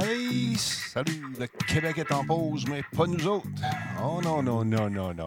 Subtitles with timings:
[0.00, 3.46] Hey, salut, le Québec est en pause, mais pas nous autres.
[4.02, 5.26] Oh non, non, non, non, non,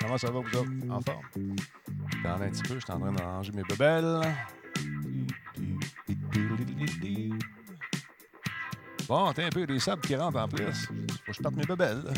[0.00, 0.70] Comment ça va, vous autres?
[0.90, 1.54] En forme?
[2.24, 4.20] Dans un petit peu, je suis en train de ranger mes bebelles.
[9.06, 10.86] Bon, t'as un peu des sables qui rentrent en plus.
[10.86, 10.94] Faut
[11.28, 12.12] que je parte mes bebelles.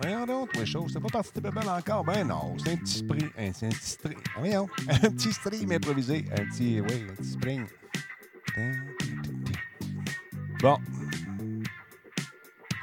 [0.00, 0.92] Voyons donc, mes choses.
[0.94, 2.04] C'est pas parti tes bebelles encore?
[2.04, 3.28] Ben non, c'est un petit spring.
[3.36, 4.18] Un, c'est un petit string.
[4.38, 6.24] Voyons, un petit string improvisé.
[6.32, 7.66] Un petit, oui, un petit spring.
[10.62, 10.78] Bon.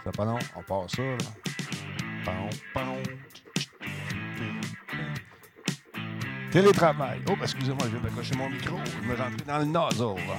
[0.03, 1.17] Ça pas long, on passe ça, là.
[6.51, 7.21] Télétravail.
[7.29, 8.77] Oh, excusez-moi, je viens de cocher mon micro.
[8.85, 10.15] Je me rentre dans le nozzle.
[10.27, 10.37] là.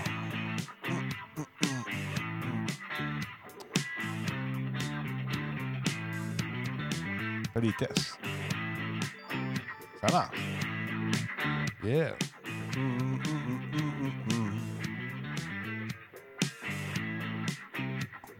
[7.55, 8.19] Fais des tests.
[10.01, 10.39] Ça marche.
[11.85, 12.15] Yeah.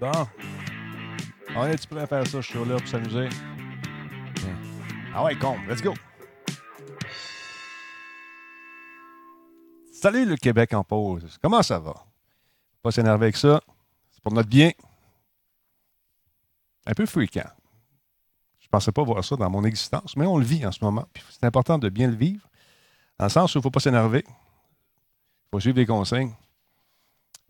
[0.01, 0.27] Bon.
[1.55, 2.41] On est-tu prêt à faire ça?
[2.41, 3.29] Je suis là pour s'amuser.
[5.15, 5.59] Ah ouais, con.
[5.69, 5.93] Let's go.
[9.93, 11.39] Salut le Québec en pause.
[11.43, 11.95] Comment ça va?
[12.83, 13.61] Pas s'énerver avec ça.
[14.11, 14.73] C'est pour notre bien.
[16.87, 17.51] Un peu fréquent.
[18.59, 21.07] Je pensais pas voir ça dans mon existence, mais on le vit en ce moment.
[21.31, 22.49] C'est important de bien le vivre.
[23.19, 24.25] Dans le sens où il ne faut pas s'énerver.
[24.27, 26.33] Il faut suivre les consignes.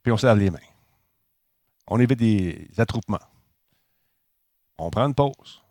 [0.03, 0.59] Puis on se lave les mains.
[1.87, 3.21] On évite des attroupements.
[4.83, 5.63] On prend une pause.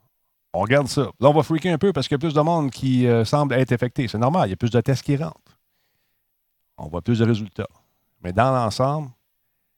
[0.54, 1.02] On regarde ça.
[1.20, 3.26] Là, on va freaker un peu parce qu'il y a plus de monde qui euh,
[3.26, 4.08] semble être affecté.
[4.08, 5.60] C'est normal, il y a plus de tests qui rentrent.
[6.78, 7.68] On voit plus de résultats.
[8.24, 9.10] Mais dans l'ensemble,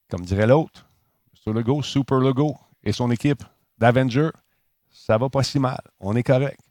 [0.10, 0.86] comme dirait l'autre,
[1.34, 1.52] Mr.
[1.52, 3.44] Legault, Super Legault et son équipe
[3.80, 4.30] d'Avengers,
[4.92, 5.82] ça va pas si mal.
[6.00, 6.62] On est correct.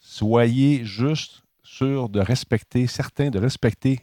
[0.00, 4.00] Soyez juste sûrs de respecter, certains de respecter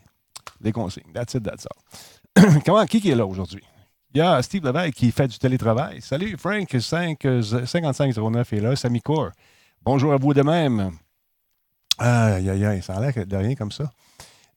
[0.61, 1.11] les consignes.
[1.13, 1.67] That's it, that's.
[2.65, 3.63] Comment, qui est là aujourd'hui?
[4.11, 6.01] Il y a Steve Leveille qui fait du télétravail.
[6.01, 8.75] Salut, Frank, 5, euh, 5509 est là.
[8.75, 9.29] Samy Cour.
[9.83, 10.93] Bonjour à vous de même.
[11.99, 13.91] Aïe, aïe, aïe, ça a de rien comme ça.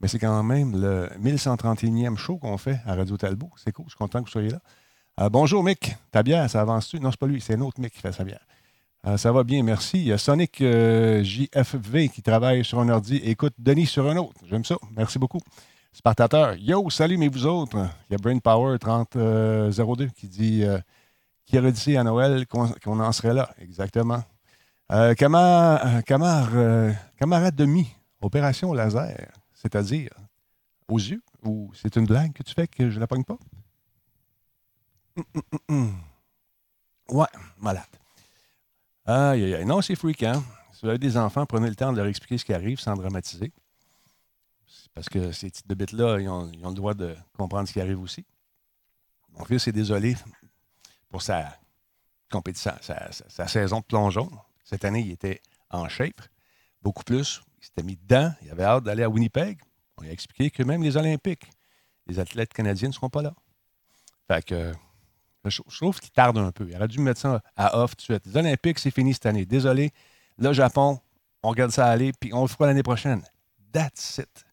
[0.01, 3.51] Mais c'est quand même le 1131e show qu'on fait à Radio Talbot.
[3.63, 4.61] C'est cool, je suis content que vous soyez là.
[5.21, 5.97] Euh, bonjour, Mick.
[6.11, 6.99] Ta bière, ça avance-tu?
[6.99, 8.47] Non, c'est pas lui, c'est un autre Mick qui fait sa bière.
[9.07, 9.99] Euh, ça va bien, merci.
[9.99, 13.17] Il y a Sonic JFV qui travaille sur un ordi.
[13.17, 14.41] Écoute, Denis sur un autre.
[14.49, 14.77] J'aime ça.
[14.97, 15.41] Merci beaucoup.
[15.93, 16.55] Spartateur.
[16.57, 17.77] Yo, salut, mais vous autres.
[18.09, 20.79] Il y a Brain Power 3002 qui dit euh,
[21.45, 23.51] qui aurait dit à Noël qu'on en serait là.
[23.59, 24.23] Exactement.
[24.91, 27.89] Euh, euh, Camar, euh, camarade demi,
[28.21, 30.11] opération laser, c'est-à-dire
[30.89, 33.39] aux yeux, ou c'est une blague que tu fais que je la pogne pas?
[35.17, 35.95] Hum, hum, hum.
[37.11, 37.27] Ouais,
[37.59, 37.85] malade.
[39.05, 39.65] Aïe, aïe, aïe.
[39.65, 40.43] Non, c'est freakant.
[40.73, 42.95] Si vous avez des enfants, prenez le temps de leur expliquer ce qui arrive sans
[42.95, 43.53] dramatiser.
[44.95, 47.81] Parce que ces petites bébites-là, ils ont, ils ont le droit de comprendre ce qui
[47.81, 48.27] arrive aussi.
[49.31, 50.17] Mon fils est désolé
[51.09, 51.57] pour sa,
[52.33, 54.29] compétition, sa, sa- sa saison de plongeon.
[54.65, 55.41] Cette année, il était
[55.71, 56.21] en shape,
[56.83, 57.43] beaucoup plus.
[57.61, 58.33] Il s'était mis dedans.
[58.43, 59.61] Il avait hâte d'aller à Winnipeg.
[59.97, 61.49] On lui a expliqué que même les Olympiques,
[62.07, 63.35] les athlètes canadiens ne seront pas là.
[64.27, 64.73] Fait que
[65.45, 66.69] je, trouve qu'il tarde un peu.
[66.69, 68.27] Il aurait dû me mettre ça à off tout de suite.
[68.27, 69.45] Les Olympiques, c'est fini cette année.
[69.47, 69.93] Désolé.
[70.39, 70.99] Le Japon,
[71.43, 73.23] on regarde ça aller, puis on le fera l'année prochaine.
[73.73, 74.45] That's it.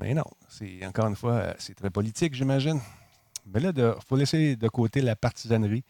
[0.00, 2.80] Mais non, c'est encore une fois, euh, c'est très politique, j'imagine.
[3.46, 5.84] Mais là, il faut laisser de côté la partisanerie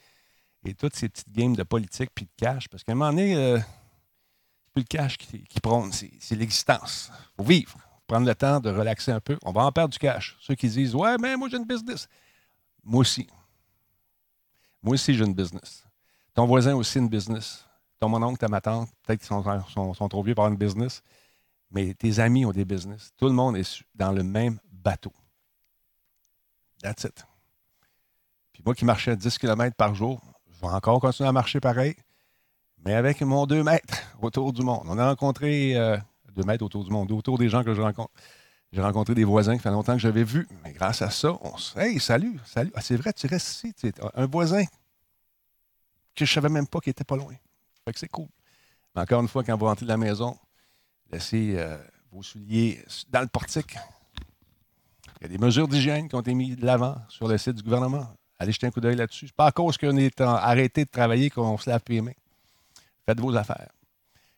[0.64, 3.34] et toutes ces petites games de politique puis de cash, parce qu'à un moment donné,
[3.36, 7.10] euh, c'est plus le cash qui, qui prône, c'est l'existence.
[7.12, 9.38] Il faut vivre, prendre le temps de relaxer un peu.
[9.42, 10.36] On va en perdre du cash.
[10.40, 12.08] Ceux qui disent Ouais, mais moi j'ai une business.
[12.82, 13.26] Moi aussi.
[14.82, 15.84] Moi aussi, j'ai une business.
[16.34, 17.66] Ton voisin aussi une business.
[17.98, 20.52] Ton mon oncle, ta ma tante, peut-être qu'ils sont, sont- sont trop vieux pour avoir
[20.52, 21.02] une business.
[21.70, 23.12] Mais tes amis ont des business.
[23.16, 25.12] Tout le monde est dans le même bateau.
[26.82, 27.24] That's it.
[28.52, 30.20] Puis moi qui marchais 10 km par jour,
[30.50, 31.94] je vais encore continuer à marcher pareil,
[32.84, 34.82] mais avec mon 2 mètres autour du monde.
[34.86, 35.74] On a rencontré
[36.34, 38.12] 2 mètres autour du monde, autour des gens que je rencontre.
[38.72, 40.46] J'ai rencontré des voisins qui fait longtemps que j'avais vu.
[40.62, 42.70] Mais grâce à ça, on se Hey, salut, salut.
[42.74, 43.74] Ah, c'est vrai, tu restes ici.
[43.74, 44.64] tu Un voisin
[46.14, 47.34] que je savais même pas qu'il était pas loin.
[47.84, 48.28] Fait que c'est cool.
[48.94, 50.38] Mais encore une fois, quand vous rentrez de la maison,
[51.12, 51.76] laissez euh,
[52.12, 53.76] vos souliers dans le portique.
[55.20, 57.56] Il y a des mesures d'hygiène qui ont été mises de l'avant sur le site
[57.56, 58.06] du gouvernement.
[58.38, 59.26] Allez jeter un coup d'œil là-dessus.
[59.26, 62.12] C'est pas à cause qu'on est arrêté de travailler qu'on se lave les mains.
[63.04, 63.68] Faites vos affaires.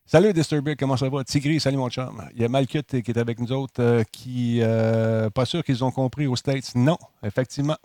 [0.04, 1.22] Salut Disturbic, comment ça va?
[1.22, 2.28] Tigri, salut mon chum.
[2.34, 5.84] Il y a Malkut qui est avec nous autres euh, qui, euh, pas sûr qu'ils
[5.84, 6.74] ont compris aux States.
[6.74, 7.78] Non, effectivement.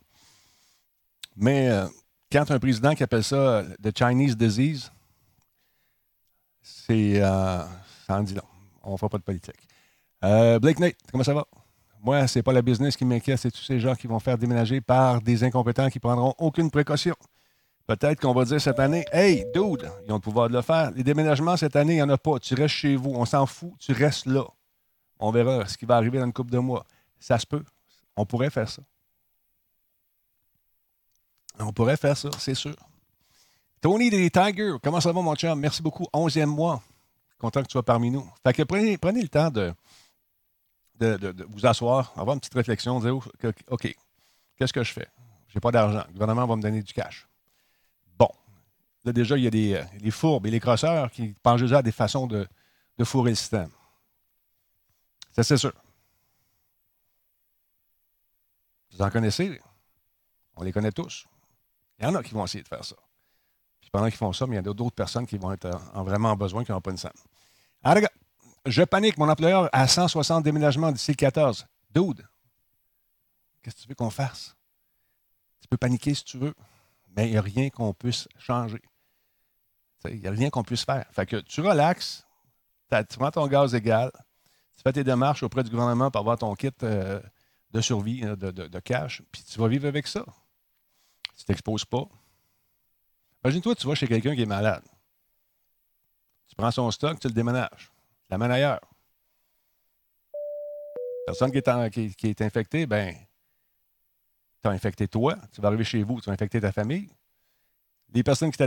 [1.36, 1.70] Mais
[2.32, 4.92] quand un président qui appelle ça The Chinese Disease,
[6.64, 7.22] c'est.
[8.08, 8.57] Ça en dit long.
[8.88, 9.68] On ne fera pas de politique.
[10.24, 11.46] Euh, Blake Nate, comment ça va?
[12.02, 14.38] Moi, ce n'est pas la business qui m'inquiète, c'est tous ces gens qui vont faire
[14.38, 17.16] déménager par des incompétents qui prendront aucune précaution.
[17.86, 20.92] Peut-être qu'on va dire cette année, Hey, dude, ils ont le pouvoir de le faire.
[20.92, 22.40] Les déménagements cette année, il n'y en a pas.
[22.40, 23.12] Tu restes chez vous.
[23.16, 23.72] On s'en fout.
[23.80, 24.44] Tu restes là.
[25.20, 26.86] On verra ce qui va arriver dans une couple de mois.
[27.20, 27.64] Ça se peut.
[28.16, 28.82] On pourrait faire ça.
[31.60, 32.76] On pourrait faire ça, c'est sûr.
[33.82, 35.60] Tony des Tigers, comment ça va, mon chum?
[35.60, 36.06] Merci beaucoup.
[36.14, 36.82] Onzième mois.
[37.38, 38.28] Content que tu sois parmi nous.
[38.44, 39.74] Fait que prenez, prenez le temps de,
[41.00, 43.16] de, vous asseoir, avoir une petite réflexion, dire
[43.70, 43.96] OK,
[44.56, 45.08] qu'est-ce que je fais?
[45.48, 46.04] Je n'ai pas d'argent.
[46.08, 47.28] Le gouvernement va me donner du cash.
[48.18, 48.30] Bon.
[49.06, 51.82] Là, déjà, il y a des, les fourbes et les crosseurs qui pensent déjà à
[51.82, 52.48] des façons de,
[52.98, 53.70] de fourrer le système.
[55.32, 55.74] Ça, c'est sûr.
[58.92, 59.62] Vous en connaissez?
[60.56, 61.28] On les connaît tous.
[62.00, 62.96] Il y en a qui vont essayer de faire ça.
[63.92, 66.36] Pendant qu'ils font ça, mais il y a d'autres personnes qui vont être en vraiment
[66.36, 67.12] besoin, qui n'ont pas une scène.
[67.84, 68.04] Alors,
[68.66, 71.66] je panique, mon employeur a 160 déménagements d'ici le 14.
[71.94, 72.28] Dude,
[73.62, 74.56] qu'est-ce que tu veux qu'on fasse?
[75.62, 76.54] Tu peux paniquer si tu veux,
[77.16, 78.82] mais il n'y a rien qu'on puisse changer.
[80.06, 81.06] Il n'y a rien qu'on puisse faire.
[81.12, 82.26] Fait que tu relaxes,
[82.92, 84.12] tu prends ton gaz égal,
[84.76, 87.20] tu fais tes démarches auprès du gouvernement pour avoir ton kit euh,
[87.72, 90.24] de survie, euh, de, cash, puis tu vas vivre avec ça.
[91.36, 92.08] Tu ne t'exposes pas.
[93.48, 94.84] Imagine-toi, tu vas chez quelqu'un qui est malade.
[96.50, 97.94] Tu prends son stock, tu le déménages.
[98.26, 98.82] Tu l'amènes ailleurs.
[101.26, 103.16] Personne qui est, infectée, ben,
[104.62, 107.08] tu as infecté toi, tu vas arriver chez vous, tu vas infecter ta famille.
[108.14, 108.66] Les personnes qui t'ont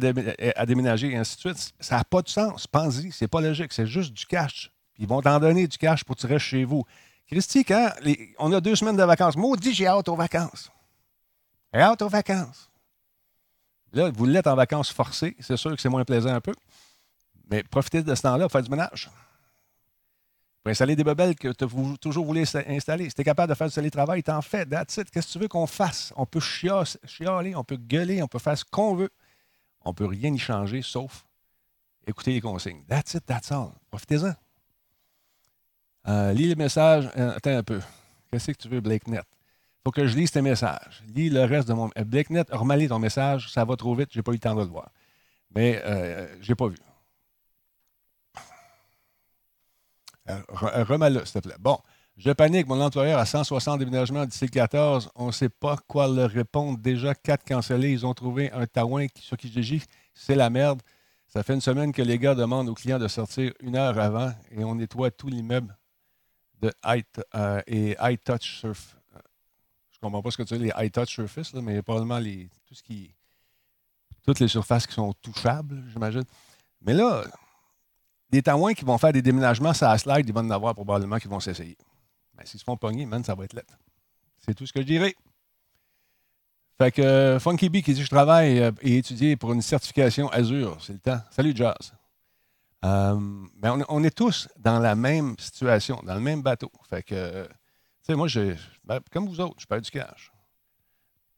[0.57, 2.67] à déménager et ainsi de suite, ça n'a pas de sens.
[2.67, 4.73] Pense-y, c'est pas logique, c'est juste du cash.
[4.97, 6.85] Ils vont t'en donner du cash pour que tu restes chez vous.
[7.27, 7.91] Christy, quand
[8.39, 10.71] on a deux semaines de vacances, maudit, j'ai hâte aux vacances.
[11.75, 12.70] J'ai hâte aux vacances.
[13.93, 16.55] Là, vous l'êtes en vacances forcées, c'est sûr que c'est moins plaisant un peu.
[17.51, 19.11] Mais profitez de ce temps-là pour faire du ménage.
[20.63, 23.09] Pour installer des bebelles que tu as toujours voulu installer.
[23.09, 24.67] Si tu es capable de faire du télétravail, t'en fais.
[24.67, 25.11] That's it.
[25.11, 26.13] Qu'est-ce que tu veux qu'on fasse?
[26.17, 29.11] On peut chialer, on peut gueuler, on peut faire ce qu'on veut.
[29.83, 31.25] On ne peut rien y changer sauf
[32.07, 32.85] écouter les consignes.
[32.89, 33.71] That's it, that's all.
[33.91, 34.35] Profitez-en.
[36.09, 37.09] Euh, lis le message.
[37.17, 37.81] Euh, attends un peu.
[38.31, 39.25] Qu'est-ce que tu veux, BlakeNet?
[39.85, 41.03] Faut que je lise tes messages.
[41.15, 41.91] Lis le reste de mon.
[41.97, 43.51] Euh, BlakeNet, remets ton message.
[43.53, 44.09] Ça va trop vite.
[44.13, 44.91] Je n'ai pas eu le temps de le voir.
[45.55, 45.83] Mais
[46.41, 46.77] je n'ai pas vu.
[50.29, 51.57] Remets-le, s'il te plaît.
[51.59, 51.79] Bon.
[52.17, 52.67] Je panique.
[52.67, 55.11] Mon employeur a 160 déménagements d'ici le 14.
[55.15, 56.79] On ne sait pas quoi leur répondre.
[56.79, 57.93] Déjà, quatre cancellés.
[57.93, 59.83] Ils ont trouvé un taouin sur Kijiji.
[60.13, 60.83] C'est la merde.
[61.29, 64.33] Ça fait une semaine que les gars demandent aux clients de sortir une heure avant
[64.51, 65.77] et on nettoie tout l'immeuble
[66.61, 67.05] de high,
[67.37, 69.00] euh, et high touch surf.
[70.03, 72.75] Euh, comprends pas ce que tu dis, les high touch surface, mais probablement les, tout
[72.75, 73.15] ce qui,
[74.25, 76.25] toutes les surfaces qui sont touchables, j'imagine.
[76.83, 77.25] Mais là,
[78.31, 81.29] des témoins qui vont faire des déménagements ça slide, ils vont en avoir probablement qui
[81.29, 81.77] vont s'essayer.
[82.37, 83.79] Mais s'ils se font pogner, man, ça va être lettre.
[84.39, 85.15] C'est tout ce que je dirais.
[86.79, 90.79] Fait que euh, Funky Bee qui dit Je travaille et étudier pour une certification Azure.
[90.81, 91.21] C'est le temps.
[91.31, 91.93] Salut, Jazz.
[92.85, 93.21] Euh,
[93.57, 96.73] ben, on, est tous dans la même situation, dans le même bateau.
[96.89, 97.47] Fait que,
[98.03, 98.27] sais, moi,
[98.85, 100.33] ben, comme vous autres, je perds du cash.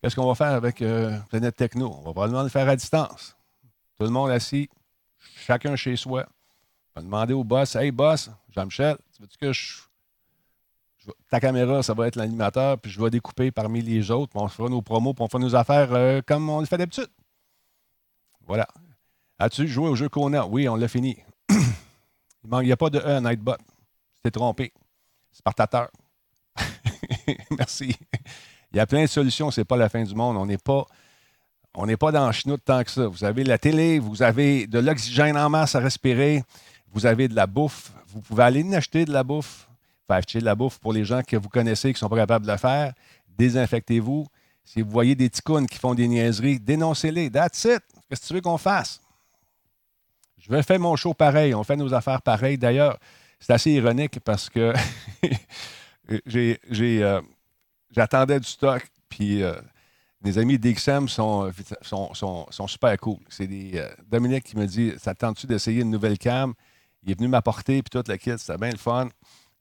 [0.01, 1.93] Qu'est-ce qu'on va faire avec euh, Planète Techno?
[1.93, 3.37] On va probablement le faire à distance.
[3.99, 4.69] Tout le monde assis,
[5.19, 6.27] chacun chez soi.
[6.95, 9.83] On va demander au boss Hey, boss, Jean-Michel, tu veux-tu que je,
[11.31, 14.49] Ta caméra, ça va être l'animateur, puis je vais découper parmi les autres, puis on
[14.49, 17.09] fera nos promos, puis on fera nos affaires euh, comme on le fait d'habitude.
[18.47, 18.69] Voilà.
[19.39, 20.47] As-tu joué au jeu a?
[20.47, 21.17] Oui, on l'a fini.
[21.51, 23.57] Il n'y a pas de E à Nightbot.
[24.23, 24.73] T'es trompé.
[25.33, 25.89] Spartateur.
[27.59, 27.97] Merci.
[28.73, 30.37] Il y a plein de solutions, ce n'est pas la fin du monde.
[30.37, 30.87] On n'est pas,
[31.99, 33.07] pas dans le chenoute tant que ça.
[33.07, 36.43] Vous avez la télé, vous avez de l'oxygène en masse à respirer,
[36.93, 37.93] vous avez de la bouffe.
[38.09, 39.69] Vous pouvez aller acheter de la bouffe,
[40.07, 42.47] faire acheter de la bouffe pour les gens que vous connaissez qui sont pas capables
[42.47, 42.93] de le faire.
[43.37, 44.27] Désinfectez-vous.
[44.65, 47.31] Si vous voyez des ticounes qui font des niaiseries, dénoncez-les.
[47.31, 47.83] That's it.
[48.09, 49.01] Qu'est-ce que tu veux qu'on fasse?
[50.39, 51.55] Je vais faire mon show pareil.
[51.55, 52.59] On fait nos affaires pareil.
[52.59, 52.99] D'ailleurs,
[53.39, 54.73] c'est assez ironique parce que
[56.11, 57.21] euh,
[57.91, 59.55] j'attendais du stock, puis euh,
[60.23, 63.19] mes amis d'XM sont, sont, sont, super cool.
[63.29, 66.55] C'est euh, Dominique qui me dit Ça tente-tu d'essayer une nouvelle cam
[67.03, 69.09] Il est venu m'apporter, puis toute la kit, c'était bien le fun.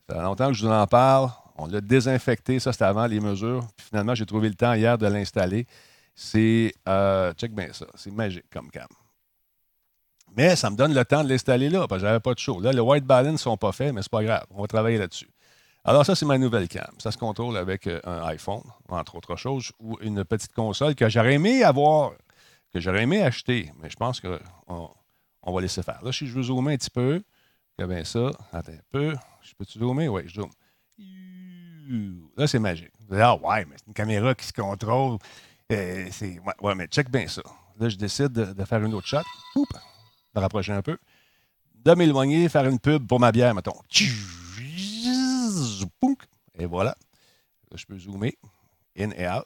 [0.09, 1.29] Ça fait longtemps que je vous en parle.
[1.57, 3.67] On l'a désinfecté, ça c'était avant les mesures.
[3.77, 5.67] Puis finalement, j'ai trouvé le temps hier de l'installer.
[6.15, 6.73] C'est,
[7.37, 8.87] check bien ça, c'est magique comme cam.
[10.35, 12.59] Mais ça me donne le temps de l'installer là, parce que j'avais pas de show.
[12.61, 14.45] Là, les white balance ne sont pas faits, mais c'est pas grave.
[14.51, 15.27] On va travailler là-dessus.
[15.83, 16.93] Alors, ça, c'est ma nouvelle cam.
[16.99, 21.09] Ça se contrôle avec euh, un iPhone, entre autres choses, ou une petite console que
[21.09, 22.11] j'aurais aimé avoir,
[22.71, 24.89] que j'aurais aimé acheter, mais je pense qu'on
[25.43, 25.99] on va laisser faire.
[26.03, 27.23] Là, si je veux zoomer un petit peu,
[27.77, 29.15] que bien ça, attends un peu.
[29.41, 30.07] Je peux-tu zoomer?
[30.07, 30.51] Oui, je zoome.
[32.37, 32.91] Là, c'est magique.
[33.11, 35.17] Ah ouais, mais c'est une caméra qui se contrôle.
[35.71, 37.41] Euh, c'est, ouais, mais check bien ça.
[37.79, 39.23] Là, je décide de, faire une autre shot.
[39.55, 39.67] Oup,
[40.35, 40.97] de rapprocher un peu.
[41.73, 43.73] De m'éloigner, faire une pub pour ma bière, mettons.
[46.57, 46.95] Et voilà.
[47.69, 48.33] Là, je peux zoomer.
[48.97, 49.45] In et out.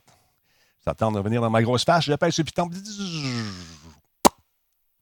[0.84, 2.06] Ça tente de revenir dans ma grosse face.
[2.06, 2.70] Je pèse sur le piton.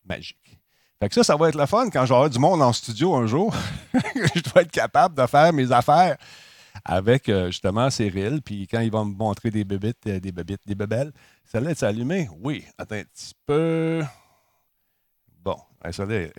[0.05, 0.59] Magique.
[0.99, 3.27] Fait que ça, ça va être le fun quand j'aurai du monde en studio un
[3.27, 3.53] jour.
[3.93, 6.17] je dois être capable de faire mes affaires
[6.85, 8.41] avec euh, justement Cyril.
[8.41, 11.11] Puis quand il va me montrer des bébites, euh, des bébites, des bébelles,
[11.43, 12.29] celle-là est allumée?
[12.39, 12.65] Oui.
[12.77, 14.03] Attends un petit peu.
[15.41, 15.57] Bon,
[15.91, 16.29] celle-là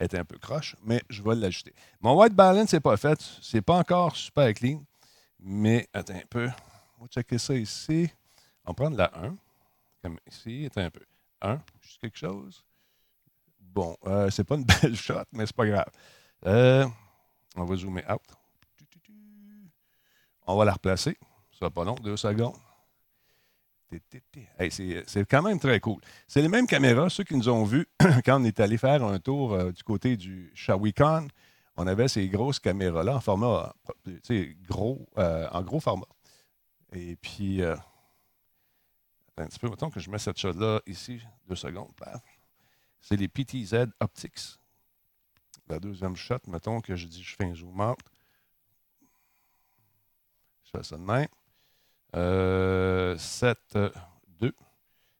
[0.00, 1.74] un peu croche, mais je vais l'ajuster.
[2.00, 3.20] Mon white balance n'est pas fait.
[3.42, 4.84] C'est pas encore super clean.
[5.40, 6.48] Mais attends un peu.
[6.98, 8.08] On va checker ça ici.
[8.64, 9.36] On va prendre la 1.
[10.02, 10.66] Comme ici.
[10.66, 11.04] Attends un peu.
[11.42, 11.60] 1.
[11.80, 12.64] Juste quelque chose.
[13.60, 15.90] Bon, euh, c'est pas une belle shot, mais c'est pas grave.
[16.46, 16.86] Euh,
[17.56, 18.22] on va zoomer out.
[20.46, 21.16] On va la replacer.
[21.52, 22.54] Ça va pas long, deux secondes.
[24.68, 26.00] C'est quand même très cool.
[26.26, 27.86] C'est les mêmes caméras, ceux qui nous ont vus
[28.24, 31.28] quand on est allé faire un tour euh, du côté du Shawicon.
[31.76, 33.72] On avait ces grosses caméras-là en format,
[34.68, 36.08] gros, en gros format.
[36.92, 41.92] Et puis, un petit peu, mettons que je mets cette shot-là ici, deux secondes,
[43.00, 44.58] c'est les PTZ Optics.
[45.68, 47.98] La deuxième shot, mettons que je dis je fais un zoom out.
[50.64, 51.28] Je fais ça de même.
[52.12, 53.90] 7, euh,
[54.40, 54.52] 2.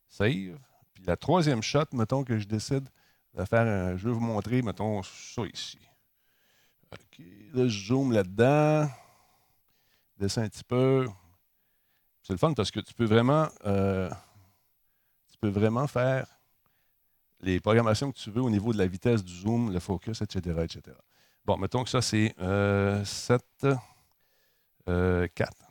[0.09, 0.59] Save.
[0.95, 2.88] Puis la troisième shot, mettons que je décide
[3.35, 3.97] de faire un.
[3.97, 5.78] Je vais vous montrer, mettons, ça ici.
[6.92, 7.25] OK.
[7.54, 8.88] Là, je zoome là-dedans.
[10.18, 11.07] Descends un petit peu.
[12.23, 13.49] C'est le fun parce que tu peux vraiment.
[13.66, 14.11] Euh,
[15.30, 16.26] tu peux vraiment faire
[17.40, 20.57] les programmations que tu veux au niveau de la vitesse du zoom, le focus, etc.
[20.64, 20.97] etc.
[21.45, 22.35] Bon, mettons que ça, c'est
[23.04, 23.66] 7,
[24.88, 25.67] euh, 4.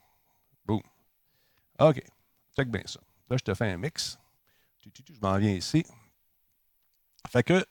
[1.79, 2.03] OK.
[2.55, 2.99] Check bien ça.
[3.29, 4.17] Là, je te fais un mix.
[4.83, 5.85] Je m'en viens ici.
[7.29, 7.65] Fait que,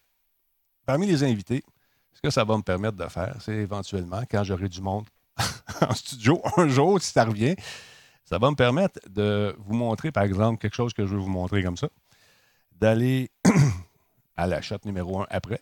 [0.84, 1.64] parmi les invités,
[2.12, 5.06] ce que ça va me permettre de faire, c'est éventuellement, quand j'aurai du monde
[5.80, 7.56] en studio un jour, si ça revient,
[8.24, 11.28] ça va me permettre de vous montrer, par exemple, quelque chose que je veux vous
[11.28, 11.88] montrer comme ça,
[12.72, 13.30] d'aller
[14.36, 15.60] à la shot numéro 1 après.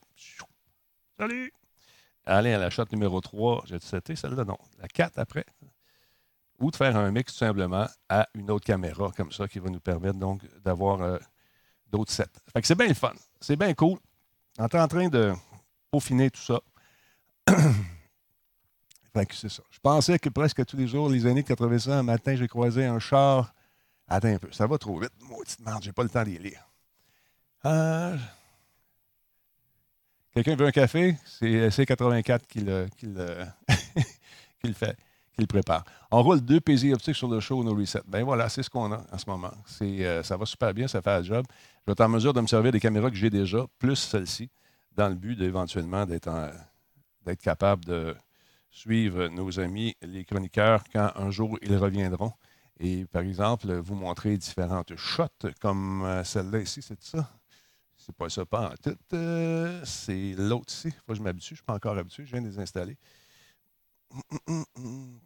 [1.19, 1.53] Salut!
[2.27, 4.59] Aller à la shot numéro 3, j'ai cité celle-là, non.
[4.81, 5.45] La 4 après.
[6.61, 9.69] Ou de faire un mix tout simplement à une autre caméra comme ça qui va
[9.71, 11.19] nous permettre donc d'avoir euh,
[11.91, 12.25] d'autres sets.
[12.53, 13.13] Fait que c'est bien le fun.
[13.41, 13.99] C'est bien cool.
[14.59, 15.33] On est en train de
[15.91, 16.61] peaufiner tout ça.
[19.13, 19.63] fait que c'est ça.
[19.71, 23.01] Je pensais que presque tous les jours, les années 85, un matin, j'ai croisé un
[23.01, 23.53] char.
[24.07, 25.13] Attends un peu, ça va trop vite.
[25.23, 26.69] Maudite merde, j'ai pas le temps les lire.
[27.65, 28.17] Euh,
[30.35, 31.17] Quelqu'un veut un café?
[31.25, 33.55] C'est C84 qui le, fait,
[34.61, 34.75] qui le
[35.47, 35.85] prépare.
[36.11, 38.03] On roule deux PZ optiques sur le show No Reset.
[38.07, 39.53] Ben voilà, c'est ce qu'on a en ce moment.
[39.83, 41.45] Euh, ça va super bien, ça fait le job.
[41.51, 44.51] Je vais être en mesure de me servir des caméras que j'ai déjà, plus celle-ci,
[44.97, 46.31] dans le but éventuellement d'être
[47.43, 48.17] capable de
[48.71, 52.33] suivre nos amis, les chroniqueurs, quand un jour ils reviendront.
[52.81, 57.31] Et par exemple, vous montrer différentes shots comme euh, celle-là ici, c'est ça?
[57.97, 58.99] C'est pas ça, pas en tout.
[59.15, 60.91] Euh, c'est l'autre ici.
[60.91, 61.49] Faut que je m'habitue.
[61.49, 62.27] Je ne suis pas encore habitué.
[62.27, 62.99] Je viens de les installer.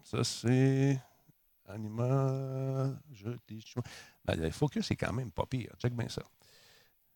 [0.05, 1.01] Ça, c'est
[1.67, 2.99] Anima.
[3.13, 3.31] Je
[4.25, 5.75] ben, le focus c'est quand même pas pire.
[5.79, 6.23] Check bien ça.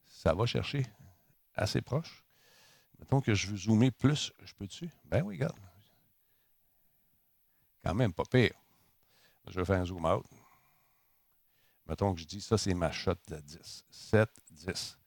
[0.07, 0.87] Ça va chercher
[1.55, 2.25] assez proche.
[2.99, 4.33] Mettons que je veux zoomer plus.
[4.45, 4.91] Je peux dessus?
[5.05, 5.59] Ben oui, regarde.
[7.83, 8.55] Quand même pas pire.
[9.49, 10.25] Je vais faire un zoom out.
[11.87, 13.85] Mettons que je dis ça, c'est ma shot de 10.
[13.91, 14.99] 7, 10.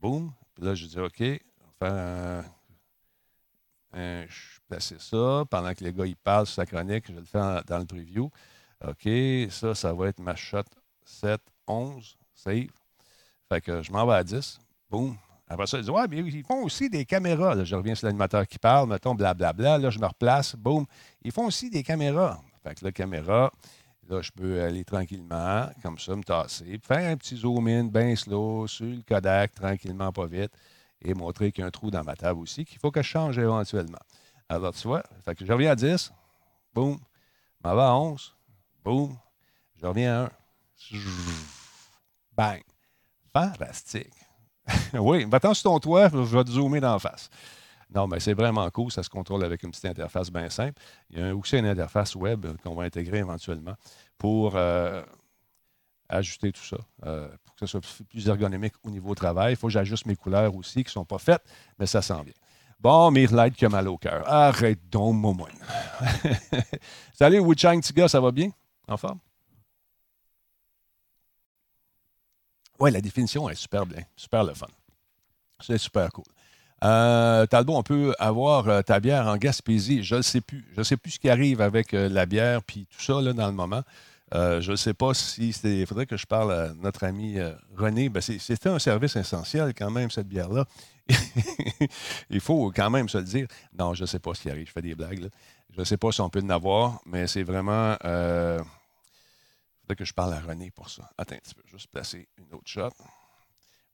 [0.00, 0.32] Boum.
[0.54, 2.57] Puis là, je dis OK, on va faire un,
[3.94, 5.44] je placer ça.
[5.50, 8.30] Pendant que les gars ils parlent sur sa chronique, je le faire dans le preview.
[8.86, 9.08] OK,
[9.50, 10.62] ça, ça va être ma shot
[11.04, 12.68] 7, 11, save.
[13.48, 14.60] Fait que je m'en vais à 10.
[14.90, 15.16] Boum.
[15.48, 17.64] Après ça, ils disent Ouais, mais ils font aussi des caméras.
[17.64, 19.78] Je reviens sur l'animateur qui parle, mettons, blablabla.
[19.78, 20.54] Là, je me replace.
[20.54, 20.84] Boum.
[21.22, 22.40] Ils font aussi des caméras.
[22.62, 23.50] Fait que la caméra,
[24.08, 28.16] Là, je peux aller tranquillement, comme ça, me tasser, faire un petit zoom in bien
[28.16, 30.50] slow sur le Kodak, tranquillement, pas vite,
[31.02, 33.08] et montrer qu'il y a un trou dans ma table aussi, qu'il faut que je
[33.08, 33.98] change éventuellement.
[34.48, 36.12] Alors, tu vois, fait que je reviens à 10,
[36.74, 36.98] boum,
[37.62, 38.34] m'en va à 11,
[38.84, 39.16] boum,
[39.76, 40.30] je reviens à 1,
[42.36, 42.62] bang.
[43.32, 44.12] Fantastique.
[44.94, 47.30] oui, va-t'en sur ton toit, je vais te zoomer la face.
[47.94, 48.92] Non, mais c'est vraiment cool.
[48.92, 50.80] Ça se contrôle avec une petite interface bien simple.
[51.10, 53.74] Il y a aussi une interface web qu'on va intégrer éventuellement
[54.18, 55.02] pour euh,
[56.08, 59.54] ajuster tout ça, euh, que ce soit plus ergonomique au niveau travail.
[59.54, 61.42] Il faut que j'ajuste mes couleurs aussi, qui ne sont pas faites,
[61.78, 62.34] mais ça s'en vient.
[62.80, 64.22] Bon, Mirlight qui a mal au cœur.
[64.28, 65.52] Arrête donc, Momoine.
[67.12, 68.50] Salut, Wuchang Tiga, ça va bien?
[68.86, 69.18] En forme?
[72.78, 74.68] Oui, la définition est super bien, super le fun.
[75.60, 76.24] C'est super cool.
[76.84, 80.04] Euh, Talbot, on peut avoir euh, ta bière en Gaspésie.
[80.04, 80.64] Je ne sais plus.
[80.74, 83.32] Je ne sais plus ce qui arrive avec euh, la bière puis tout ça là,
[83.32, 83.82] dans le moment.
[84.32, 87.36] Je ne sais pas si Il faudrait que je parle à notre ami
[87.76, 88.08] René.
[88.08, 90.66] Ben, c'était un service essentiel quand même, cette bière-là.
[92.30, 93.46] Il faut quand même se le dire.
[93.78, 94.66] Non, je ne sais pas ce qui arrive.
[94.66, 95.28] Je fais des blagues.
[95.70, 97.96] Je ne sais pas si on peut en avoir, mais c'est vraiment.
[98.04, 98.64] Il
[99.82, 101.08] faudrait que je parle à René pour ça.
[101.16, 102.90] Attends, tu peux juste placer une autre shot.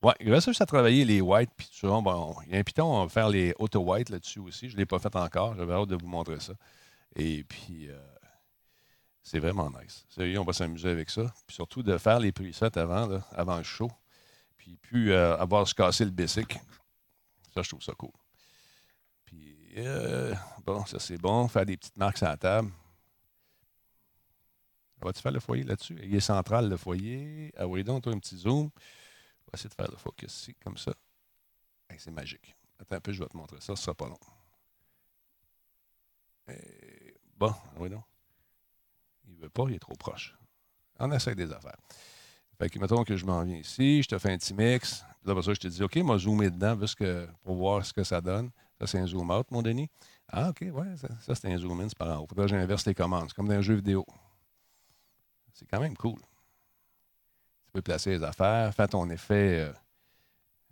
[0.03, 1.51] Reste juste à travailler les whites.
[1.55, 4.69] Puis bon, il y a un piton, on va faire les auto-whites là-dessus aussi.
[4.69, 5.55] Je ne l'ai pas fait encore.
[5.55, 6.53] J'avais hâte de vous montrer ça.
[7.15, 7.97] Et puis, euh,
[9.25, 10.05] c'est vraiment nice.
[10.07, 11.33] Sérieux, on va s'amuser avec ça.
[11.47, 13.89] Puis surtout de faire les presets avant, avant le show.
[14.55, 16.53] Puis, puis euh, avoir se casser le basic.
[17.51, 18.11] Ça, je trouve ça cool.
[19.25, 21.47] Puis, euh, bon, ça c'est bon.
[21.47, 22.71] Faire des petites marques à la table.
[25.01, 25.97] Vas-tu faire le foyer là-dessus?
[26.03, 27.51] Il est central, le foyer.
[27.57, 28.65] Ah oui, donc, toi, un petit zoom.
[28.67, 30.93] On va essayer de faire le focus ici, comme ça.
[31.97, 32.55] c'est magique.
[32.79, 34.19] Attends un peu, je vais te montrer ça, ce sera pas long.
[37.37, 38.03] bon, oui, non.
[39.49, 40.35] Pas, il est trop proche.
[40.99, 41.77] On essaie des affaires.
[42.57, 45.03] Fait que, mettons que je m'en viens ici, je te fais un petit mix.
[45.25, 46.77] Là, pour ça, je te dis, OK, moi, zoomer dedans
[47.43, 48.49] pour voir ce que ça donne.
[48.79, 49.89] Ça, c'est un zoom out, mon Denis.
[50.27, 52.27] Ah, OK, ouais, ça, c'est un zoom in, c'est par en haut.
[52.27, 53.25] Que j'inverse les commandes.
[53.27, 54.05] C'est comme dans un jeu vidéo.
[55.53, 56.19] C'est quand même cool
[57.75, 59.73] peux placer les affaires, faire ton effet euh,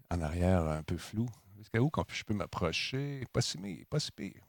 [0.10, 1.28] en arrière un peu flou.
[1.58, 3.26] Jusqu'à où je peux m'approcher?
[3.32, 3.58] Pas si,
[3.90, 4.42] pas si pire.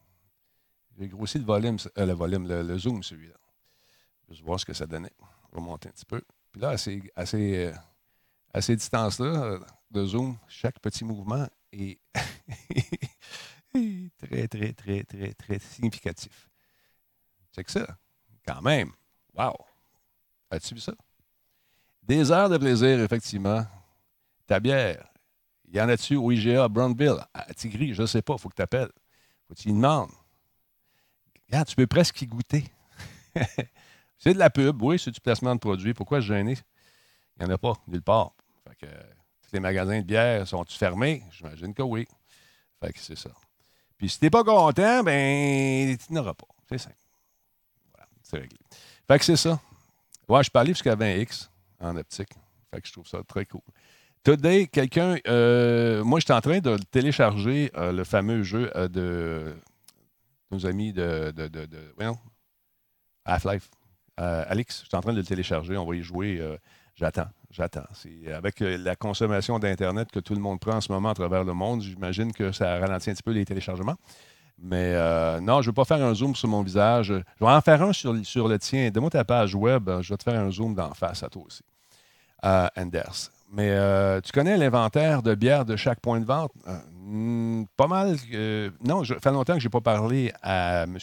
[0.97, 3.35] J'ai grossi le volume, euh, le volume, le, zoom, celui-là.
[4.29, 5.13] Vais voir ce que ça donnait.
[5.53, 6.23] On va monter un petit peu.
[6.53, 7.73] Puis là, à ces, assez,
[8.55, 9.59] euh, distances-là
[9.91, 11.99] de zoom, chaque petit mouvement est
[14.19, 16.49] très, très, très, très, très significatif.
[17.53, 17.87] C'est que ça.
[18.47, 18.93] Quand même.
[19.35, 19.57] Wow!
[20.51, 20.95] As-tu vu ça?
[22.03, 23.67] Des heures de plaisir, effectivement.
[24.47, 25.09] Ta bière,
[25.73, 28.55] y en a-tu au IGA Brownville, à Tigri, je ne sais pas, il faut que
[28.55, 28.93] tu appelles.
[29.49, 30.11] faut que tu y demandes.
[31.49, 32.65] Regarde, tu peux presque y goûter.
[34.25, 35.93] c'est de la pub, oui, c'est du placement de produits.
[35.93, 36.57] Pourquoi se gêner?
[37.37, 38.33] Il n'y en a pas, nulle part.
[38.67, 41.23] Fait que, tous les magasins de bière sont-ils fermés?
[41.31, 42.09] J'imagine que oui.
[42.83, 43.29] Fait que c'est ça.
[43.99, 46.47] Puis si tu n'es pas content, ben, tu n'auras pas.
[46.71, 46.97] C'est simple.
[47.93, 48.57] Voilà, c'est réglé.
[49.07, 49.61] Fait que c'est ça.
[50.27, 52.33] Ouais, je parlais jusqu'à 20X en optique.
[52.73, 53.61] Fait que je trouve ça très cool.
[54.23, 55.17] Today, quelqu'un.
[55.29, 59.55] Euh, moi, je suis en train de télécharger euh, le fameux jeu euh, de
[60.51, 61.31] nos amis de.
[61.31, 61.69] de, de,
[63.27, 63.69] Half-Life.
[64.17, 65.77] Alex, je suis en train de le télécharger.
[65.77, 66.41] On va y jouer.
[66.95, 67.29] j'attends.
[67.51, 67.87] J'attends.
[67.93, 71.45] C'est avec la consommation d'Internet que tout le monde prend en ce moment à travers
[71.45, 71.83] le monde.
[71.83, 73.97] J'imagine que ça ralentit un petit peu les téléchargements.
[74.59, 74.95] Mais
[75.41, 77.09] non, je ne veux pas faire un zoom sur mon visage.
[77.09, 78.91] Je vais en faire un sur, le tien.
[78.91, 79.89] Donne-moi ta page web.
[80.01, 81.63] Je vais te faire un zoom d'en face à toi aussi.
[82.43, 83.31] Anders.
[83.55, 86.51] Mais euh, tu connais l'inventaire de bières de chaque point de vente?
[86.67, 88.17] Euh, hmm, pas mal.
[88.85, 90.99] non, ça fait longtemps que je n'ai pas parlé à M.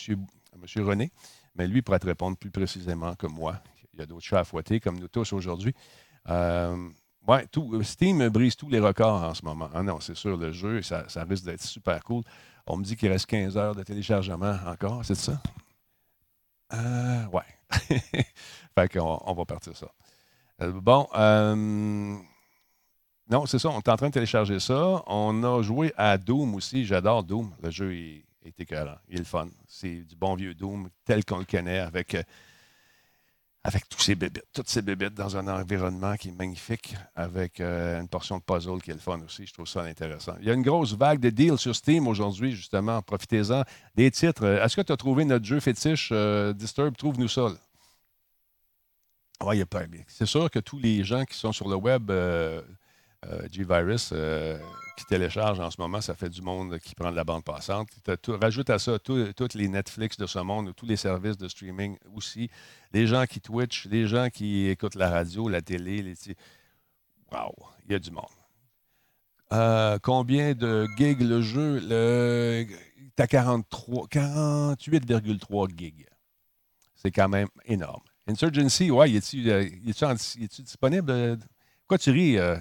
[0.62, 1.12] Monsieur, René,
[1.56, 3.62] mais lui pourrait te répondre plus précisément que moi.
[3.94, 5.74] Il y a d'autres chats à fouetter, comme nous tous aujourd'hui.
[6.30, 6.90] Euh,
[7.28, 9.70] ouais, tout, Steam brise tous les records en ce moment.
[9.74, 12.24] Ah non, c'est sûr, le jeu, ça, risque d'être super cool.
[12.68, 15.42] On me dit qu'il reste 15 heures de téléchargement encore, c'est ça?
[16.74, 17.42] Euh, ouais.
[18.76, 19.88] fait qu'on on va partir ça.
[20.62, 22.16] Euh, bon, euh,
[23.30, 25.04] non, c'est ça, on est en train de télécharger ça.
[25.08, 26.86] On a joué à Doom aussi.
[26.86, 27.56] J'adore Doom.
[27.64, 28.98] Le jeu est, est écœurant.
[29.10, 29.48] Il est le fun.
[29.68, 32.24] C'est du bon vieux Doom tel qu'on le connaît avec, euh,
[33.64, 38.08] avec tous ces bébites, toutes ces bébites dans un environnement qui est magnifique avec une
[38.08, 39.46] portion de puzzle qui est le fun aussi.
[39.46, 40.34] Je trouve ça intéressant.
[40.40, 43.02] Il y a une grosse vague de deals sur Steam aujourd'hui, justement.
[43.02, 43.64] Profitez-en.
[43.96, 44.46] Des titres.
[44.46, 46.12] Est-ce que tu as trouvé notre jeu fétiche
[46.56, 46.98] Disturb?
[46.98, 47.52] Trouve-nous ça.
[49.44, 49.64] Oui,
[50.08, 52.62] C'est sûr que tous les gens qui sont sur le web, euh,
[53.26, 54.60] euh, G-Virus, euh,
[54.96, 57.90] qui téléchargent en ce moment, ça fait du monde qui prend de la bande passante.
[58.28, 62.50] rajoute à ça tous les Netflix de ce monde, tous les services de streaming aussi,
[62.94, 66.14] les gens qui Twitch, les gens qui écoutent la radio, la télé.
[67.32, 68.26] Wow, il y a du monde.
[70.02, 71.80] combien de gigs le jeu?
[71.82, 72.66] Le...
[73.16, 76.06] Tu as 48,3 gigs.
[76.96, 78.02] C'est quand même énorme.
[78.28, 79.68] Insurgency, ouais, est-tu euh,
[80.60, 81.40] disponible?
[81.88, 82.58] Quoi tu ris, euh,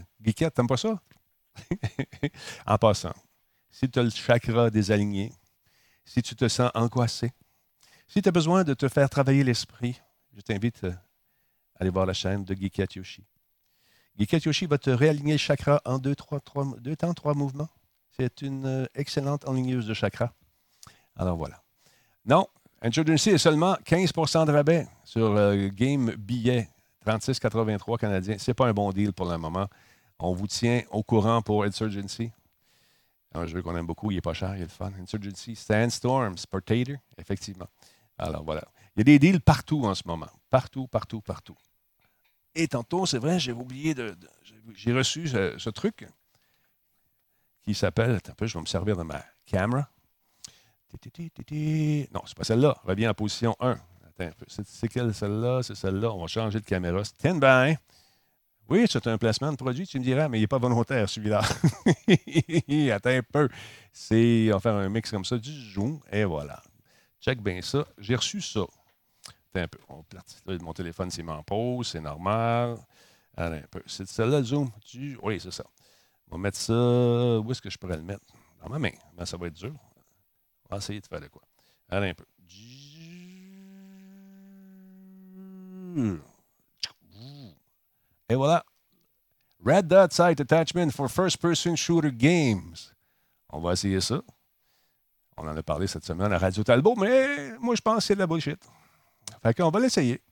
[0.55, 1.01] t'aimes pas ça?
[2.67, 3.15] en passant,
[3.71, 5.33] si tu as le chakra désaligné,
[6.05, 7.33] si tu te sens angoissé,
[8.09, 10.01] si tu as besoin de te faire travailler l'esprit,
[10.35, 13.25] je t'invite euh, à aller voir la chaîne de Geeket Yoshi.
[14.19, 17.69] Yoshi va te réaligner le chakra en deux, trois, trois, deux temps, trois mouvements.
[18.19, 20.35] C'est une euh, excellente enligneuse de chakra.
[21.17, 21.63] Alors voilà.
[22.27, 22.47] Non,
[22.83, 26.69] Insurgency est seulement 15% de rabais sur le Game Billet
[27.07, 28.39] 36,83 canadien.
[28.39, 29.69] Ce n'est pas un bon deal pour le moment.
[30.23, 32.31] On vous tient au courant pour Insurgency.
[33.33, 34.91] Un jeu qu'on aime beaucoup, il n'est pas cher, il est le fun.
[35.01, 37.69] Insurgency, Sandstorm, Sportator, effectivement.
[38.19, 38.63] Alors voilà.
[38.95, 40.29] Il y a des deals partout en ce moment.
[40.51, 41.57] Partout, partout, partout.
[42.55, 44.17] Et tantôt, c'est vrai, j'ai oublié de.
[44.75, 46.07] j'ai reçu ce, truc
[47.63, 48.17] qui s'appelle.
[48.17, 49.89] Attends un peu, je vais me servir de ma caméra.
[52.13, 52.77] Non, c'est pas celle-là.
[52.83, 53.71] Reviens en position 1.
[53.71, 53.81] Attends
[54.19, 54.45] un peu.
[54.49, 55.63] C'est quelle celle-là?
[55.63, 56.13] C'est celle-là.
[56.13, 57.05] On va changer de caméra.
[57.05, 57.77] Stand by.
[58.71, 61.41] Oui, c'est un placement de produit, tu me diras, mais il n'est pas volontaire, celui-là.
[62.95, 63.49] Attends un peu.
[63.93, 66.63] C'est, on va faire un mix comme ça, du zoom, et voilà.
[67.21, 67.85] Check bien ça.
[67.99, 68.61] J'ai reçu ça.
[68.61, 69.79] Attends un peu.
[69.89, 70.05] On
[70.63, 72.77] mon téléphone mis en pause, c'est normal.
[73.37, 73.83] Attends un peu.
[73.87, 74.71] C'est celle-là, le zoom?
[75.21, 75.65] Oui, c'est ça.
[76.31, 76.73] On va mettre ça.
[77.41, 78.25] Où est-ce que je pourrais le mettre?
[78.63, 78.93] Dans ma main.
[79.17, 79.75] Ben, ça va être dur.
[80.71, 81.43] On va essayer de faire de quoi?
[81.89, 82.25] Attends un peu.
[88.31, 88.65] Et voilà.
[89.67, 92.77] Red Dot Site Attachment for First-Person Shooter Games.
[93.51, 94.23] On va essayer ça.
[95.37, 98.15] On en a parlé cette semaine à Radio Talbot, mais moi, je pense que c'est
[98.15, 98.59] de la bullshit.
[99.43, 100.23] Fait qu'on va l'essayer.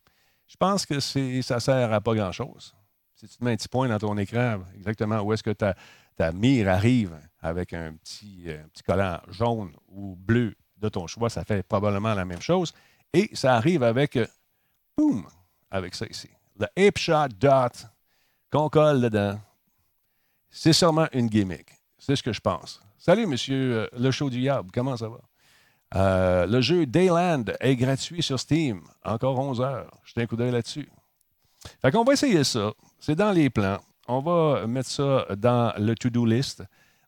[0.47, 2.73] Je pense que ça sert à pas grand-chose.
[3.17, 5.75] Si tu te mets un petit point dans ton écran, exactement où est-ce que ta,
[6.15, 11.09] ta mire arrive avec un petit, euh, un petit collant jaune ou bleu de ton
[11.09, 12.73] choix, ça fait probablement la même chose.
[13.13, 14.27] Et ça arrive avec, euh,
[14.97, 15.27] boum,
[15.71, 16.29] avec ça ici
[16.59, 17.87] le Ape Shot Dot
[18.51, 19.39] qu'on colle dedans,
[20.51, 21.67] c'est sûrement une gimmick.
[21.99, 22.81] C'est ce que je pense.
[22.99, 25.19] Salut, monsieur euh, Le Show du Yab, comment ça va?
[25.95, 28.83] Euh, le jeu Dayland est gratuit sur Steam.
[29.05, 29.91] Encore 11 heures.
[30.05, 30.89] Jetez un coup d'œil là-dessus.
[31.81, 32.73] Fait qu'on va essayer ça.
[32.99, 33.79] C'est dans les plans.
[34.07, 36.63] On va mettre ça dans le to-do list.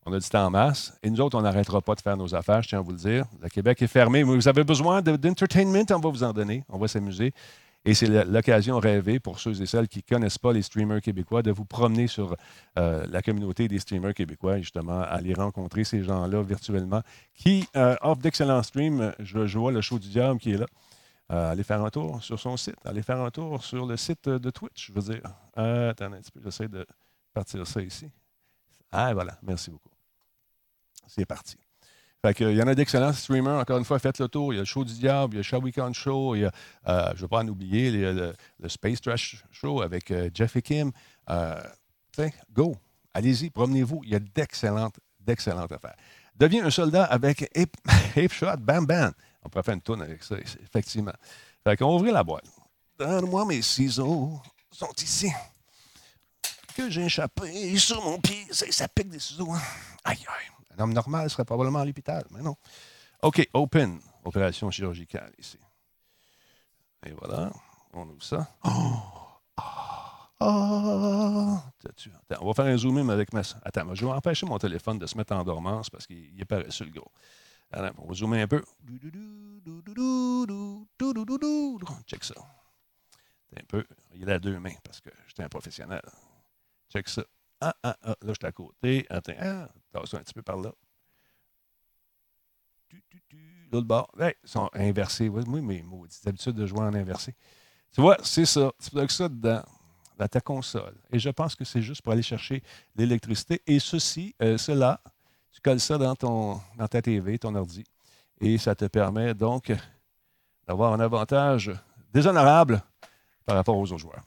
[0.07, 0.97] On a du temps en masse.
[1.03, 2.97] Et nous autres, on n'arrêtera pas de faire nos affaires, je tiens à vous le
[2.97, 3.25] dire.
[3.43, 6.65] Le Québec est fermé, vous avez besoin d'entertainment, on va vous en donner.
[6.69, 7.33] On va s'amuser.
[7.85, 11.43] Et c'est l'occasion rêvée pour ceux et celles qui ne connaissent pas les streamers québécois
[11.43, 12.37] de vous promener sur
[12.79, 17.03] euh, la communauté des streamers québécois et justement aller rencontrer ces gens-là virtuellement
[17.35, 19.15] qui euh, offrent d'excellents streams.
[19.19, 20.67] Je, vois le show du diable qui est là.
[21.33, 22.77] Euh, allez faire un tour sur son site.
[22.85, 25.23] Allez faire un tour sur le site de Twitch, je veux dire.
[25.55, 26.85] attendez un petit peu, j'essaie de
[27.33, 28.11] partir ça ici.
[28.93, 29.89] Ah, voilà, merci beaucoup.
[31.07, 31.57] C'est parti.
[32.23, 33.61] Fait il y en a d'excellents streamers.
[33.61, 34.53] Encore une fois, faites le tour.
[34.53, 36.43] Il y a le show du diable, il y a le Shall Weekend Show, il
[36.43, 36.53] y a,
[36.89, 38.35] euh, je ne veux pas en oublier, le,
[38.69, 40.93] Space Trash Show avec euh, Jeff et Kim.
[41.31, 41.61] Euh,
[42.53, 42.77] go.
[43.15, 44.03] Allez-y, promenez-vous.
[44.05, 45.97] Il y a d'excellentes, d'excellentes affaires.
[46.37, 49.13] Deviens un soldat avec Ape, Shot, bam, bam.
[49.43, 51.15] On pourrait faire une tourne avec ça, effectivement.
[51.65, 52.45] Fait qu'on va ouvrir la boîte.
[52.99, 54.41] Donne-moi mes ciseaux.
[54.73, 55.33] Ils sont ici.
[56.77, 58.47] Que j'ai échappé sur mon pied.
[58.51, 59.51] Ça, pique des ciseaux.
[59.53, 59.61] Hein.
[60.05, 60.60] Aïe, aïe.
[60.81, 62.57] Un homme normal serait probablement à l'hôpital, mais non.
[63.23, 64.01] OK, open.
[64.25, 65.59] Opération chirurgicale ici.
[67.05, 67.53] Et voilà.
[67.93, 68.49] On ouvre ça.
[68.65, 69.21] Oh!
[70.43, 71.63] Ah!
[71.85, 73.43] Attends, on va faire un zoom avec ma.
[73.63, 76.87] Attends, je vais empêcher mon téléphone de se mettre en dormance parce qu'il est paresseux,
[76.87, 77.13] le gros.
[77.75, 78.65] on va zoomer un peu.
[82.07, 82.35] Check ça.
[83.55, 83.85] Un peu.
[84.15, 86.01] Il a deux mains parce que j'étais un professionnel.
[86.91, 87.23] Check ça.
[87.61, 89.07] Ah, ah, ah, là, je suis à côté.
[89.11, 90.73] Attends, ah, tasse un petit peu par là.
[93.71, 94.11] L'autre bord.
[94.19, 95.29] ils sont inversés.
[95.29, 97.35] Oui, mais maudites habitude de jouer en inversé.
[97.93, 98.73] Tu vois, c'est ça.
[98.83, 99.63] Tu que ça dans,
[100.19, 100.95] dans, ta console.
[101.13, 102.63] Et je pense que c'est juste pour aller chercher
[102.97, 103.61] l'électricité.
[103.67, 105.01] Et ceci, euh, cela,
[105.53, 107.85] tu colles ça dans, ton, dans ta TV, ton ordi.
[108.41, 109.73] Et ça te permet donc
[110.67, 111.71] d'avoir un avantage
[112.13, 112.83] déshonorable
[113.45, 114.23] par rapport aux autres joueurs.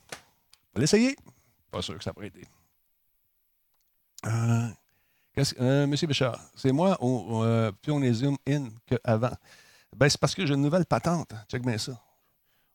[0.74, 1.16] On va l'essayer.
[1.72, 2.46] Pas sûr que ça pourrait aider.
[4.26, 4.68] Euh,
[5.60, 9.32] euh, Monsieur Béchard, c'est moi, on, euh, plus on est zoom in qu'avant?
[9.96, 11.34] Ben, c'est parce que j'ai une nouvelle patente.
[11.50, 12.00] Check bien ça.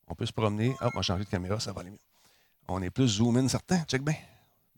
[0.06, 0.70] On peut se promener.
[0.80, 1.98] Hop, on va changer de caméra, ça va aller mieux.
[2.68, 3.82] On est plus zoom in certain.
[3.84, 4.16] Check bien.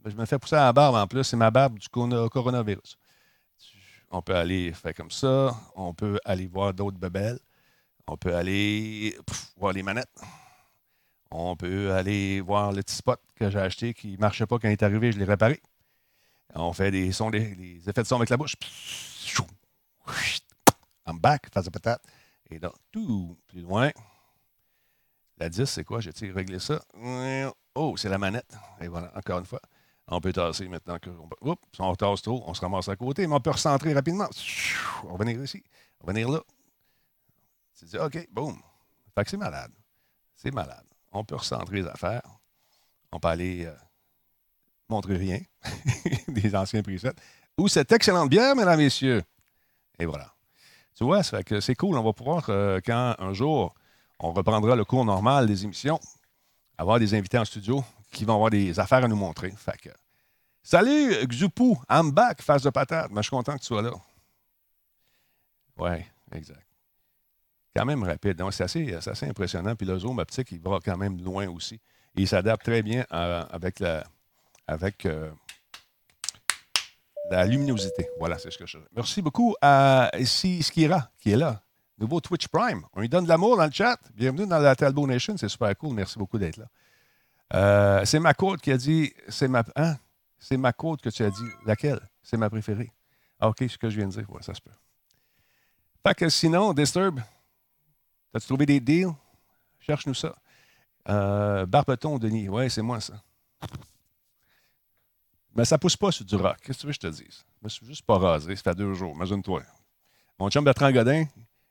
[0.03, 1.25] Ben, je me fais pousser à la barbe en plus.
[1.25, 2.97] C'est ma barbe du coronavirus.
[4.11, 5.55] On peut aller faire comme ça.
[5.75, 7.39] On peut aller voir d'autres bebelles.
[8.07, 9.17] On peut aller
[9.57, 10.09] voir les manettes.
[11.31, 14.69] On peut aller voir le petit spot que j'ai acheté qui ne marchait pas quand
[14.69, 15.13] il est arrivé.
[15.13, 15.61] Je l'ai réparé.
[16.55, 18.55] On fait des sons, des, effets de son avec la bouche.
[21.07, 22.03] I'm back, face à patate.
[22.51, 23.91] Et donc, tout plus loin.
[25.39, 26.01] La 10, c'est quoi?
[26.01, 26.83] J'ai réglé ça.
[27.75, 28.53] Oh, c'est la manette.
[28.81, 29.61] Et voilà, encore une fois.
[30.09, 30.99] On peut tasser maintenant.
[30.99, 33.51] Que on, oups, si on tasse trop, on se ramasse à côté, mais on peut
[33.51, 34.29] recentrer rapidement.
[35.05, 35.63] On va venir ici.
[36.01, 36.41] On va venir là.
[37.79, 38.61] Tu dis, OK, boum.
[39.15, 39.73] Fait que c'est malade.
[40.35, 40.85] C'est malade.
[41.13, 42.23] On peut recentrer les affaires.
[43.13, 43.65] On peut aller.
[43.67, 43.75] Euh,
[44.91, 45.41] montrer rien
[46.29, 47.13] des anciens presets.
[47.59, 49.23] ou cette excellente bière, mesdames messieurs.
[49.99, 50.35] Et voilà.
[50.95, 51.97] Tu vois, c'est cool.
[51.97, 53.75] On va pouvoir, euh, quand un jour
[54.21, 55.99] on reprendra le cours normal des émissions,
[56.77, 59.53] avoir des invités en studio qui vont avoir des affaires à nous montrer.
[59.83, 59.91] Que,
[60.63, 63.11] salut, Xupu, I'm back, face de patate.
[63.11, 63.93] Mais je suis content que tu sois là.
[65.79, 66.67] Oui, exact.
[67.75, 68.37] Quand même rapide.
[68.37, 69.75] Donc, c'est assez, impressionnant.
[69.75, 71.81] Puis le zoom optique, il va quand même loin aussi.
[72.15, 74.05] il s'adapte très bien avec la,
[74.71, 75.31] avec, euh,
[77.31, 78.09] la luminosité.
[78.19, 81.63] Voilà, c'est ce que je Merci beaucoup à Skira qui est là.
[81.99, 82.85] Nouveau Twitch Prime.
[82.93, 83.99] On lui donne de l'amour dans le chat.
[84.15, 85.37] Bienvenue dans la Talbot Nation.
[85.37, 85.95] C'est super cool.
[85.95, 86.67] Merci beaucoup d'être là.
[87.53, 89.13] Euh, c'est ma côte qui a dit.
[89.29, 89.65] C'est ma.
[89.77, 89.97] Hein?
[90.77, 91.49] Côte que tu as dit.
[91.67, 92.01] Laquelle?
[92.23, 92.93] C'est ma préférée.
[93.39, 94.31] Ah, OK, ce que je viens de dire.
[94.31, 94.71] Ouais, ça se peut.
[96.07, 97.21] Fait que sinon, Disturb,
[98.33, 99.13] as-tu trouvé des deals?
[99.81, 100.35] Cherche-nous ça.
[101.09, 102.49] Euh, Barbeton, Denis.
[102.49, 103.23] Oui, c'est moi, ça.
[105.55, 106.57] Mais ça pousse pas sur du rock.
[106.63, 107.45] Qu'est-ce que tu veux que je te dise?
[107.61, 108.55] Je me suis juste pas rasé.
[108.57, 109.15] Ça fait deux jours.
[109.15, 109.63] Imagine-toi.
[110.39, 111.25] Mon chum Bertrand Godin,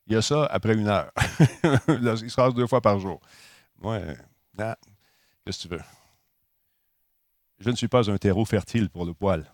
[0.08, 1.12] il a ça après une heure.
[1.88, 3.20] il se rase deux fois par jour.
[3.82, 4.18] Ouais.
[4.58, 5.82] Qu'est-ce que tu veux?
[7.60, 9.46] Je ne suis pas un terreau fertile pour le poil.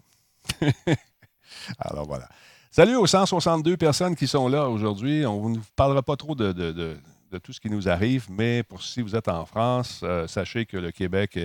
[1.79, 2.27] Alors voilà.
[2.71, 5.25] Salut aux 162 personnes qui sont là aujourd'hui.
[5.25, 6.97] On ne vous parlera pas trop de, de,
[7.39, 10.77] tout ce qui nous arrive, mais pour si vous êtes en France, euh, sachez que
[10.77, 11.38] le Québec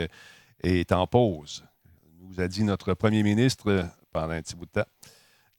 [0.63, 1.65] est en pause
[2.21, 4.89] vous a dit notre premier ministre pendant un petit bout de temps.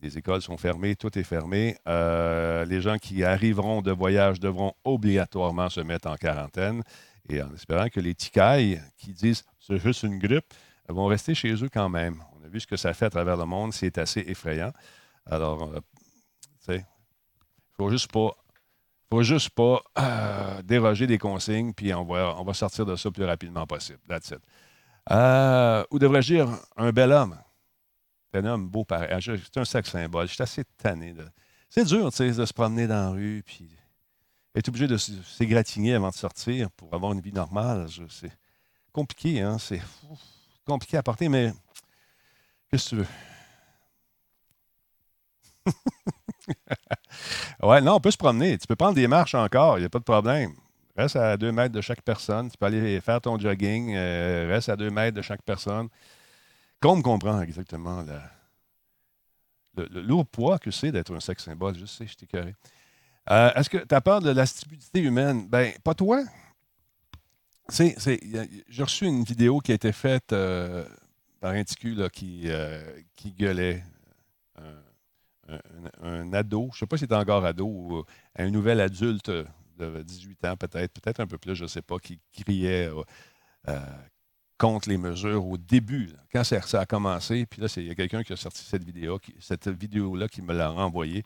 [0.01, 1.77] Les écoles sont fermées, tout est fermé.
[1.87, 6.83] Euh, les gens qui arriveront de voyage devront obligatoirement se mettre en quarantaine.
[7.29, 10.53] Et en espérant que les ticailles qui disent c'est juste une grippe
[10.89, 12.23] vont rester chez eux quand même.
[12.39, 14.73] On a vu ce que ça fait à travers le monde, c'est assez effrayant.
[15.25, 15.79] Alors, euh,
[16.41, 18.31] tu sais, il ne faut juste pas
[19.11, 23.09] faut juste pas euh, déroger des consignes, puis on va, on va sortir de ça
[23.09, 23.99] le plus rapidement possible.
[24.07, 24.39] That's it.
[25.09, 27.37] Euh, ou devrais-je dire un bel homme?
[28.33, 29.09] Un homme beau pareil.
[29.11, 30.27] Ah, c'est un sexe symbole.
[30.27, 31.13] Je suis assez tanné.
[31.69, 33.69] C'est dur de se promener dans la rue puis
[34.55, 37.87] être obligé de s'égratigner avant de sortir pour avoir une vie normale.
[38.09, 38.31] C'est
[38.91, 39.57] compliqué, hein?
[39.57, 39.81] C'est
[40.65, 41.53] compliqué à porter, mais
[42.69, 43.07] qu'est-ce que tu veux?
[47.63, 48.57] ouais, non, on peut se promener.
[48.57, 50.53] Tu peux prendre des marches encore, il n'y a pas de problème.
[50.95, 52.49] Reste à deux mètres de chaque personne.
[52.49, 53.93] Tu peux aller faire ton jogging.
[53.95, 55.87] Euh, reste à deux mètres de chaque personne.
[56.79, 58.03] Comme comprend exactement
[59.77, 61.77] le, lourd poids que c'est d'être un sexe symbole.
[61.77, 62.55] Je sais, je t'ai carré.
[63.29, 65.47] Euh, est-ce que tu as peur de la stupidité humaine?
[65.47, 66.23] Ben, pas toi.
[67.69, 70.83] J'ai reçu une vidéo qui a été faite euh,
[71.39, 72.49] par un ticu qui,
[73.15, 73.83] qui gueulait.
[76.01, 78.05] Un, ado, je ne sais pas si c'est encore ado ou
[78.37, 79.31] un nouvel adulte
[79.77, 83.03] de 18 ans peut-être, peut-être un peu plus, je ne sais pas, qui criait euh,
[83.67, 83.79] euh,
[84.57, 87.45] contre les mesures au début, quand ça, a commencé.
[87.45, 90.53] Puis là, il y a quelqu'un qui a sorti cette vidéo, cette vidéo-là qui me
[90.53, 91.23] l'a renvoyée.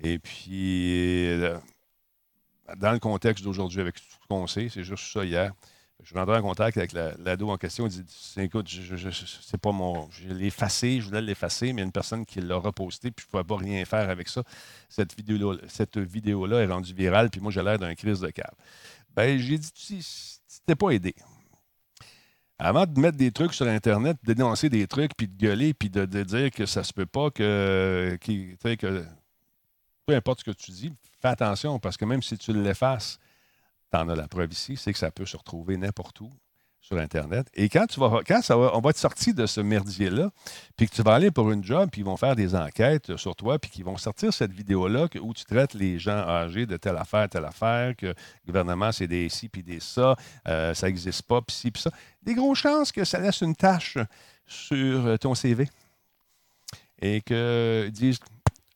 [0.00, 1.58] Et puis, euh,
[2.76, 5.52] dans le contexte d'aujourd'hui, avec tout ce qu'on sait, c'est juste ça hier.
[6.04, 7.86] Je rentré en contact avec l'ado en question.
[7.86, 8.04] Il dit
[8.36, 10.08] Écoute, je, c'est pas mon.
[10.10, 13.10] Je l'ai effacé, je voulais l'effacer, mais il y a une personne qui l'a reposté,
[13.10, 14.42] puis je ne pouvais pas rien faire avec ça.
[14.88, 18.56] Cette vidéo-là cette vidéo est rendue virale, puis moi, j'ai l'air d'un crise de câble.
[19.16, 19.96] Ben, j'ai dit Tu
[20.66, 21.14] t'es pas aidé.
[22.58, 25.90] Avant de mettre des trucs sur Internet, de dénoncer des trucs, puis de gueuler, puis
[25.90, 28.16] de, dire que ça se peut pas, que
[30.06, 33.18] peu importe ce que tu dis, fais attention, parce que même si tu l'effaces,
[34.04, 36.30] tu as la preuve ici, c'est que ça peut se retrouver n'importe où
[36.84, 37.46] sur Internet.
[37.54, 40.30] Et quand tu vas, quand ça va, on va être sorti de ce merdier-là,
[40.76, 43.34] puis que tu vas aller pour une job, puis ils vont faire des enquêtes sur
[43.34, 46.98] toi, puis qu'ils vont sortir cette vidéo-là où tu traites les gens âgés de telle
[46.98, 48.14] affaire, telle affaire, que le
[48.46, 50.14] gouvernement, c'est des ci, puis des ça,
[50.46, 51.90] euh, ça n'existe pas, puis ci, puis ça.
[52.22, 53.96] Des grosses chances que ça laisse une tâche
[54.46, 55.66] sur euh, ton CV.
[57.00, 58.20] Et qu'ils disent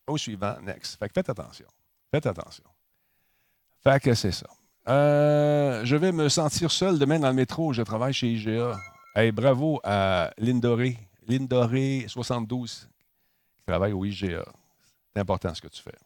[0.06, 0.98] au suivant, next.
[0.98, 1.66] Fait que faites attention.
[2.10, 2.64] Faites attention.
[3.82, 4.48] Fait que c'est ça.
[4.88, 7.74] Euh, je vais me sentir seul demain dans le métro.
[7.74, 8.78] Je travaille chez IGA.
[9.14, 10.96] Hey, bravo à Lindoré.
[11.26, 12.88] Lindoré 72
[13.54, 14.46] qui travaille au IGA.
[15.12, 15.98] C'est important ce que tu fais.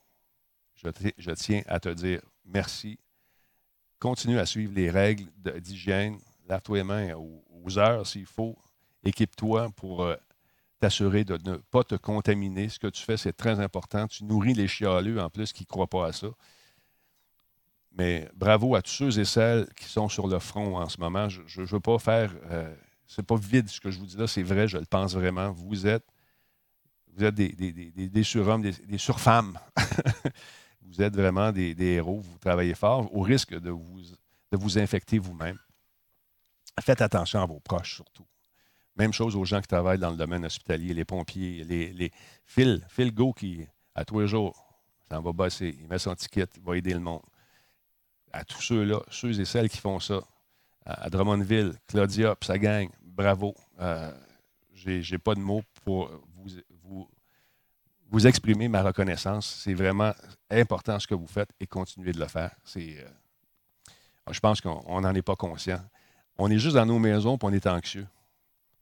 [1.17, 2.99] Je, tiens à te dire merci.
[4.01, 6.19] Continue à suivre les règles d'hygiène.
[6.49, 8.59] Lave-toi les mains aux, heures s'il faut.
[9.05, 10.17] Équipe-toi pour euh,
[10.81, 12.69] t'assurer de ne pas te contaminer.
[12.69, 14.09] Ce que tu fais, c'est très important.
[14.09, 16.27] Tu nourris les chialeux en plus qui ne croient pas à ça.
[17.95, 21.29] Mais bravo à tous ceux et celles qui sont sur le front en ce moment.
[21.29, 22.33] Je ne veux pas faire.
[22.51, 22.75] Euh,
[23.07, 25.51] c'est pas vide ce que je vous dis là, c'est vrai, je le pense vraiment.
[25.53, 26.05] Vous êtes,
[27.15, 29.59] vous êtes des, surhommes, des, surfemmes.
[30.83, 32.21] vous êtes vraiment des, héros.
[32.21, 34.01] Vous travaillez fort au risque de vous,
[34.51, 35.59] de vous infecter vous-même.
[36.81, 38.27] Faites attention à vos proches surtout.
[38.97, 42.11] Même chose aux gens qui travaillent dans le domaine hospitalier, les pompiers, les, les
[42.47, 44.73] Phil, Phil Go qui, à tous les jours,
[45.11, 47.23] s'en va bosser, il met son ticket, il va aider le monde.
[48.33, 50.23] À tous ceux-là, ceux et celles qui font ça,
[50.85, 53.55] à Drummondville, Claudia, puis sa gang, bravo.
[53.81, 54.13] Euh,
[54.75, 56.49] Je n'ai pas de mots pour vous,
[56.83, 57.09] vous,
[58.11, 59.61] vous, exprimer ma reconnaissance.
[59.63, 60.13] C'est vraiment
[60.51, 62.55] important ce que vous faites et continuez de le faire.
[62.65, 63.09] C'est, euh,
[64.31, 65.81] je pense qu'on n'en est pas conscient.
[66.39, 68.09] On est juste dans nos maisons et on est anxieux.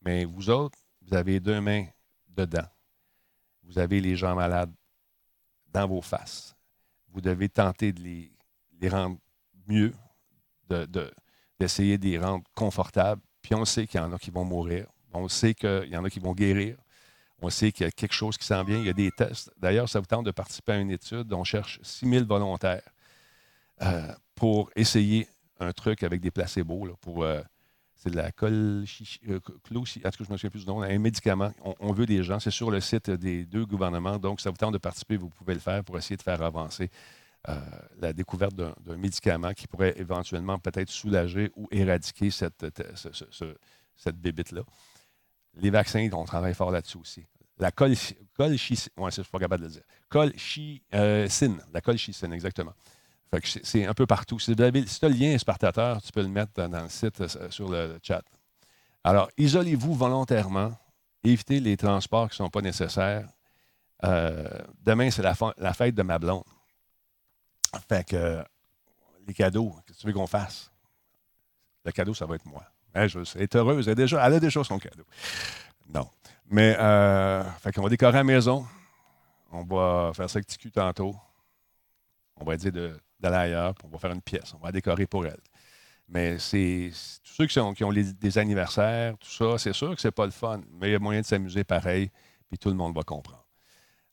[0.02, 1.86] Mais vous autres, vous avez deux mains
[2.28, 2.66] dedans.
[3.64, 4.72] Vous avez les gens malades
[5.68, 6.56] dans vos faces.
[7.08, 8.32] Vous devez tenter de les,
[8.80, 9.18] les rendre
[9.70, 9.92] mieux,
[11.58, 13.22] d'essayer de, les rendre confortables.
[13.42, 14.86] Puis on sait qu'il y en a qui vont mourir.
[15.12, 16.76] On sait qu'il y en a qui vont guérir.
[17.42, 18.78] On sait qu'il y a quelque chose qui s'en vient.
[18.78, 19.50] Il y a des tests.
[19.56, 21.32] D'ailleurs, ça vous tente de participer à une étude.
[21.32, 22.82] On cherche 6 000 volontaires
[23.82, 25.26] euh, pour essayer
[25.58, 27.40] un truc avec des placebos, là, pour euh,
[27.96, 28.84] c'est de la colle,
[29.28, 31.52] euh, en tout cas, je me souviens plus du nom, un médicament.
[31.80, 32.40] On, veut des gens.
[32.40, 34.18] C'est sur le site des deux gouvernements.
[34.18, 36.90] Donc, ça vous tente de participer, vous pouvez le faire pour essayer de faire avancer
[37.48, 37.58] euh,
[37.98, 42.66] la découverte d'un médicament qui pourrait éventuellement peut-être soulager ou éradiquer cette,
[43.96, 44.62] cette bébite-là.
[45.54, 47.26] Les vaccins, on travaille fort là-dessus aussi.
[47.58, 49.82] La colchicine, col ouais, de le dire.
[50.08, 52.74] Colchicine, la colchicine, exactement
[53.62, 54.38] c'est un peu partout.
[54.38, 57.70] Si tu as le lien Spartateur, tu peux le mettre dans le site, euh, sur
[57.70, 58.22] le chat.
[59.04, 60.72] Alors, isolez-vous volontairement.
[61.22, 63.28] Évitez les transports qui ne sont pas nécessaires.
[64.04, 64.48] Euh,
[64.82, 66.44] demain, c'est la, fête de ma blonde.
[67.88, 68.42] Fait que
[69.26, 70.70] les cadeaux, qu'est-ce que tu veux qu'on fasse?
[71.84, 72.64] Le cadeau, ça va être moi.
[72.92, 73.86] Elle, je, est heureuse.
[73.86, 75.04] Elle a, déjà, elle a déjà son cadeau.
[75.88, 76.08] Non.
[76.46, 78.66] Mais, euh, fait qu'on va décorer la maison.
[79.52, 81.14] On va faire ça avec TQ tantôt.
[82.36, 82.72] On va dire
[83.20, 85.40] d'aller ailleurs, on va faire une pièce, on va décorer pour elle.
[86.08, 86.90] Mais c'est
[87.22, 90.32] tous ceux qui, qui ont des anniversaires, tout ça, c'est sûr que c'est pas le
[90.32, 92.10] fun, mais il y a moyen de s'amuser pareil,
[92.48, 93.46] puis tout le monde va comprendre.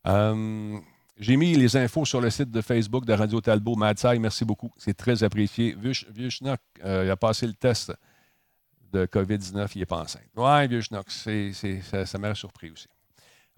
[0.06, 0.80] Euh,
[1.20, 3.76] j'ai mis les infos sur le site de Facebook de Radio Talbot.
[3.76, 4.72] Madsai, merci beaucoup.
[4.78, 5.76] C'est très apprécié.
[5.80, 7.92] Vieux, Schnock, euh, il a passé le test
[8.92, 10.30] de COVID-19, il n'est pas enceinte.
[10.36, 12.88] Oui, Vieux Schnock, ça, m'a surpris aussi.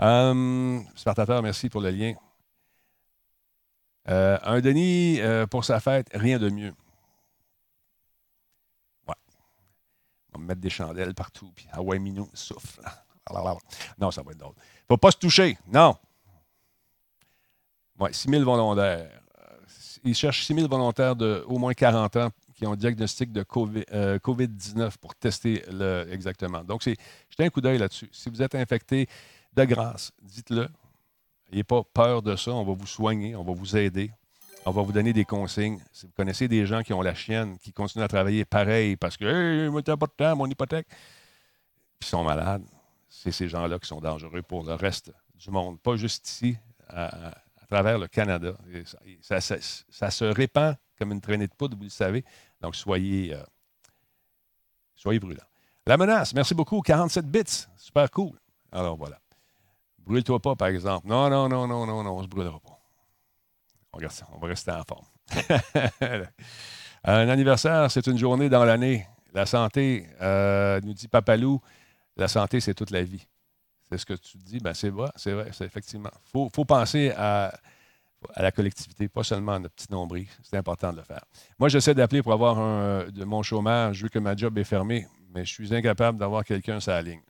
[0.01, 2.14] Euh, Spartateur, merci pour le lien.
[4.07, 6.74] Euh, un Denis euh, pour sa fête, rien de mieux.
[9.07, 9.16] Ouais.
[10.34, 12.82] On va mettre des chandelles partout, puis Hawaii Minou souffle.
[13.99, 14.55] Non, ça va être drôle.
[14.88, 15.95] Faut pas se toucher, non.
[18.00, 19.10] Ouais, 6 000 volontaires.
[20.04, 23.43] Ils cherchent 6 000 volontaires de au moins 40 ans qui ont un diagnostic de
[23.43, 26.64] COVID-19 euh, pour tester le, exactement.
[26.64, 28.10] Donc, jetez un coup d'œil là-dessus.
[28.12, 29.08] Si vous êtes infecté,
[29.56, 30.68] de grâce, dites-le.
[31.52, 32.52] N'ayez pas peur de ça.
[32.52, 34.12] On va vous soigner, on va vous aider.
[34.66, 35.80] On va vous donner des consignes.
[35.91, 39.18] Si vous connaissez des gens qui ont la chienne, qui continuent à travailler pareil parce
[39.18, 40.88] que hey, moi, pas de temps, mon hypothèque,
[41.97, 42.64] puis sont malades,
[43.08, 45.80] c'est ces gens-là qui sont dangereux pour le reste du monde.
[45.80, 46.58] Pas juste ici,
[46.89, 47.34] à,
[47.70, 48.54] travers le Canada.
[49.22, 52.26] Ça, ça, se répand comme une traînée de poudre, vous le savez.
[52.62, 53.44] Donc, soyez, euh,
[54.96, 55.44] soyez brûlants.
[55.86, 56.82] La menace, merci beaucoup.
[56.82, 58.38] 47 bits, super cool.
[58.72, 59.20] Alors voilà.
[60.00, 61.08] Brûle-toi pas, par exemple.
[61.08, 62.80] Non, non, non, non, non, non, on se brûlera pas.
[63.94, 64.00] On,
[64.34, 65.06] on va rester en forme.
[67.04, 69.08] Un anniversaire, c'est une journée dans l'année.
[69.34, 71.62] La santé, euh, nous dit Papalou,
[72.18, 73.26] la santé, c'est toute la vie.
[73.90, 76.12] C'est ce que tu dis, ben c'est vrai, c'est vrai, c'est effectivement.
[76.34, 77.52] Il faut, penser à,
[78.36, 80.28] à, la collectivité, pas seulement à notre petit nombril.
[80.44, 81.26] C'est important de le faire.
[81.58, 85.08] Moi, j'essaie d'appeler pour avoir un, de mon chômage, vu que ma job est fermée,
[85.34, 87.22] mais je suis incapable d'avoir quelqu'un sur la ligne.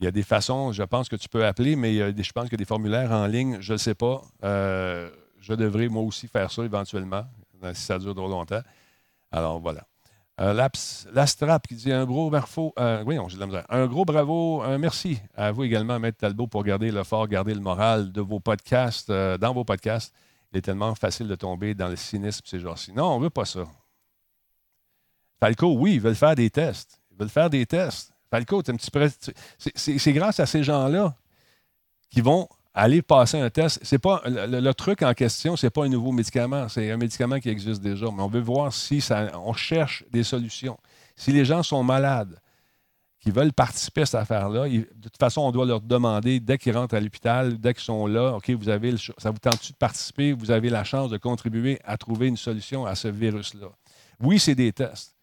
[0.00, 2.56] Il y a des façons, je pense que tu peux appeler, mais je pense a
[2.56, 4.22] des formulaires en ligne, je ne sais pas.
[4.44, 7.24] Euh, je devrais moi aussi faire ça éventuellement,
[7.74, 8.62] si ça dure trop longtemps.
[9.32, 9.84] Alors voilà.
[10.40, 10.68] Euh,
[11.12, 12.72] L'Astrap qui dit un gros bravo.
[12.78, 13.66] Euh, oui, la misère.
[13.68, 17.54] Un gros bravo, un merci à vous également, Maître Talbot, pour garder le fort, garder
[17.54, 20.14] le moral de vos podcasts, dans vos podcasts.
[20.52, 22.92] Il est tellement facile de tomber dans le cynisme ces jours-ci.
[22.92, 23.66] Non, on ne veut pas ça.
[25.40, 27.00] Falco, oui, ils veulent faire des tests.
[27.10, 28.12] Ils veulent faire des tests.
[28.30, 28.62] Falco,
[29.58, 31.14] c'est grâce à ces gens-là
[32.10, 33.80] qui vont aller passer un test.
[33.82, 37.48] C'est pas le, truc en question, c'est pas un nouveau médicament, c'est un médicament qui
[37.48, 39.04] existe déjà, mais on veut voir si
[39.34, 40.78] on cherche des solutions.
[41.16, 42.38] Si les gens sont malades,
[43.20, 46.76] qui veulent participer à cette affaire-là, de toute façon, on doit leur demander dès qu'ils
[46.76, 50.32] rentrent à l'hôpital, dès qu'ils sont là, OK, vous avez ça vous tente de participer,
[50.32, 53.70] vous avez la chance de contribuer à trouver une solution à ce virus-là.
[54.20, 55.16] Oui, c'est des tests.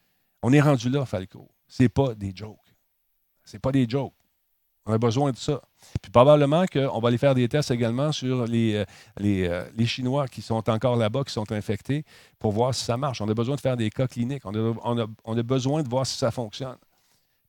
[0.43, 1.49] On est rendu là, Falco.
[1.69, 2.59] C'est pas des jokes.
[3.45, 4.13] C'est pas des jokes.
[4.86, 5.61] On a besoin de ça.
[6.01, 8.86] Puis probablement qu'on va aller faire des tests également sur les, euh,
[9.21, 12.05] euh, les, Chinois qui sont encore là-bas, qui sont infectés,
[12.38, 13.21] pour voir si ça marche.
[13.21, 14.43] On a besoin de faire des cas cliniques.
[14.45, 16.77] On a, on a, besoin de voir si ça fonctionne.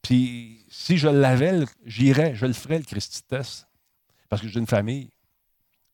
[0.01, 3.68] Puis si je l'avais, j'irais, je le ferais, le Christy test.
[4.28, 5.11] Parce que j'ai une famille.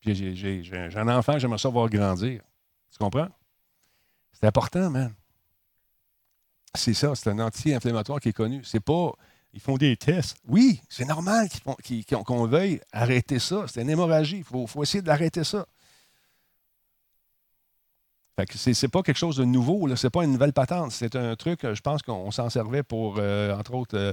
[0.00, 2.42] Puis j'ai un enfant, j'aimerais ça voir grandir.
[2.90, 3.28] Tu comprends?
[4.32, 5.14] C'est important, man.
[6.74, 8.62] C'est ça, c'est un anti-inflammatoire qui est connu.
[8.64, 9.12] C'est pas.
[9.54, 10.36] Ils font des tests.
[10.46, 11.48] Oui, c'est normal
[12.24, 13.66] qu'on veuille arrêter ça.
[13.68, 14.38] C'est une hémorragie.
[14.38, 15.66] Il faut, essayer d'arrêter ça.
[18.36, 20.90] Que c'est, pas quelque chose de nouveau, Ce n'est pas une nouvelle patente.
[20.90, 24.12] C'est un truc, je pense qu'on s'en servait pour, euh, entre autres, euh,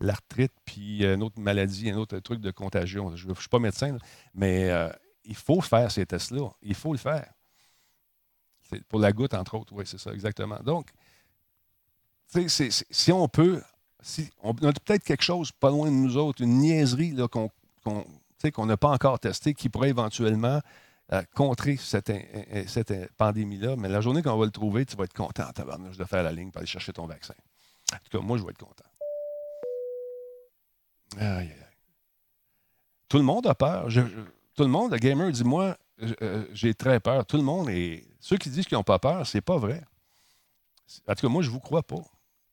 [0.00, 3.14] l'arthrite, puis une autre maladie, un autre truc de contagion.
[3.14, 3.96] Je ne suis pas médecin,
[4.34, 4.88] mais euh,
[5.24, 6.48] il faut faire ces tests-là.
[6.62, 7.30] Il faut le faire.
[8.88, 9.72] Pour la goutte, entre autres.
[9.74, 10.58] Oui, c'est ça, exactement.
[10.64, 10.90] Donc,
[12.26, 13.62] si on peut,
[14.42, 17.16] on a peut-être quelque chose pas loin de nous autres, une niaiserie
[18.52, 20.60] qu'on n'a pas encore testé qui pourrait éventuellement
[21.12, 22.12] euh, contrer cette,
[22.66, 23.76] cette pandémie-là.
[23.76, 26.50] Mais la journée qu'on va le trouver, tu vas être content, de faire la ligne
[26.50, 27.34] pour aller chercher ton vaccin.
[27.92, 28.84] En tout cas, moi, je vais être content.
[33.08, 33.88] Tout le monde a peur.
[34.54, 35.76] tout le monde, le gamer, dit moi,
[36.22, 37.24] euh, j'ai très peur.
[37.26, 38.04] Tout le monde est.
[38.20, 39.82] Ceux qui disent qu'ils n'ont pas peur, c'est pas vrai.
[41.06, 42.02] En tout cas, moi, je ne vous crois pas.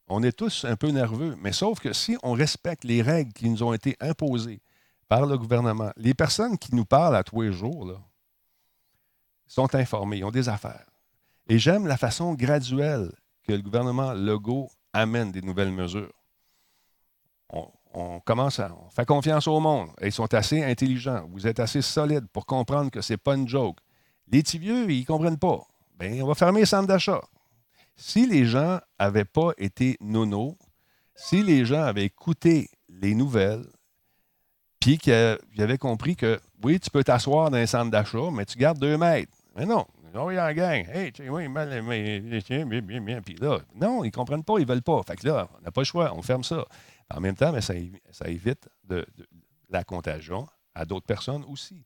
[0.08, 3.50] On est tous un peu nerveux, mais sauf que si on respecte les règles qui
[3.50, 4.62] nous ont été imposées
[5.08, 8.00] par le gouvernement, les personnes qui nous parlent à tous les jours
[9.48, 10.86] sont informées, ont des affaires.
[11.48, 13.12] Et j'aime la façon graduelle
[13.44, 16.14] que le gouvernement Legault amène des nouvelles mesures.
[17.98, 19.90] On, commence à on fait confiance au monde.
[20.02, 21.26] Ils sont assez intelligents.
[21.32, 23.78] Vous êtes assez solides pour comprendre que ce n'est pas une joke.
[24.28, 25.62] Les petits vieux, ils ne comprennent pas.
[25.98, 27.22] Bien, on va fermer les centres d'achat.
[27.96, 30.58] Si les gens n'avaient pas été nono,
[31.16, 33.66] si les gens avaient écouté les nouvelles,
[34.80, 38.58] puis qu'ils avaient compris que oui, tu peux t'asseoir dans un centre d'achat, mais tu
[38.58, 39.32] gardes deux mètres.
[39.56, 39.86] Mais non,
[40.16, 40.86] oh, il y a gang.
[40.90, 43.22] Hey, oui, mal, mais, bien.
[43.22, 45.02] Puis là, non, ils ne comprennent pas, ils ne veulent pas.
[45.04, 46.66] Fait que là, on n'a pas le choix, on ferme ça.
[47.14, 47.74] En même temps, mais ça,
[48.28, 48.68] évite
[49.70, 51.86] la contagion à d'autres personnes aussi.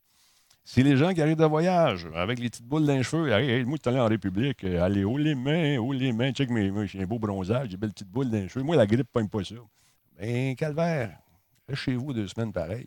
[0.72, 3.64] Si les gens qui arrivent de voyage avec les petites boules dans les cheveux, hey,
[3.64, 6.70] moi, je suis en République, euh, allez, haut les mains, haut les mains, check mes
[6.70, 8.62] mains, j'ai un beau bronzage, j'ai belle petite boule dans les.
[8.62, 9.56] Moi, la grippe, pas ça.
[10.16, 11.18] Ben, calvaire,
[11.74, 12.86] chez vous deux semaines pareil.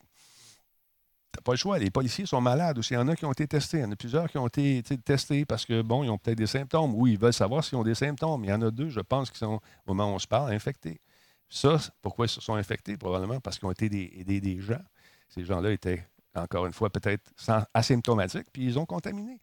[1.33, 1.77] T'as pas le choix.
[1.77, 2.93] Les policiers sont malades aussi.
[2.93, 3.79] Il y en a qui ont été testés.
[3.79, 6.37] Il y en a plusieurs qui ont été testés parce que, bon, ils ont peut-être
[6.37, 6.95] des symptômes.
[6.95, 8.45] Oui, ils veulent savoir s'ils ont des symptômes.
[8.45, 10.53] Il y en a deux, je pense, qui sont, au moment où on se parle,
[10.53, 11.01] infectés.
[11.49, 12.95] Ça, pourquoi ils se sont infectés?
[12.95, 14.81] Probablement parce qu'ils ont été des, des gens.
[15.27, 17.31] Ces gens-là étaient encore une fois, peut-être
[17.73, 19.39] asymptomatiques, puis ils ont contaminé.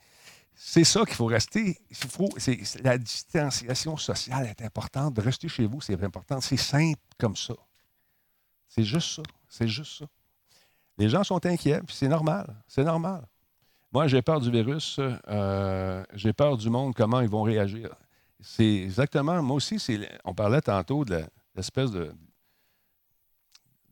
[0.54, 1.78] C'est ça qu'il faut rester.
[2.82, 5.14] La distanciation sociale est importante.
[5.14, 6.40] De rester chez vous, c'est important.
[6.40, 7.54] C'est simple comme ça.
[8.68, 9.22] C'est juste ça.
[9.48, 10.06] C'est juste ça.
[10.98, 12.54] Les gens sont inquiets, puis c'est normal.
[12.68, 13.26] C'est normal.
[13.92, 15.00] Moi, j'ai peur du virus.
[15.00, 17.94] Euh, j'ai peur du monde, comment ils vont réagir.
[18.42, 19.78] C'est exactement, moi aussi,
[20.24, 21.22] on parlait tantôt de
[21.54, 22.14] l'espèce de,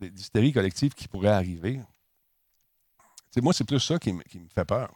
[0.01, 1.81] d'hystérie collective qui pourrait arriver
[3.37, 4.23] moi, c'est plus ça qui, me
[4.55, 4.91] fait peur.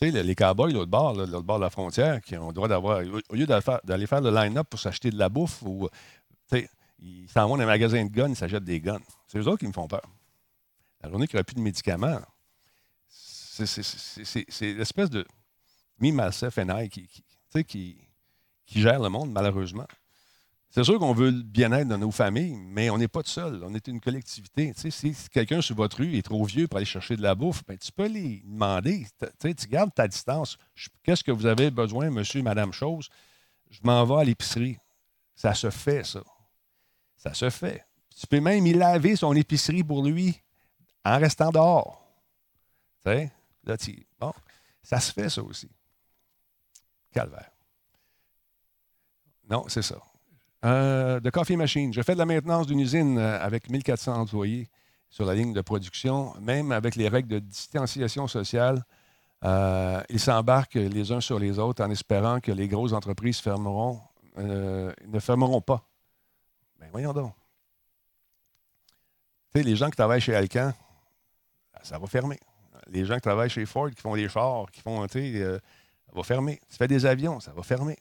[0.00, 3.34] Les cowboys, l'autre bord, l'autre bord de la frontière, qui ont le droit d'avoir, au
[3.34, 5.88] lieu d'aller faire, le line-up pour s'acheter de la bouffe, ou,
[6.98, 9.00] ils s'en vont dans un magasin de guns, ils s'achètent des guns.
[9.28, 10.02] C'est eux autres qui me font peur.
[11.02, 12.20] La journée qu'il n'y aura plus de médicaments,
[13.08, 15.26] c'est l'espèce de
[16.00, 16.58] me, myself
[16.90, 17.08] qui,
[18.66, 19.86] qui gère le monde, malheureusement.
[20.74, 23.62] C'est sûr qu'on veut le bien-être de nos familles, mais on n'est pas tout seul.
[23.62, 24.72] On est une collectivité.
[24.74, 27.76] si quelqu'un sur votre rue est trop vieux pour aller chercher de la bouffe, ben,
[27.76, 29.06] tu peux lui demander.
[29.38, 30.56] Tu gardes ta distance.
[31.02, 33.10] Qu'est-ce que vous avez besoin, monsieur, madame chose?
[33.68, 34.78] Je m'en vais à l'épicerie.
[35.34, 36.22] Ça se fait, ça.
[37.18, 37.84] Ça se fait.
[38.18, 40.40] Tu peux même y laver son épicerie pour lui
[41.04, 42.02] en restant dehors.
[43.04, 43.30] Tu
[43.64, 43.76] là,
[44.18, 44.32] bon,
[44.82, 45.68] ça se fait, ça aussi.
[47.12, 47.50] Calvaire.
[49.50, 50.00] Non, c'est ça.
[50.64, 51.92] Euh, de Coffee Machine.
[51.92, 54.68] Je fais de la maintenance d'une usine euh, avec 1400 employés
[55.10, 58.84] sur la ligne de production, même avec les règles de distanciation sociale.
[59.42, 64.00] Euh, ils s'embarquent les uns sur les autres en espérant que les grosses entreprises fermeront,
[64.36, 65.84] ne fermeront pas.
[66.78, 67.34] Ben voyons donc.
[69.52, 70.72] Tu sais, les gens qui travaillent chez Alcan,
[71.82, 72.38] ça va fermer.
[72.86, 75.58] Les gens qui travaillent chez Ford, qui font des chars, qui font, tu sais,
[76.06, 76.60] ça va fermer.
[76.70, 77.98] Tu fais des avions, ça va fermer.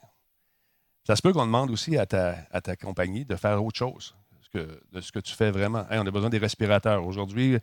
[1.12, 4.16] Ça se peut qu'on demande aussi à ta, à ta compagnie de faire autre chose
[4.54, 5.86] que, de ce que tu fais vraiment.
[5.92, 7.06] on a besoin des respirateurs.
[7.06, 7.58] Aujourd'hui,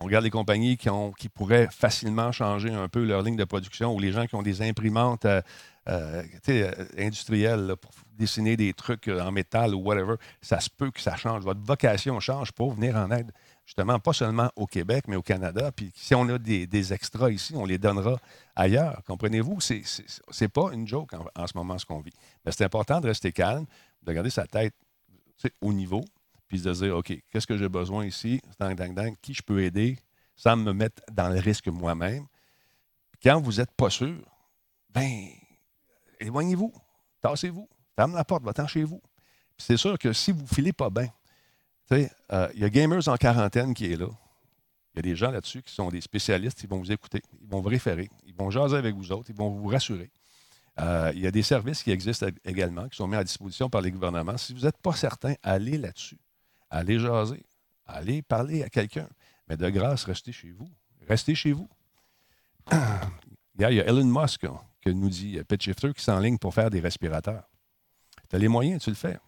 [0.00, 3.44] on regarde les compagnies qui, ont, qui pourraient facilement changer un peu leur ligne de
[3.44, 5.42] production ou les gens qui ont des imprimantes euh,
[5.86, 10.14] euh, euh, industrielles pour dessiner des trucs en métal ou whatever.
[10.40, 11.44] Ça se peut que ça change.
[11.44, 13.32] Votre vocation change pour venir en aide
[13.64, 15.72] justement, pas seulement au Québec, mais au Canada.
[15.72, 18.18] Puis si on a des, extras ici, on les donnera
[18.54, 19.02] ailleurs.
[19.06, 19.60] Comprenez-vous?
[19.60, 19.74] Ce
[20.40, 22.12] n'est pas une joke en, ce moment, ce qu'on vit.
[22.44, 23.66] Mais c'est important de rester calme,
[24.02, 24.74] de garder sa tête
[25.60, 26.04] au niveau,
[26.48, 28.40] puis de dire, OK, qu'est-ce que j'ai besoin ici?
[28.58, 29.98] Dang, dang, dang, qui je peux aider
[30.36, 32.26] sans me mettre dans le risque moi-même?
[33.22, 34.20] Quand vous n'êtes pas sûr,
[34.90, 35.28] ben,
[36.20, 36.72] éloignez-vous,
[37.20, 39.02] tassez-vous, fermez la porte, va-t'en chez vous.
[39.56, 41.08] C'est sûr que si vous ne filez pas bien,
[41.92, 44.08] euh, il y a Gamers en quarantaine qui est là.
[44.94, 47.48] Il y a des gens là-dessus qui sont des spécialistes, ils vont vous écouter, ils
[47.48, 50.10] vont vous référer, ils vont jaser avec vous autres, ils vont vous rassurer.
[50.80, 53.80] Euh, il y a des services qui existent également, qui sont mis à disposition par
[53.80, 54.36] les gouvernements.
[54.36, 56.18] Si vous n'êtes pas certain, allez là-dessus.
[56.70, 57.44] Allez jaser.
[57.86, 59.08] Allez parler à quelqu'un.
[59.48, 60.68] Mais de grâce, restez chez vous.
[61.08, 61.68] Restez chez vous.
[62.72, 66.80] il y a Elon Musk hein, qui nous dit, PetShifter, qui s'enligne pour faire des
[66.80, 67.44] respirateurs.
[68.28, 69.18] Tu as les moyens, tu le fais.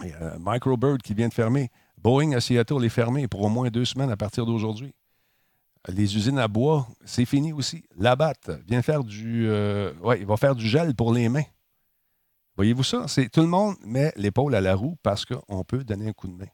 [0.00, 1.70] A Microbird qui vient de fermer.
[1.98, 4.94] Boeing à Seattle est fermé pour au moins deux semaines à partir d'aujourd'hui.
[5.88, 7.84] Les usines à bois, c'est fini aussi.
[7.96, 9.48] Labatt vient faire du.
[9.48, 11.44] Euh, il va faire du gel pour les mains.
[12.56, 13.06] Voyez-vous ça?
[13.08, 16.26] C'est, tout le monde met l'épaule à la roue parce qu'on peut donner un coup
[16.26, 16.48] de main.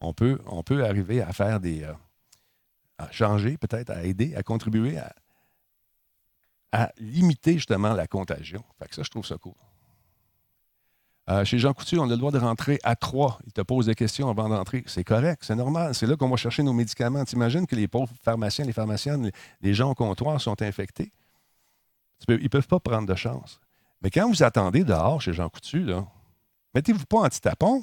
[0.00, 1.82] On peut, on peut arriver à faire des.
[1.82, 1.94] Euh,
[2.98, 5.14] à changer, peut-être, à aider, à contribuer à,
[6.72, 8.64] à limiter justement la contagion.
[8.78, 9.54] Fait que ça, je trouve ça cool.
[11.28, 13.38] Euh, chez Jean Coutu, on a le droit de rentrer à trois.
[13.46, 14.84] Il te pose des questions avant d'entrer.
[14.86, 15.94] C'est correct, c'est normal.
[15.94, 17.24] C'est là qu'on va chercher nos médicaments.
[17.24, 21.12] T'imagines que les pauvres pharmaciens, les pharmaciennes, les gens au comptoir sont infectés?
[22.28, 23.60] ils ne peuvent pas prendre de chance.
[24.02, 25.86] Mais quand vous attendez dehors chez Jean Coutu,
[26.74, 27.82] mettez-vous pas anti-tapon.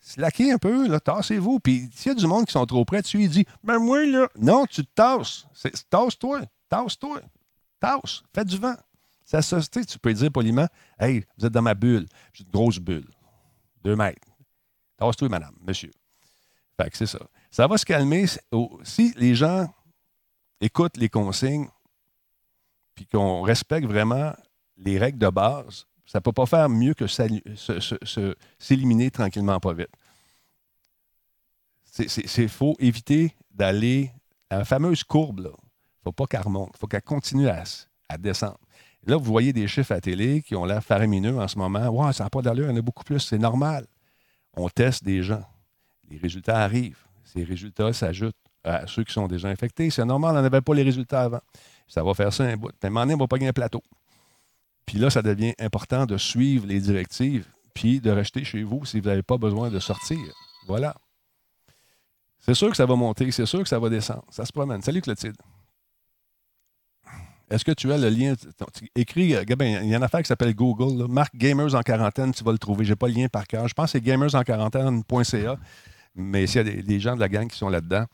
[0.00, 1.58] Slaquez un peu, tassez-vous.
[1.60, 4.06] Puis s'il y a du monde qui sont trop près, tu lui dis Ben moi,
[4.06, 4.28] là.
[4.38, 5.46] Non, tu te tasses.
[5.90, 6.42] Tasse-toi.
[6.68, 7.20] Tasse-toi.
[7.80, 8.22] Tasse.
[8.32, 8.76] Fais du vent.
[9.28, 10.66] Ça société, tu peux dire poliment
[10.98, 12.06] Hey, vous êtes dans ma bulle.
[12.32, 13.06] J'ai une grosse bulle.
[13.84, 14.26] Deux mètres.
[14.96, 15.90] Tasse-toi, madame, monsieur.
[16.80, 17.18] Fait que c'est ça.
[17.50, 18.24] Ça va se calmer
[18.84, 19.68] si les gens
[20.62, 21.68] écoutent les consignes
[22.94, 24.32] puis qu'on respecte vraiment
[24.78, 25.84] les règles de base.
[26.06, 27.04] Ça ne peut pas faire mieux que
[28.58, 29.90] s'éliminer tranquillement, pas vite.
[31.98, 34.10] Il faut éviter d'aller
[34.48, 35.40] à la fameuse courbe.
[35.40, 36.70] Il ne faut pas qu'elle remonte.
[36.76, 38.58] Il faut qu'elle continue à descendre.
[39.08, 41.88] Là, vous voyez des chiffres à télé qui ont l'air faramineux en ce moment.
[41.88, 43.20] Ouais, ça n'a pas d'allure, il y en a beaucoup plus.
[43.20, 43.86] C'est normal.
[44.54, 45.42] On teste des gens.
[46.10, 47.02] Les résultats arrivent.
[47.24, 49.88] Ces résultats s'ajoutent à ceux qui sont déjà infectés.
[49.88, 51.40] C'est normal, on n'avait pas les résultats avant.
[51.86, 52.70] Ça va faire ça un bout.
[52.84, 53.82] moment donné, on va pas gagner un plateau.
[54.84, 59.00] Puis là, ça devient important de suivre les directives, puis de rester chez vous si
[59.00, 60.18] vous n'avez pas besoin de sortir.
[60.66, 60.94] Voilà.
[62.40, 64.24] C'est sûr que ça va monter, c'est sûr que ça va descendre.
[64.28, 64.82] Ça se promène.
[64.82, 65.36] Salut Clotilde.
[67.50, 68.34] Est-ce que tu as le lien?
[68.94, 71.10] Écris, euh, il y a une affaire qui s'appelle Google.
[71.10, 72.84] Marque Gamers en quarantaine, tu vas le trouver.
[72.84, 73.66] Je n'ai pas le lien par cœur.
[73.66, 75.56] Je pense que c'est gamersenquarantaine.ca.
[76.14, 78.04] Mais s'il y a des, gens de la gang qui sont là-dedans,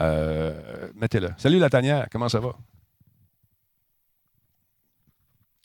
[0.00, 1.30] euh, mettez-le.
[1.36, 2.56] Salut la tanière, comment ça va?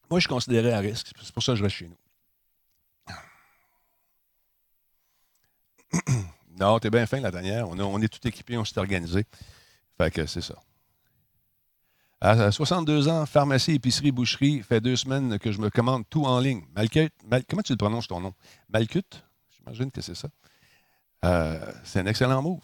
[0.09, 1.07] Moi, je suis considéré à risque.
[1.21, 1.97] C'est pour ça que je reste chez nous.
[6.59, 7.67] non, t'es bien fin, la tanière.
[7.69, 9.26] On, on est tout équipé, on s'est organisé.
[9.97, 10.55] Fait que c'est ça.
[12.28, 16.39] À 62 ans, pharmacie, épicerie, boucherie, fait deux semaines que je me commande tout en
[16.39, 16.63] ligne.
[16.76, 17.11] Malcut,
[17.47, 18.34] comment tu le prononces ton nom?
[18.67, 19.03] Malcut?
[19.55, 20.30] J'imagine que c'est ça.
[21.23, 22.63] Euh, c'est un excellent move.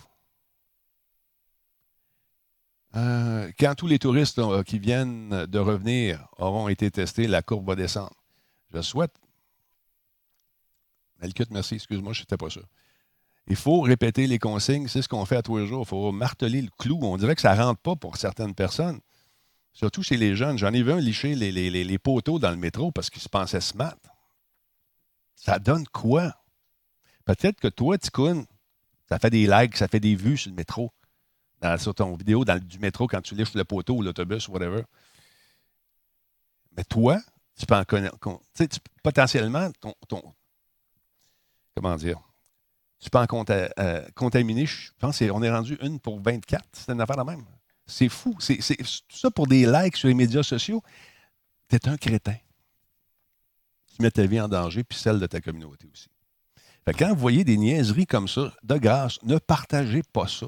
[2.96, 7.68] Euh, quand tous les touristes euh, qui viennent de revenir auront été testés, la courbe
[7.68, 8.16] va descendre.
[8.74, 9.14] Je souhaite.
[11.22, 12.66] Malcut, merci, excuse-moi, je n'étais pas sûr.
[13.46, 15.84] Il faut répéter les consignes, c'est ce qu'on fait à tous les jours.
[15.86, 16.98] Il faut marteler le clou.
[17.04, 19.00] On dirait que ça ne rentre pas pour certaines personnes.
[19.74, 20.58] Surtout chez les jeunes.
[20.58, 23.98] J'en ai vu un licher les, poteaux dans le métro parce qu'il se pensait smart.
[25.36, 26.36] Ça donne quoi?
[27.26, 28.46] Peut-être que toi, Ticoun,
[29.08, 30.92] ça fait des likes, ça fait des vues sur le métro.
[31.78, 34.84] sur ton vidéo dans, du métro quand tu liches le poteau ou l'autobus ou whatever.
[36.78, 37.20] Mais toi,
[37.58, 38.18] tu peux en connaître.
[38.56, 38.68] Tu
[39.04, 39.70] potentiellement,
[40.08, 40.22] ton,
[41.76, 42.20] Comment dire?
[43.00, 44.66] Tu peux en euh, contaminer.
[44.66, 46.64] Je pense qu'on est rendu une pour 24.
[46.74, 47.46] C'est une affaire la même.
[47.92, 48.36] C'est fou.
[48.40, 50.82] C'est tout ça pour des likes sur les médias sociaux.
[51.68, 52.38] T'es un crétin.
[53.88, 56.08] Tu mets ta vie en danger, puis celle de ta communauté aussi.
[56.98, 60.48] quand vous voyez des niaiseries comme ça, de grâce, ne partagez pas ça.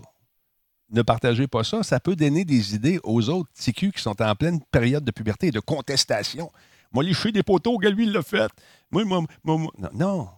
[0.90, 1.84] Ne partagez pas ça.
[1.84, 5.48] Ça peut donner des idées aux autres TQ qui sont en pleine période de puberté
[5.48, 6.50] et de contestation.
[6.94, 8.52] Moi, liché des poteaux, lui, il l'a fait.
[8.90, 10.30] Moi, moi, moi, Non, non.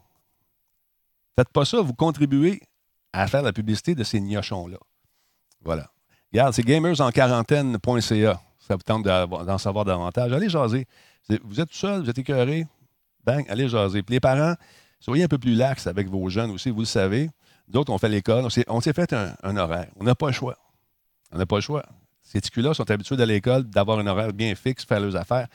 [1.38, 1.82] Faites pas ça.
[1.82, 2.62] Vous contribuez
[3.14, 4.78] à faire la publicité de ces gnochons-là.
[5.62, 5.92] Voilà.
[6.32, 8.42] Regarde, c'est gamersenquarantaine.ca.
[8.60, 10.32] Ça vous tente d'en savoir davantage.
[10.34, 10.88] Allez jaser.
[11.44, 12.66] Vous êtes tout seul, vous êtes écœuré.
[13.24, 14.04] Bang, allez jaser.
[14.04, 14.56] Puis les parents,
[15.00, 17.30] soyez un peu plus lax avec vos jeunes aussi, vous le savez.
[17.68, 18.46] D'autres, on fait l'école.
[18.68, 19.88] On s'est fait un, horaire.
[20.00, 20.58] On n'a pas le choix.
[21.32, 21.84] On n'a pas le choix.
[22.22, 25.48] Ces ticus-là sont habitués à l'école d'avoir un horaire bien fixe, faire leurs affaires.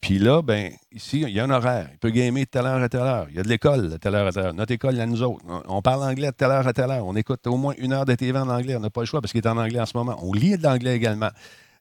[0.00, 1.88] Puis là, ben, ici, il y a un horaire.
[1.92, 3.26] Il peut gamer de telle heure à telle heure.
[3.28, 4.54] Il y a de l'école de telle heure à telle heure.
[4.54, 5.44] Notre école, il y a nous autres.
[5.68, 7.06] On parle anglais de telle heure à telle heure.
[7.06, 8.76] On écoute au moins une heure de TV en anglais.
[8.76, 10.18] On n'a pas le choix parce qu'il est en anglais en ce moment.
[10.22, 11.28] On lit de l'anglais également.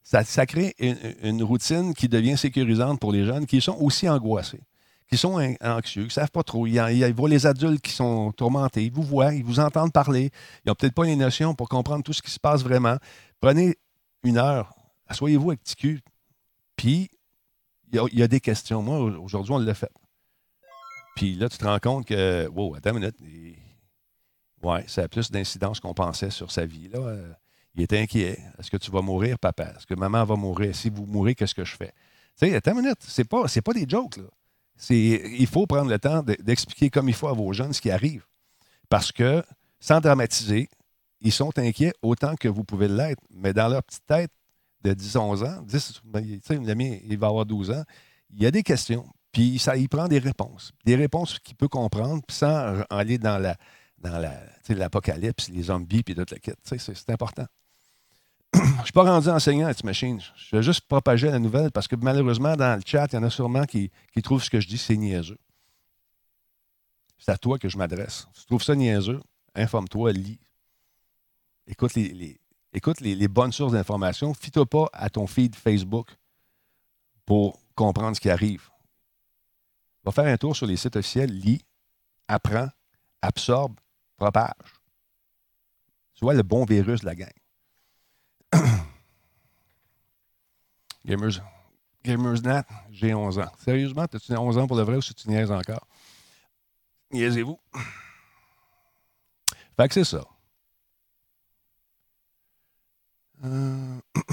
[0.04, 4.62] Ça, crée une, routine qui devient sécurisante pour les jeunes qui sont aussi angoissés,
[5.08, 6.66] qui sont anxieux, qui ne savent pas trop.
[6.66, 8.86] Ils, voient les adultes qui sont tourmentés.
[8.86, 10.32] Ils vous voient, ils vous entendent parler.
[10.66, 12.98] Ils n'ont peut-être pas les notions pour comprendre tout ce qui se passe vraiment.
[13.40, 13.76] Prenez
[14.24, 14.74] une heure,
[15.08, 16.02] asseyez-vous avec TQ,
[16.76, 17.10] puis
[17.92, 18.82] il y, a, des questions.
[18.82, 19.92] Moi, aujourd'hui, on l'a fait.
[21.16, 23.16] Puis là, tu te rends compte que, wow, attends une minute.
[24.64, 26.88] ouais, ça a plus d'incidence qu'on pensait sur sa vie.
[26.88, 27.16] Là.
[27.76, 28.40] Il est inquiet.
[28.58, 29.74] Est-ce que tu vas mourir, papa?
[29.76, 30.76] Est-ce que maman va mourir?
[30.76, 31.94] Si vous mourrez, qu'est-ce que je fais?
[32.38, 33.00] Tu sais, attends une minute.
[33.00, 34.24] C'est pas, pas des jokes, là.
[34.90, 38.26] il faut prendre le temps d'expliquer comme il faut à vos jeunes ce qui arrive.
[38.90, 39.44] Parce que,
[39.80, 40.70] sans dramatiser,
[41.22, 43.22] ils sont inquiets autant que vous pouvez l'être.
[43.30, 44.32] Mais dans leur petite tête,
[44.84, 47.84] de 10-11 ans, 10, ben, il va avoir 12 ans,
[48.32, 50.72] il y a des questions, puis ça, il prend des réponses.
[50.86, 53.56] Des réponses qu'il peut comprendre, puis sans aller dans la
[54.02, 54.18] dans
[54.70, 56.60] l'apocalypse, les zombies, puis toute la quête.
[56.64, 57.46] C'est important.
[58.54, 60.20] Je ne suis pas rendu enseignant à machine.
[60.36, 63.24] Je vais juste propager la nouvelle parce que malheureusement, dans le chat, il y en
[63.24, 65.38] a sûrement qui, qui trouvent ce que je dis, c'est niaiseux.
[67.18, 68.28] C'est à toi que je m'adresse.
[68.34, 69.22] Si tu trouves ça niaiseux,
[69.54, 70.40] informe-toi, lis.
[71.68, 72.40] Écoute les,
[72.74, 74.34] écoute les, bonnes sources d'informations.
[74.34, 76.16] Fie-toi pas à ton feed Facebook
[77.26, 78.70] pour comprendre ce qui arrive.
[80.04, 81.66] Va faire un tour sur les sites officiels, lis,
[82.28, 82.70] apprends,
[83.22, 83.80] absorbe,
[84.18, 84.54] propage.
[86.14, 87.34] Sois le bon virus de la gang.
[91.06, 91.42] Gamers,
[92.04, 93.52] GamersNet, j'ai 11 ans.
[93.60, 95.88] Sérieusement, as-tu 11 ans pour le vrai ou si tu niaises encore?
[97.12, 97.60] Niaisez-vous.
[99.78, 100.26] Fait que c'est ça.
[103.46, 104.00] Euh,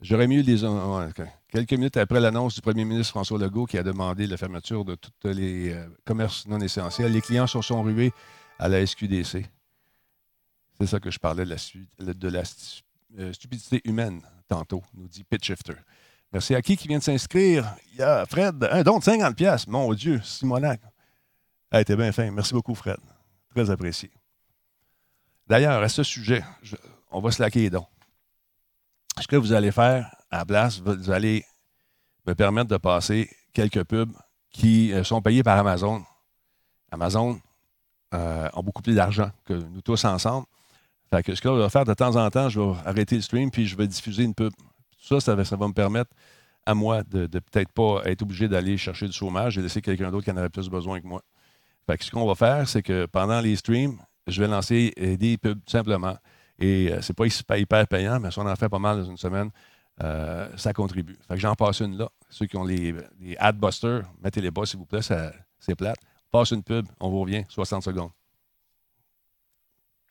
[0.00, 0.64] j'aurais mieux des.
[1.50, 4.94] Quelques minutes après l'annonce du premier ministre François Legault qui a demandé la fermeture de
[4.96, 8.12] tous les euh, commerces non essentiels, les clients se sont rués
[8.58, 9.46] à la SQDC.
[10.80, 12.42] C'est ça que je parlais de la,
[13.18, 15.74] euh, stupidité humaine tantôt, nous dit Pitchifter.
[16.32, 17.74] Merci à qui qui vient de s'inscrire?
[17.92, 19.64] Il y a Fred, un don de 50$.
[19.68, 20.80] Mon Dieu, Simonac.
[21.70, 22.30] Ah, t'es bien fin.
[22.30, 22.98] Merci beaucoup, Fred.
[23.54, 24.10] Très apprécié.
[25.48, 26.44] D'ailleurs, à ce sujet,
[27.10, 27.86] on va se laquer les dons.
[29.20, 31.44] Ce que vous allez faire à la place, vous allez
[32.26, 34.12] me permettre de passer quelques pubs
[34.50, 36.04] qui euh, sont payés par Amazon.
[36.90, 37.40] Amazon
[38.14, 40.46] euh, ont beaucoup plus d'argent que nous tous ensemble.
[41.10, 43.22] Fait que ce que je vais faire de temps en temps, je vais arrêter le
[43.22, 44.52] stream puis je vais diffuser une pub.
[45.00, 46.10] Ça, ça va, me permettre
[46.66, 50.24] à moi de, peut-être pas être obligé d'aller chercher du chômage et laisser quelqu'un d'autre
[50.24, 51.22] qui en aurait plus besoin que moi.
[51.86, 53.98] Fait que ce qu'on va faire, c'est que pendant les streams,
[54.28, 56.16] je vais lancer euh, des pubs tout simplement.
[56.58, 57.14] Et euh, c'est
[57.46, 59.50] pas hyper payant, mais si on en fait pas mal dans une semaine,
[60.02, 61.16] euh, ça contribue.
[61.26, 62.08] Fait que j'en passe une là.
[62.28, 62.94] Ceux qui ont les,
[63.38, 65.98] Adbusters, mettez-les bas, s'il vous plaît, c'est plate.
[66.30, 68.10] Passe une pub, on vous revient, 60 secondes.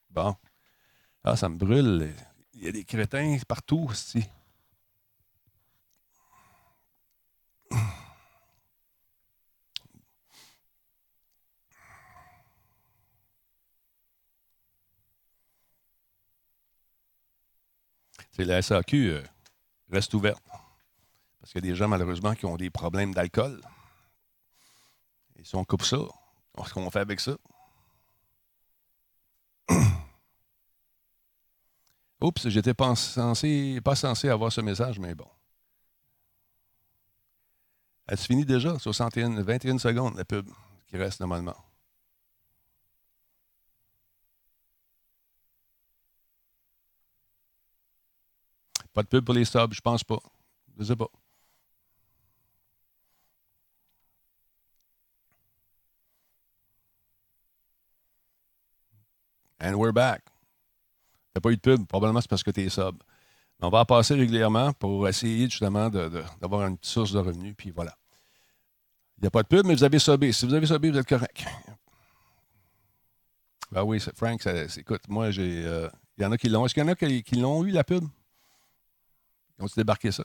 [0.10, 0.36] Bon.
[1.24, 2.10] Ah, ça me brûle.
[2.56, 3.90] Il y a des crétins partout
[18.42, 18.48] ici.
[18.48, 19.24] la SAQ euh,
[19.92, 20.44] reste ouverte.
[21.40, 23.62] Parce qu'il y a des gens, malheureusement, qui ont des problèmes d'alcool.
[25.38, 25.98] Et si on coupe ça,
[26.56, 27.38] qu'est-ce qu'on fait avec ça?
[32.22, 35.30] Oups, j'étais pas censé, pas censé avoir ce message, mais bon.
[38.08, 40.50] Elle se finit déjà, 61, 21 secondes, la pub
[40.88, 41.67] qui reste normalement.
[48.98, 50.18] Pas de pub pour les subs, je pense pas.
[50.76, 51.06] Je sais pas.
[59.62, 60.24] And we're back.
[61.32, 62.96] T'as pas eu de pub, probablement c'est parce que tu es sub.
[63.60, 67.96] on va en passer régulièrement pour essayer justement d'avoir une source de revenus, puis voilà.
[69.20, 70.32] Il n'y a pas de pub, mais vous avez subé.
[70.32, 71.46] Si vous avez subé, vous êtes correct.
[73.72, 74.44] Ben oui, Frank,
[74.76, 75.68] écoute, moi, j'ai.
[75.68, 75.88] Euh,
[76.18, 76.66] il y en a qui l'ont.
[76.66, 78.04] Est-ce qu'il y en a qui l'ont eu, la pub?
[79.60, 80.24] Ils ont débarqué ça?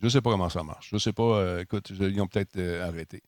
[0.00, 0.90] Je ne sais pas comment ça marche.
[0.90, 1.22] Je ne sais pas.
[1.22, 3.22] Euh, écoute, ils ont peut-être euh, arrêté.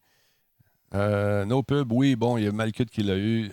[0.94, 3.48] Euh, no pub, oui, bon, il y a Malcut qui l'a eu.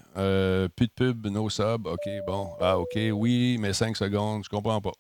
[0.76, 2.56] plus de pub, no sub, OK, bon.
[2.60, 4.94] Ah, OK, oui, mais 5 secondes, je comprends pas.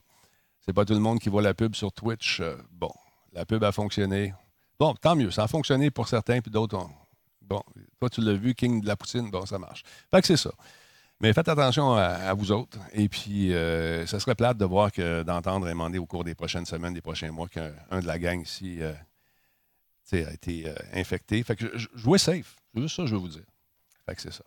[0.61, 2.41] C'est pas tout le monde qui voit la pub sur Twitch.
[2.71, 2.91] bon,
[3.33, 4.33] la pub a fonctionné.
[4.79, 6.89] Bon, tant mieux, ça a fonctionné pour certains, puis d'autres ont.
[7.41, 7.63] Bon,
[7.99, 9.83] toi, tu l'as vu, King de la poutine, bon, ça marche.
[10.11, 10.51] Fait que c'est ça.
[11.19, 12.77] Mais faites attention à, vous autres.
[12.93, 16.65] Et puis, euh, ça serait plate de voir que d'entendre demander au cours des prochaines
[16.65, 18.93] semaines, des prochains mois, qu'un de la gang ici euh,
[20.13, 21.41] a été euh, infecté.
[21.41, 22.55] Fait que jouais safe.
[22.73, 23.45] C'est juste ça que je veux vous dire.
[24.05, 24.43] Fait que c'est ça.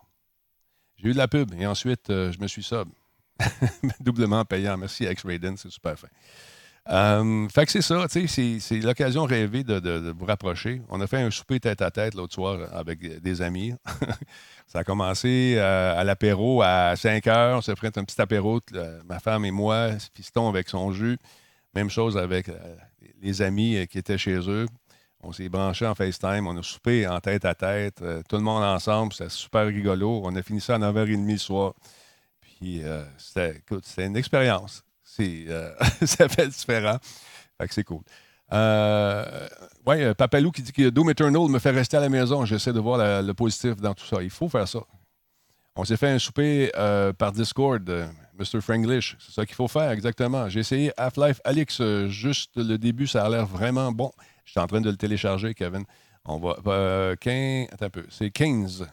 [0.96, 2.88] J'ai eu de la pub et ensuite, je me suis sub.
[4.00, 4.76] Doublement payant.
[4.76, 6.08] Merci, X-Raiden, c'est super fin.
[6.88, 10.80] Euh, fait que c'est ça, c'est l'occasion rêvée de, vous rapprocher.
[10.88, 13.74] On a fait un souper tête à tête l'autre soir avec des amis.
[14.66, 17.58] ça a commencé euh, à l'apéro à 5 heures.
[17.58, 18.60] On s'est fait un petit apéro,
[19.06, 21.18] ma femme et moi, Fiston avec son jus.
[21.74, 22.54] Même chose avec euh,
[23.20, 24.66] les amis qui étaient chez eux.
[25.22, 28.64] On s'est branché en FaceTime, on a soupé en tête à tête, tout le monde
[28.64, 30.22] ensemble, c'était super rigolo.
[30.24, 31.74] On a fini ça à 9h30 le soir.
[32.40, 32.82] Puis
[33.18, 34.82] c'était une expérience.
[35.20, 35.72] Euh,
[36.04, 36.98] ça fait différent.
[37.60, 38.02] Fait que c'est cool.
[38.52, 39.48] Euh,
[39.86, 42.44] oui, euh, Papalou qui dit que Doom Eternal me fait rester à la maison.
[42.44, 44.22] J'essaie de voir le positif dans tout ça.
[44.22, 44.80] Il faut faire ça.
[45.76, 46.70] On s'est fait un souper
[47.16, 47.88] par Discord,
[48.38, 48.60] Mr.
[48.60, 49.16] Franglish.
[49.20, 50.48] C'est ça qu'il faut faire, exactement.
[50.48, 54.10] J'ai essayé Half-Life Alix, juste le début, ça a l'air vraiment bon.
[54.44, 55.84] Je suis en train de le télécharger, Kevin.
[56.24, 57.16] On va.
[57.16, 58.04] 15, attends un peu.
[58.10, 58.86] C'est 15.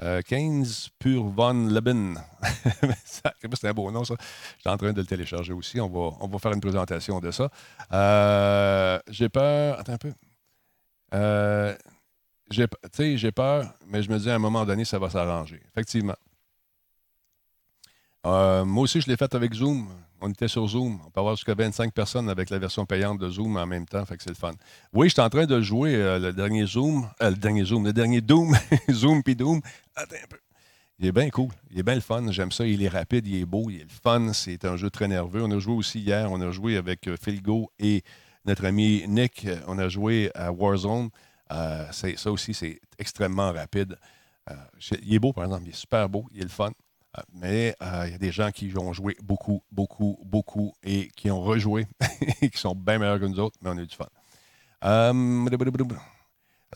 [0.00, 2.18] 15 Pur Von Leben.
[3.04, 4.14] c'est un beau nom, ça?
[4.18, 5.80] Je suis en train de le télécharger aussi.
[5.80, 7.48] On va, on va faire une présentation de ça.
[7.92, 9.78] Euh, j'ai peur.
[9.78, 10.12] Attends un peu.
[11.14, 11.74] Euh,
[12.50, 15.62] j'ai peur, mais je me dis à un moment donné, ça va s'arranger.
[15.70, 16.16] Effectivement.
[18.26, 19.88] Euh, moi aussi, je l'ai fait avec Zoom
[20.24, 21.00] on était sur Zoom.
[21.06, 24.04] On peut avoir jusqu'à 25 personnes avec la version payante de Zoom en même temps,
[24.08, 24.52] c'est le fun.
[24.92, 27.84] Oui, je suis en train de jouer euh, le dernier Zoom, euh, le dernier Zoom,
[27.84, 28.56] le dernier Doom,
[28.90, 29.60] Zoom puis Doom.
[29.94, 30.38] Attends un peu.
[30.98, 31.50] Il est bien cool.
[31.70, 32.30] Il est bien le fun.
[32.30, 32.66] J'aime ça.
[32.66, 34.32] Il est rapide, il est beau, il est le fun.
[34.32, 35.42] C'est un jeu très nerveux.
[35.42, 36.30] On a joué aussi hier.
[36.30, 38.02] On a joué avec Philgo et
[38.46, 39.46] notre ami Nick.
[39.66, 41.10] On a joué à Warzone.
[41.50, 43.98] ça aussi, c'est extrêmement rapide.
[45.02, 45.64] il est beau, par exemple.
[45.66, 46.26] Il est super beau.
[46.32, 46.70] Il est le fun.
[47.16, 51.08] Euh, mais euh, il y a des gens qui ont joué beaucoup, beaucoup, beaucoup et
[51.16, 51.86] qui ont rejoué
[52.42, 54.06] et qui sont bien meilleurs que nous autres, mais on a eu du fun.
[54.84, 55.48] Euh,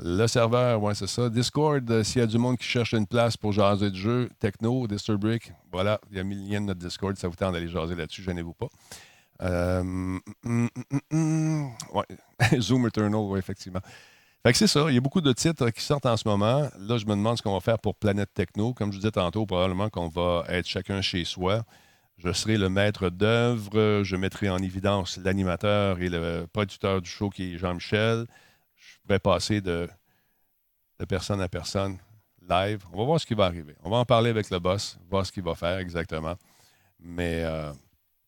[0.00, 1.28] le serveur, ouais, c'est ça.
[1.28, 4.86] Discord, s'il y a du monde qui cherche une place pour jaser du jeu, techno,
[4.86, 7.68] Disturbrick, voilà, il y a mis le lien de notre Discord, ça vous tente d'aller
[7.68, 8.68] jaser là-dessus, gênez-vous pas.
[9.40, 10.68] Mm, mm,
[11.10, 12.60] mm, ouais.
[12.60, 13.80] Zoom Eternal, oui, effectivement.
[14.44, 14.86] Fait que c'est ça.
[14.88, 16.68] Il y a beaucoup de titres qui sortent en ce moment.
[16.78, 18.72] Là, je me demande ce qu'on va faire pour Planète Techno.
[18.72, 21.64] Comme je vous disais tantôt, probablement qu'on va être chacun chez soi.
[22.18, 24.02] Je serai le maître d'œuvre.
[24.04, 28.26] Je mettrai en évidence l'animateur et le producteur du show qui est Jean-Michel.
[28.76, 29.88] Je pourrais passer de,
[31.00, 31.98] de personne à personne
[32.48, 32.84] live.
[32.92, 33.74] On va voir ce qui va arriver.
[33.82, 36.34] On va en parler avec le boss, voir ce qu'il va faire exactement.
[37.00, 37.72] Mais euh,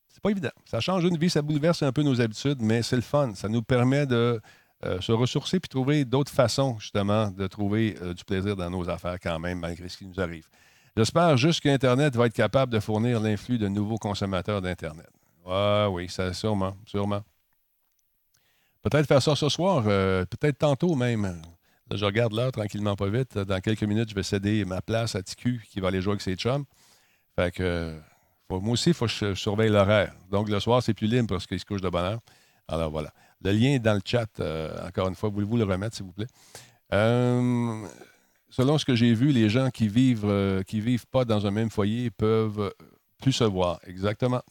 [0.09, 0.51] c'est pas évident.
[0.65, 3.35] Ça change une vie, ça bouleverse un peu nos habitudes, mais c'est le fun.
[3.35, 4.41] Ça nous permet de
[4.85, 8.89] euh, se ressourcer puis trouver d'autres façons, justement, de trouver euh, du plaisir dans nos
[8.89, 10.49] affaires quand même, malgré ce qui nous arrive.
[10.97, 15.11] J'espère juste qu'Internet va être capable de fournir l'influx de nouveaux consommateurs d'Internet.
[15.47, 17.23] Ah oui, ça, sûrement, sûrement.
[18.83, 21.43] Peut-être faire ça ce soir, euh, peut-être tantôt même.
[21.93, 23.37] Je regarde l'heure tranquillement, pas vite.
[23.37, 26.23] Dans quelques minutes, je vais céder ma place à TQ qui va aller jouer avec
[26.23, 26.65] ses chums.
[27.37, 27.99] Fait que,
[28.49, 30.15] moi aussi, il faut que je surveille l'horaire.
[30.31, 32.21] Donc, le soir, c'est plus libre parce qu'il se couche de bonne heure.
[32.69, 33.13] Alors, voilà.
[33.43, 35.31] Le lien est dans le chat, euh, encore une fois.
[35.31, 36.27] Voulez-vous le remettre, s'il vous plaît?
[36.93, 37.87] Euh,
[38.51, 41.51] selon ce que j'ai vu, les gens qui vivent, euh, qui vivent pas dans un
[41.51, 42.73] même foyer peuvent
[43.19, 43.81] plus se voir.
[43.87, 44.43] Exactement.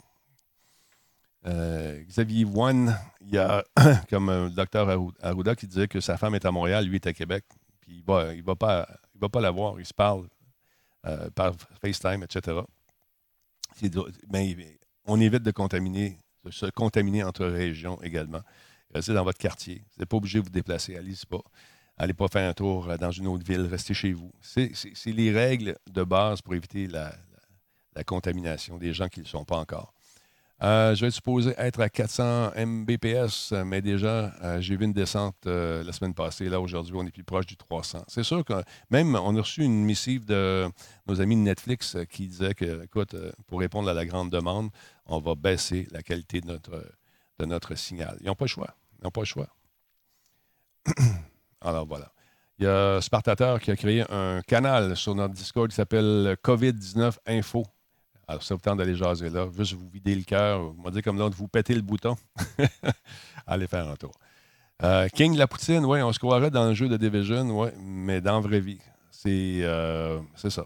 [1.45, 3.63] Xavier One, il y a
[4.09, 4.89] comme le docteur
[5.21, 7.45] Arruda qui disait que sa femme est à Montréal, lui est à Québec,
[7.79, 10.27] puis il va, il va, pas, il va pas la voir, il se parle
[11.33, 12.59] par FaceTime, etc.
[15.05, 18.41] On évite de contaminer, de se contaminer entre régions également.
[18.93, 19.75] Restez dans votre quartier.
[19.75, 20.95] Vous n'êtes pas obligé de vous déplacer.
[20.95, 21.41] Allez-y pas.
[22.01, 23.67] Allez pas faire un tour euh, dans une autre ville.
[23.69, 24.31] Restez chez vous.
[24.41, 24.71] C'est
[25.05, 27.13] les règles de base pour éviter la,
[28.05, 29.93] contamination des gens qui ne le sont pas encore.
[30.63, 34.93] Euh, je vais être supposé être à 400 Mbps, mais déjà, euh, j'ai vu une
[34.93, 36.47] descente la semaine passée.
[36.47, 38.05] Là, aujourd'hui, on est plus proche du 300.
[38.07, 38.53] C'est sûr que
[38.89, 40.69] même, on a reçu une missive de
[41.07, 43.17] nos amis de Netflix qui disait que, écoute,
[43.47, 44.69] pour répondre à la grande demande,
[45.05, 46.85] on va baisser la qualité de notre,
[47.39, 48.17] de notre signal.
[48.21, 48.75] Ils n'ont pas le choix.
[48.99, 49.47] Ils n'ont pas le choix.
[51.61, 52.11] Alors voilà.
[52.59, 57.15] Il y a Spartateur qui a créé un canal sur notre Discord qui s'appelle COVID-19
[57.25, 57.63] Info.
[58.27, 61.01] Alors, ça vous tente d'aller jaser là, juste vous vider le cœur, on va dire
[61.01, 62.15] comme l'autre, vous péter le bouton.
[63.47, 64.11] Allez faire un tour.
[64.83, 68.21] Euh, King la poutine, oui, on se croirait dans le jeu de Division, oui, mais
[68.21, 68.79] dans la vraie vie.
[69.09, 70.65] C'est euh, ça.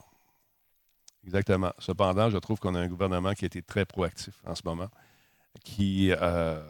[1.24, 1.72] Exactement.
[1.80, 4.90] Cependant, je trouve qu'on a un gouvernement qui a été très proactif en ce moment
[5.64, 6.62] qui, euh,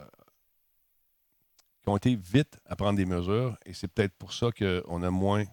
[1.81, 5.09] qui, ont été vite à prendre des mesures et c'est peut-être pour ça qu'on a
[5.09, 5.45] moins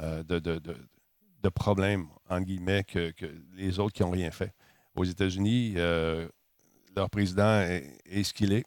[0.00, 3.12] euh, de, problèmes, entre guillemets, que,
[3.54, 4.54] les autres qui n'ont rien fait.
[4.94, 6.28] Aux États-Unis, euh,
[6.94, 8.64] leur président est, ce qu'il est.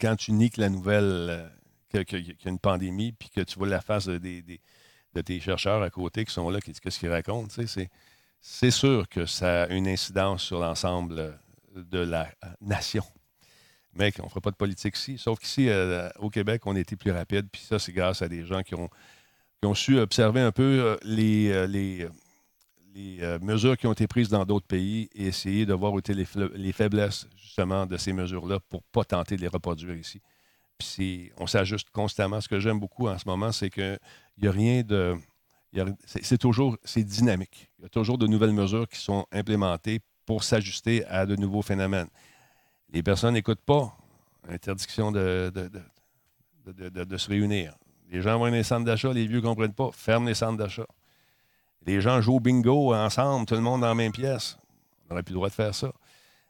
[0.00, 1.52] Quand tu niques la nouvelle
[1.90, 4.58] qu'il y a une pandémie, puis que tu vois la face de
[5.22, 7.54] tes chercheurs à côté qui sont là, qu'est-ce qu'ils racontent,
[8.40, 11.38] c'est sûr que ça a une incidence sur l'ensemble
[11.82, 12.28] de la
[12.60, 13.04] nation.
[13.94, 15.18] Mais on ne fera pas de politique ici.
[15.18, 15.68] Sauf qu'ici,
[16.18, 17.48] au Québec, on a été plus rapide.
[17.50, 21.50] Puis ça, c'est grâce à des gens qui ont su observer un peu euh, les,
[21.50, 22.08] euh,
[22.96, 26.14] euh, mesures qui ont été prises dans d'autres pays et essayer de voir où étaient
[26.14, 30.20] les, faiblesses, justement, de ces mesures-là pour ne pas tenter de les reproduire ici.
[30.78, 32.40] Puis on s'ajuste constamment.
[32.40, 33.98] Ce que j'aime beaucoup en ce moment, c'est qu'il
[34.40, 35.16] n'y a rien de.
[36.06, 37.70] C'est toujours c'est dynamique.
[37.78, 41.62] Il y a toujours de nouvelles mesures qui sont implémentées pour s'ajuster à de nouveaux
[41.62, 42.10] phénomènes.
[42.92, 43.96] Les personnes n'écoutent pas.
[44.46, 45.50] Interdiction de,
[47.16, 47.74] se réunir.
[48.10, 49.88] Les gens vont dans les centres d'achat, les vieux ne comprennent pas.
[49.90, 50.86] Ferme les centres d'achat.
[51.86, 54.58] Les gens jouent au bingo ensemble, tout le monde dans la même pièce.
[55.06, 55.90] On n'aurait plus le droit de faire ça.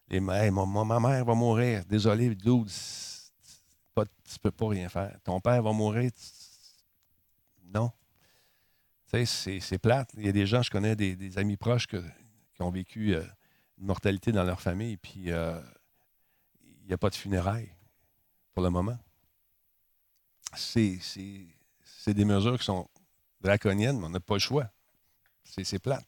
[0.08, 1.84] Les ma, ma, mère va mourir.
[1.88, 5.16] Désolé, dude, tu ne peux pas rien faire.
[5.22, 6.10] Ton père va mourir.
[7.72, 7.92] Non.
[9.12, 10.10] Tu sais, c'est plate.
[10.16, 11.96] Il y a des gens, je connais des, amis proches qui
[12.58, 13.22] ont vécu euh,
[13.80, 15.60] mortalité dans leur famille, puis euh,
[16.82, 17.72] il n'y a pas de funérailles
[18.54, 18.98] pour le moment
[20.56, 22.88] c'est des mesures qui sont
[23.40, 24.68] draconiennes, mais on n'a pas le choix.
[25.44, 26.06] C'est plate.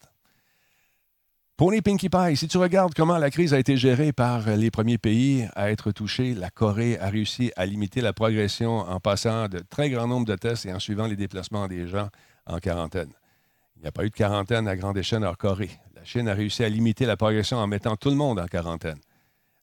[1.56, 4.70] Pour les Pinkie Pie, si tu regardes comment la crise a été gérée par les
[4.70, 9.48] premiers pays à être touchés, la Corée a réussi à limiter la progression en passant
[9.48, 12.08] de très grand nombre de tests et en suivant les déplacements des gens
[12.46, 13.12] en quarantaine.
[13.76, 15.70] Il n'y a pas eu de quarantaine à grande échelle en Corée.
[16.00, 18.98] La Chine a réussi à limiter la progression en mettant tout le monde en quarantaine.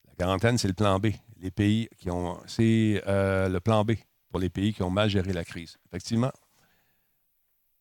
[0.05, 1.07] La quarantaine, c'est le plan B.
[1.39, 2.39] Les pays qui ont.
[2.45, 3.93] C'est euh, le plan B
[4.29, 5.79] pour les pays qui ont mal géré la crise.
[5.87, 6.31] Effectivement.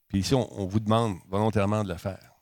[0.08, 2.32] Puis ici, on, vous demande volontairement de le faire.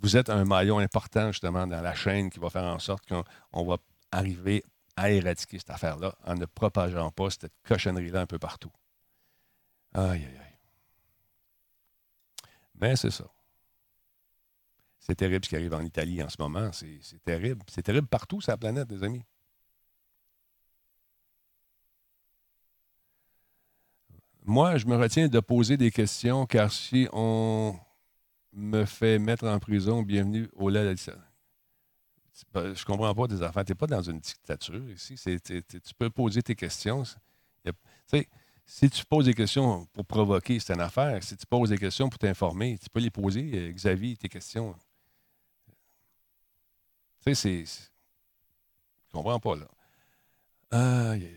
[0.00, 3.64] Vous êtes un maillon important, justement, dans la chaîne qui va faire en sorte qu'on
[3.64, 3.76] va
[4.10, 4.64] arriver
[4.96, 8.72] à éradiquer cette affaire-là en ne propageant pas cette cochonnerie-là un peu partout.
[9.94, 10.58] Aïe, aïe, aïe.
[12.74, 13.26] Mais c'est ça.
[14.98, 16.70] C'est terrible ce qui arrive en Italie en ce moment.
[16.72, 17.62] C'est terrible.
[17.68, 19.24] C'est terrible partout sur la planète, les amis.
[24.44, 27.78] Moi, je me retiens de poser des questions car si on
[28.52, 30.94] me fait mettre en prison, bienvenue au lait
[32.52, 33.64] ben, Je comprends pas des affaires.
[33.64, 35.16] Tu n'es pas dans une dictature ici.
[35.16, 37.04] tu peux poser tes questions.
[38.64, 41.22] si tu poses des questions pour provoquer, c'est une affaire.
[41.22, 44.74] Si tu poses des questions pour t'informer, tu peux les poser, euh, Xavier, tes questions.
[47.28, 47.90] Tu sais, c'est.
[49.06, 49.68] Je comprends pas, là.
[50.70, 51.36] Aïe, aïe, aïe.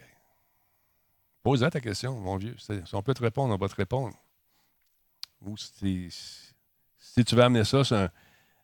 [1.43, 2.55] Pose ta question, mon vieux.
[2.57, 4.15] Si on peut te répondre, on va te répondre.
[5.41, 6.09] Ou si,
[7.25, 7.83] tu veux amener ça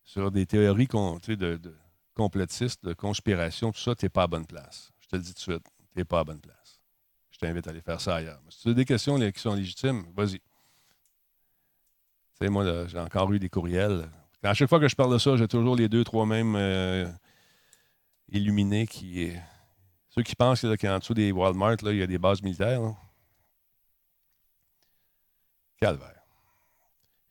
[0.04, 1.76] sur, des théories de, de,
[2.14, 4.92] complotistes, de conspiration, tout ça, tu n'es pas à bonne place.
[5.00, 6.80] Je te le dis tout de suite, tu n'es pas à bonne place.
[7.32, 8.42] Je t'invite à aller faire ça ailleurs.
[8.50, 10.40] si tu as des questions qui sont légitimes, vas-y.
[10.40, 10.44] Tu
[12.40, 14.10] sais, moi, j'ai encore eu des courriels.
[14.44, 17.08] À chaque fois que je parle de ça, j'ai toujours les deux, trois mêmes euh,
[18.30, 19.32] illuminés qui
[20.10, 22.82] ceux qui pensent qu'en dessous des Walmart, là, il y a des bases militaires.
[25.80, 26.24] Calvaire.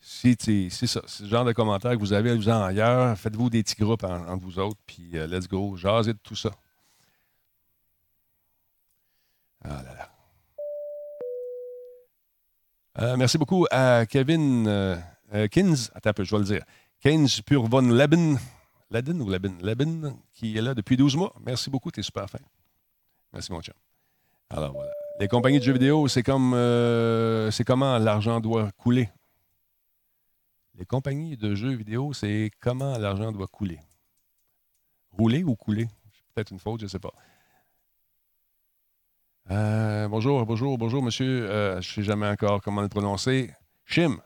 [0.00, 3.62] Si c'est ça, ce genre de commentaires que vous avez vous en ailleurs, faites-vous des
[3.62, 6.50] petits groupes entre vous autres, puis euh, let's go, jasez de tout ça.
[9.64, 10.12] Ah là là.
[12.98, 14.64] Euh, merci beaucoup à Kevin
[15.50, 15.90] Kins.
[15.94, 16.64] Attends un peu, je vais le dire.
[17.00, 18.38] Kins Purvon Leben.
[18.90, 19.58] Leben ou Leben?
[19.62, 21.34] Leben, qui est là depuis 12 mois.
[21.44, 22.38] Merci beaucoup, tu es super fin.
[23.32, 23.74] Merci, mon chum.
[24.50, 24.92] Alors, voilà.
[25.18, 26.54] Les compagnies de jeux vidéo, c'est comme.
[26.54, 29.08] Euh, c'est comment l'argent doit couler?
[30.78, 33.80] Les compagnies de jeux vidéo, c'est comment l'argent doit couler.
[35.10, 35.88] Rouler ou couler?
[36.34, 37.12] Peut-être une faute, je ne sais pas.
[39.50, 41.48] Euh, bonjour, bonjour, bonjour, monsieur.
[41.48, 43.54] Euh, je ne sais jamais encore comment le prononcer.
[43.86, 44.18] Chim.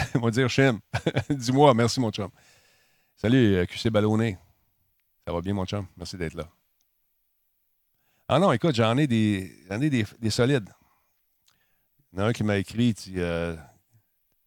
[0.14, 0.80] On va dire Chim.
[1.30, 2.30] Dis-moi, merci, mon chum.
[3.16, 4.38] Salut, QC Ballonné.
[5.26, 5.86] Ça va bien, mon chum?
[5.96, 6.48] Merci d'être là.
[8.28, 10.68] Ah non, écoute, j'en ai des, des, solides.
[12.12, 13.56] Il y en a un qui m'a écrit, euh,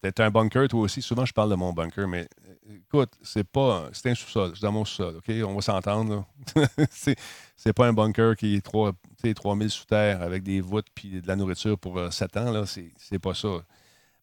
[0.02, 1.02] es un bunker, toi aussi.
[1.02, 3.90] Souvent, je parle de mon bunker, mais euh, écoute, c'est pas.
[3.92, 4.52] C'est un sous-sol.
[4.54, 5.30] C'est dans mon sous-sol, OK?
[5.46, 6.26] On va s'entendre.
[6.90, 8.92] c'est pas un bunker qui est 3,
[9.34, 12.52] 3000 sous terre avec des voûtes puis de la nourriture pour 7 euh, ans.
[12.52, 12.64] Là.
[12.66, 13.64] C'est pas ça.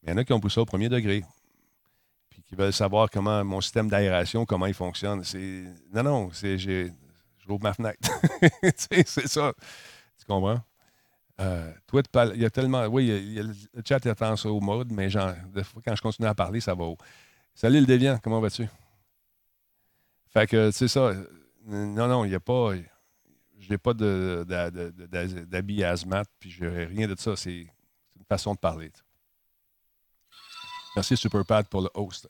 [0.01, 1.23] Mais il y en a qui ont poussé au premier degré.
[2.29, 5.23] Puis qui veulent savoir comment mon système d'aération, comment il fonctionne.
[5.93, 8.09] Non, non, c'est j'ouvre ma fenêtre.
[8.75, 9.53] c'est ça.
[10.17, 10.61] Tu comprends?
[11.39, 11.71] Euh,
[12.33, 12.85] il y a tellement.
[12.85, 13.07] Oui,
[13.43, 16.75] le chat est en au mode, mais des fois, quand je continue à parler, ça
[16.75, 16.97] va haut.
[17.53, 18.67] Salut le déviant, comment vas-tu?
[20.29, 21.13] Fait que, c'est ça.
[21.65, 22.73] Non, non, il n'y a pas.
[23.59, 27.35] Je n'ai pas d'habit de, asthmate, puis je rien de ça.
[27.35, 27.67] C'est
[28.15, 28.91] une façon de parler.
[30.95, 32.27] Merci Superpad pour le host.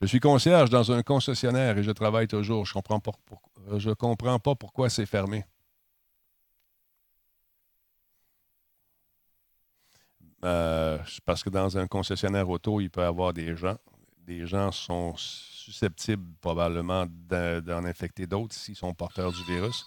[0.00, 2.64] Je suis concierge dans un concessionnaire et je travaille toujours.
[2.66, 3.02] Je ne comprends,
[3.98, 5.44] comprends pas pourquoi c'est fermé.
[10.44, 13.78] Euh, parce que dans un concessionnaire auto, il peut y avoir des gens.
[14.18, 19.86] Des gens sont susceptibles probablement d'en infecter d'autres s'ils sont porteurs du virus.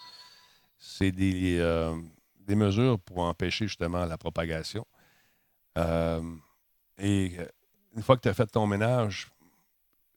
[0.80, 1.96] C'est des, euh,
[2.50, 4.86] mesures pour empêcher justement la propagation.
[5.78, 6.22] Euh,
[6.98, 7.38] et
[7.98, 9.28] une fois que tu as fait ton ménage,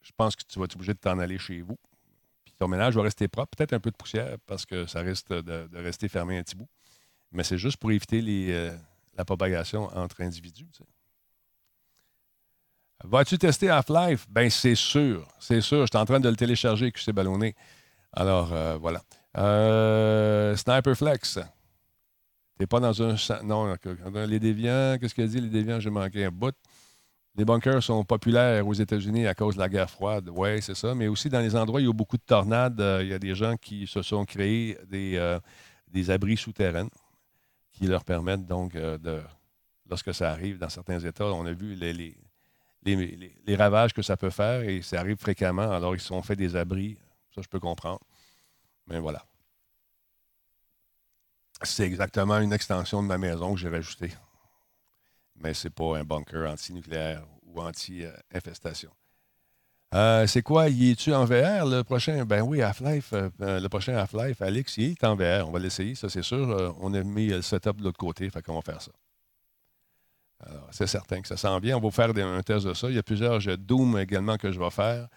[0.02, 1.78] je pense que tu vas être obligé de t'en aller chez vous.
[2.44, 5.28] Puis ton ménage va rester propre, peut-être un peu de poussière parce que ça risque
[5.28, 6.68] de, rester fermé un petit bout.
[7.32, 8.70] Mais c'est juste pour éviter les,
[9.16, 10.68] la propagation entre individus.
[13.02, 14.26] Vas-tu tester Half-Life?
[14.28, 15.86] Ben c'est sûr, c'est sûr.
[15.86, 17.54] Je suis en train de le télécharger, QC Ballonné.
[18.12, 19.02] Alors, euh, voilà.
[19.38, 21.38] Euh, Sniper Flex.
[22.58, 23.16] T'es pas dans un...
[23.42, 23.74] Non,
[24.26, 25.40] les déviants, qu'est-ce qu'il a dit?
[25.40, 26.54] Les déviants, j'ai manqué un bout.
[27.36, 30.28] Les bunkers sont populaires aux États-Unis à cause de la guerre froide.
[30.32, 30.94] Oui, c'est ça.
[30.94, 33.14] Mais aussi dans les endroits où il y a beaucoup de tornades, euh, il y
[33.14, 35.38] a des gens qui se sont créés des,
[35.88, 36.88] des abris souterrains
[37.80, 39.22] qui leur permettent donc euh, de,
[39.88, 41.92] lorsque ça arrive dans certains États, on a vu les,
[42.84, 45.70] les, ravages que ça peut faire et ça arrive fréquemment.
[45.70, 46.98] Alors, ils se sont fait des abris.
[47.34, 48.00] Ça, je peux comprendre.
[48.86, 49.24] Mais voilà.
[51.62, 54.12] C'est exactement une extension de ma maison que j'ai rajoutée.
[55.40, 58.90] Mais ce n'est pas un bunker anti-nucléaire ou anti-infestation.
[59.92, 60.68] Euh, c'est quoi?
[60.68, 62.24] Y es-tu en VR le prochain?
[62.24, 65.48] Ben oui, Half-Life, euh, euh, le prochain Half-Life, Alex, il est en VR.
[65.48, 66.76] On va l'essayer, ça c'est sûr.
[66.80, 68.92] on a mis le setup de l'autre côté, fait qu'on va faire ça.
[70.46, 71.76] Alors, c'est certain que ça sent bien.
[71.76, 72.88] On va faire un test de ça.
[72.88, 75.08] Il y a plusieurs jeux Doom également que je vais faire.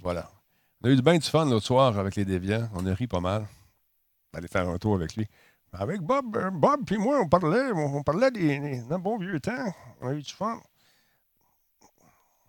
[0.00, 0.30] voilà.
[0.80, 2.68] On a eu bien du fun l'autre soir avec les déviants.
[2.74, 3.42] On a ri pas mal.
[3.42, 3.46] On
[4.32, 5.26] va aller faire un tour avec lui.
[5.72, 9.74] Avec Bob, Bob puis moi, on parlait, on parlait des, vieux temps.
[10.00, 10.60] On a eu du fun.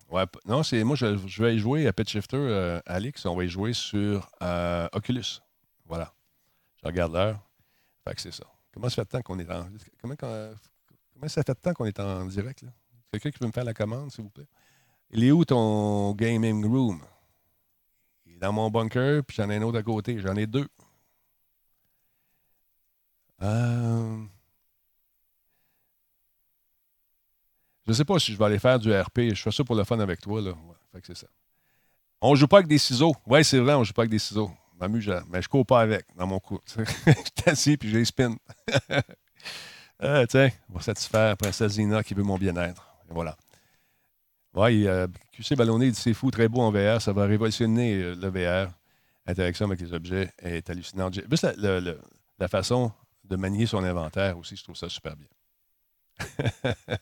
[0.10, 3.26] Ouais, non, c'est moi, je, vais y jouer à Pet Shifter, euh, Alex.
[3.26, 5.42] On va y jouer sur euh, Oculus.
[5.86, 6.14] Voilà.
[6.82, 7.40] Je regarde l'heure.
[8.04, 8.46] Fait que c'est ça.
[8.74, 9.68] Comment ça fait de temps qu'on est en.
[10.02, 10.16] Comment,
[11.28, 12.70] ça fait de temps qu'on est en direct, là?
[13.12, 14.48] Quelqu'un qui veut me faire la commande, s'il vous plaît?
[15.12, 17.02] Il est où ton gaming room?
[18.26, 20.20] Il est dans mon bunker, puis j'en ai un autre à côté.
[20.20, 20.68] J'en ai deux.
[23.42, 24.18] Euh.
[27.86, 29.34] Je ne sais pas si je vais aller faire du RP.
[29.34, 30.42] Je fais ça pour le fun avec toi.
[30.42, 30.54] Là.
[30.92, 31.28] fait c'est ça.
[32.22, 33.16] On ne joue pas avec des ciseaux.
[33.26, 34.52] Oui, c'est vrai, on ne joue pas avec des ciseaux.
[34.80, 36.62] Mais je cours pas avec dans mon cours.
[36.78, 38.36] je suis assis puis j'ai spin.
[40.04, 42.86] euh, tiens, on va satisfaire Princesse Zina qui veut mon bien-être.
[43.10, 43.36] Voilà.
[44.54, 47.02] Oui, euh, QC Ballonné dit c'est fou, très beau en VR.
[47.02, 48.72] Ça va révolutionner euh, le VR.
[49.26, 51.14] L'interaction avec les objets est hallucinante.
[51.14, 52.92] Juste la façon
[53.30, 55.28] de manier son inventaire aussi, je trouve ça super bien.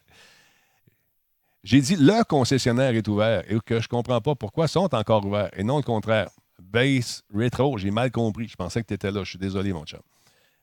[1.63, 5.25] J'ai dit le concessionnaire est ouvert et que je ne comprends pas pourquoi sont encore
[5.25, 6.29] ouverts et non le contraire.
[6.59, 8.47] Base Retro, j'ai mal compris.
[8.47, 9.23] Je pensais que tu étais là.
[9.23, 9.99] Je suis désolé, mon chum.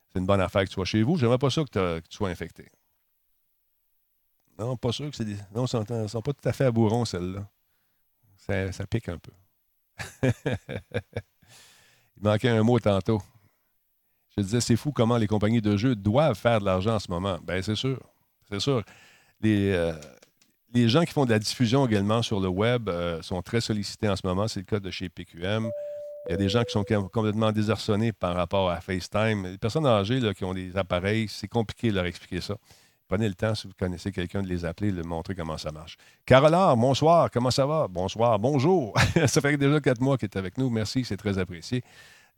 [0.09, 1.17] C'est une bonne affaire que tu sois chez vous.
[1.17, 2.69] J'aimerais pas ça que, tu sois infecté.
[4.59, 5.37] Non, pas sûr que c'est des.
[5.55, 7.49] Non, ils ne sont, pas tout à fait à bourron, celles-là.
[8.73, 9.33] Ça, pique un peu.
[12.17, 13.21] Il manquait un mot tantôt.
[14.37, 17.11] Je disais, c'est fou comment les compagnies de jeux doivent faire de l'argent en ce
[17.11, 17.39] moment.
[17.47, 18.01] Bien, c'est sûr.
[18.51, 18.83] C'est sûr.
[19.41, 19.93] Les, euh,
[20.75, 24.09] les gens qui font de la diffusion également sur le web euh, sont très sollicités
[24.09, 24.49] en ce moment.
[24.49, 25.71] C'est le cas de chez PQM.
[26.27, 29.47] Il y a des gens qui sont complètement désarçonnés par rapport à FaceTime.
[29.47, 32.57] Les personnes âgées qui ont des appareils, c'est compliqué de leur expliquer ça.
[33.07, 35.99] Prenez le temps, si vous connaissez quelqu'un, de les appeler, de montrer comment ça marche.
[36.25, 37.87] Caroline, bonsoir, comment ça va?
[37.89, 38.95] Bonsoir, bonjour.
[39.27, 40.71] ça fait déjà quatre mois qu'il est avec nous.
[40.71, 41.85] Merci, c'est très apprécié.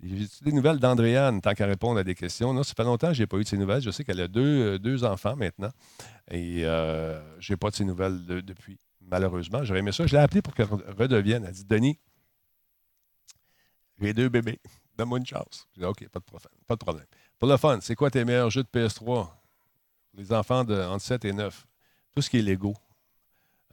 [0.02, 2.52] J'ai des nouvelles d'Andréane, tant qu'à répondre à des questions.
[2.52, 3.80] Non, ça fait longtemps que je n'ai pas eu de ces nouvelles.
[3.80, 5.70] Je sais qu'elle a deux, euh, deux, enfants maintenant.
[6.30, 9.64] Et euh, je n'ai pas de ces nouvelles depuis, malheureusement.
[9.64, 10.06] J'aurais aimé ça.
[10.06, 11.44] Je l'ai appelée pour qu'elle redevienne.
[11.44, 11.98] Elle a dit Denis,
[13.98, 14.60] j'ai deux bébés.
[14.98, 15.66] Donne-moi une chance.
[15.74, 17.06] J'ai dit OK, pas de, problème, pas de problème.
[17.38, 19.28] Pour le fun, c'est quoi tes meilleurs jeux de PS3
[20.14, 21.66] Les enfants de entre 7 et 9.
[22.14, 22.74] Tout ce qui est Lego.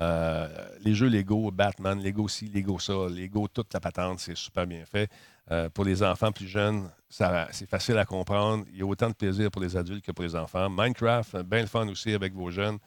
[0.02, 4.66] Euh, les jeux Lego, Batman, Lego ci, Lego ça, Lego, toute la patente, c'est super
[4.66, 5.10] bien fait.
[5.52, 8.66] Euh, pour les enfants plus jeunes, c'est facile à comprendre.
[8.72, 10.70] Il y a autant de plaisir pour les adultes que pour les enfants.
[10.70, 12.78] Minecraft, bien le fun aussi avec vos jeunes.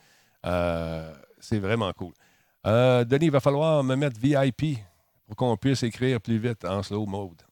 [0.45, 2.13] Euh, c'est vraiment cool.
[2.65, 4.79] Denis, il va falloir me mettre VIP
[5.27, 7.43] pour qu'on puisse écrire plus vite en slow mode.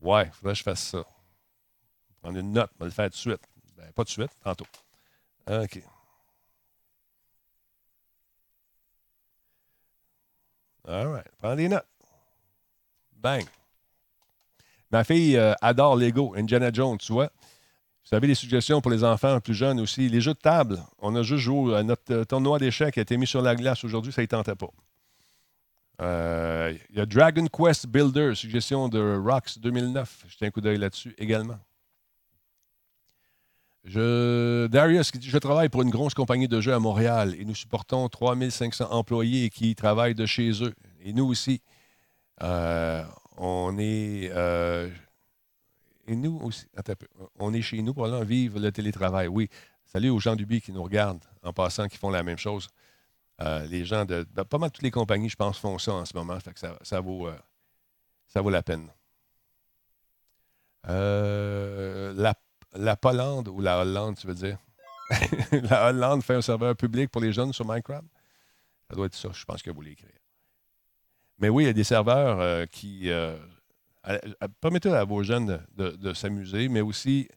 [0.00, 1.04] Ouais, il faudrait que je fasse ça.
[2.22, 3.42] Prendre une note, me le faire tout de suite.
[3.76, 4.66] Ben, pas de suite, tantôt.
[5.46, 5.82] OK.
[10.86, 11.30] All right.
[11.38, 11.86] Prends des notes.
[13.12, 13.44] Bang.
[14.94, 17.28] Ma fille euh, adore Lego, Indiana Jones, tu vois.
[18.08, 20.08] Vous avez des suggestions pour les enfants plus jeunes aussi?
[20.08, 23.02] Les jeux de table, on a juste joué à notre euh, tournoi d'échecs qui a
[23.02, 24.68] été mis sur la glace aujourd'hui, ça ne tentait pas.
[26.00, 30.26] Euh, il y a Dragon Quest Builder, suggestion de Rox 2009.
[30.28, 31.58] Jetez un coup d'œil là-dessus également.
[33.82, 38.08] Je, Darius Je travaille pour une grosse compagnie de jeux à Montréal et nous supportons
[38.08, 40.74] 3500 employés qui travaillent de chez eux.
[41.02, 41.62] Et nous aussi.
[42.42, 43.04] Euh,
[43.36, 44.30] on est.
[44.32, 44.90] Euh,
[46.06, 46.66] et nous aussi.
[47.38, 49.28] on est chez nous pour aller vivre le télétravail.
[49.28, 49.48] Oui.
[49.84, 52.68] Salut aux gens du BI qui nous regardent en passant, qui font la même chose.
[53.40, 56.16] Euh, les gens de, Pas mal toutes les compagnies, je pense, font ça en ce
[56.16, 56.38] moment.
[56.40, 57.28] Fait que ça, vaut,
[58.26, 58.88] ça vaut la peine.
[60.84, 62.34] la
[62.74, 62.98] la
[63.48, 64.58] ou la Hollande, tu veux dire?
[65.52, 68.06] la Hollande fait un serveur public pour les jeunes sur Minecraft?
[68.88, 70.10] Ça doit être ça, je pense que vous l'écrire.
[71.38, 73.36] Mais oui, il y a des serveurs euh, qui euh,
[74.60, 77.28] permettent à vos jeunes de, s'amuser, mais aussi,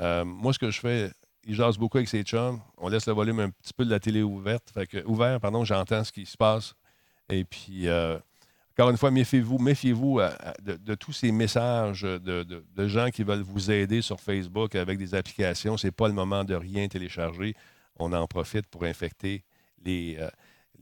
[0.00, 1.10] euh, moi, ce que je fais,
[1.44, 2.60] ils jasent beaucoup avec ses chums.
[2.78, 4.72] On laisse le volume un petit peu de la télé ouverte.
[5.06, 6.74] Ouvert, pardon, j'entends ce qui se passe.
[7.28, 7.88] Et puis,
[8.70, 10.20] encore une fois, méfiez-vous, méfiez-vous
[10.62, 15.76] de, tous ces messages de, gens qui veulent vous aider sur Facebook avec des applications.
[15.76, 17.54] Ce n'est pas le moment de rien télécharger.
[17.98, 19.44] On en profite pour infecter
[19.84, 20.18] les,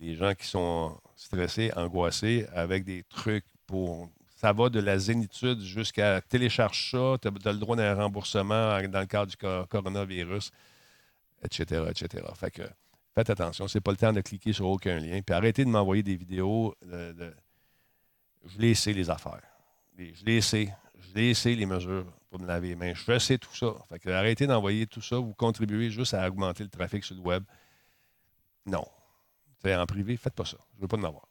[0.00, 4.08] les gens qui sont stressés, angoissés avec des trucs pour.
[4.36, 9.00] Ça va de la zénitude jusqu'à télécharge ça, tu as, le droit d'un remboursement dans
[9.00, 10.50] le cadre du coronavirus,
[11.44, 12.24] etc., etc.
[12.34, 12.62] Fait que
[13.14, 15.20] faites attention, ce n'est pas le temps de cliquer sur aucun lien.
[15.20, 17.34] Puis arrêtez de m'envoyer des vidéos de
[18.46, 19.42] je essayé les affaires.
[19.98, 20.72] Je essayé.
[21.14, 22.94] Je essayé les mesures pour me laver les mains.
[22.94, 23.74] Je sais tout ça.
[23.88, 25.16] Fait que arrêtez d'envoyer tout ça.
[25.16, 27.42] Vous contribuez juste à augmenter le trafic sur le web.
[28.66, 28.86] Non.
[29.64, 30.56] En privé, faites pas ça.
[30.72, 31.26] Je ne veux pas en avoir.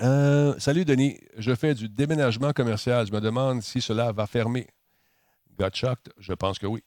[0.00, 3.06] Euh, salut Denis, je fais du déménagement commercial.
[3.06, 4.66] Je me demande si cela va fermer.
[5.58, 6.12] Got shocked?
[6.18, 6.82] Je pense que oui.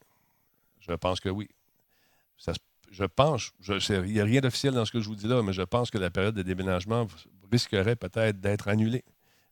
[0.80, 1.50] Je pense que oui.
[2.92, 3.52] je pense,
[3.90, 5.90] il n'y a rien d'officiel dans ce que je vous dis là, mais je pense
[5.90, 7.08] que la période de déménagement
[7.52, 9.04] risquerait peut-être d'être annulé.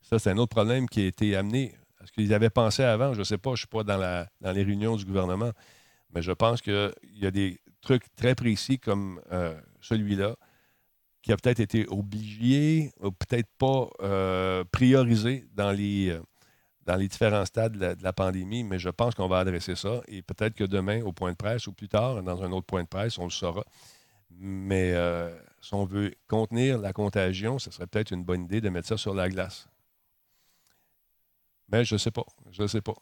[0.02, 1.76] Ça, c'est un autre problème qui a été amené.
[2.02, 3.14] Est-ce qu'ils avaient pensé avant?
[3.14, 5.52] Je ne sais pas, je ne suis pas dans, la, dans les réunions du gouvernement,
[6.14, 10.36] mais je pense qu'il y a des trucs très précis comme euh, celui-là
[11.22, 16.22] qui a peut-être été obligé ou peut-être pas euh, priorisé dans les, euh,
[16.86, 20.22] dans les différents stades de la, pandémie, mais je pense qu'on va adresser ça et
[20.22, 22.88] peut-être que demain, au point de presse ou plus tard, dans un autre point de
[22.88, 23.64] presse, on le saura.
[24.30, 24.94] Mais
[25.62, 28.98] si on veut contenir la contagion, ce serait peut-être une bonne idée de mettre ça
[28.98, 29.68] sur la glace.
[31.70, 32.26] Mais je ne sais pas.
[32.52, 32.94] Je ne sais pas.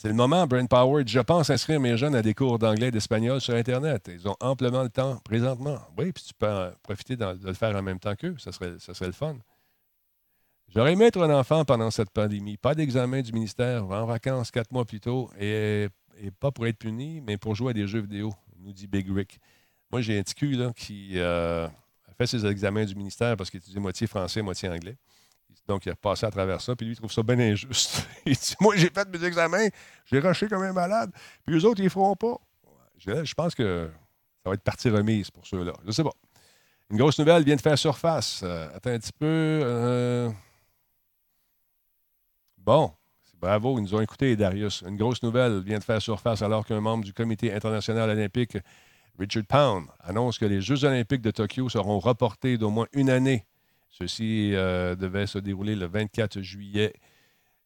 [0.00, 1.02] C'est le moment, Brain Power.
[1.04, 4.08] Je pense inscrire mes jeunes à des cours d'anglais et d'espagnol sur Internet.
[4.14, 5.76] Ils ont amplement le temps présentement.
[5.98, 8.36] Oui, puis tu peux profiter de le faire en même temps qu'eux.
[8.38, 9.34] Ça serait, le fun.
[10.68, 12.56] J'aurais aimé être un enfant pendant cette pandémie.
[12.56, 15.88] Pas d'examen du ministère, en vacances quatre mois plus tôt, et,
[16.38, 19.40] pas pour être puni, mais pour jouer à des jeux vidéo, nous dit Big Rick.
[19.90, 21.66] Moi, j'ai un petit qui euh,
[22.16, 24.96] fait ses examens du ministère parce qu'il étudie moitié français, moitié anglais.
[25.68, 28.08] Donc, il a passé à travers ça, puis lui, il trouve ça bien injuste.
[28.26, 29.68] il dit Moi, j'ai fait mes examens,
[30.06, 31.10] j'ai rushé comme un malade,
[31.44, 32.36] puis les autres, ils ne feront pas.
[32.98, 33.90] Je, pense que
[34.42, 35.72] ça va être partie remise pour ceux-là.
[35.82, 36.12] Je ne sais pas.
[36.90, 38.40] Une grosse nouvelle vient de faire surface.
[38.42, 39.26] Euh, attends un petit peu.
[39.26, 40.30] Euh,
[42.56, 42.90] bon,
[43.34, 44.82] bravo, ils nous ont écoutés, Darius.
[44.88, 48.56] Une grosse nouvelle vient de faire surface alors qu'un membre du Comité international olympique
[49.18, 53.44] Richard Pound annonce que les Jeux olympiques de Tokyo seront reportés d'au moins une année.
[53.88, 56.92] Ceci euh, devait se dérouler le 24 juillet,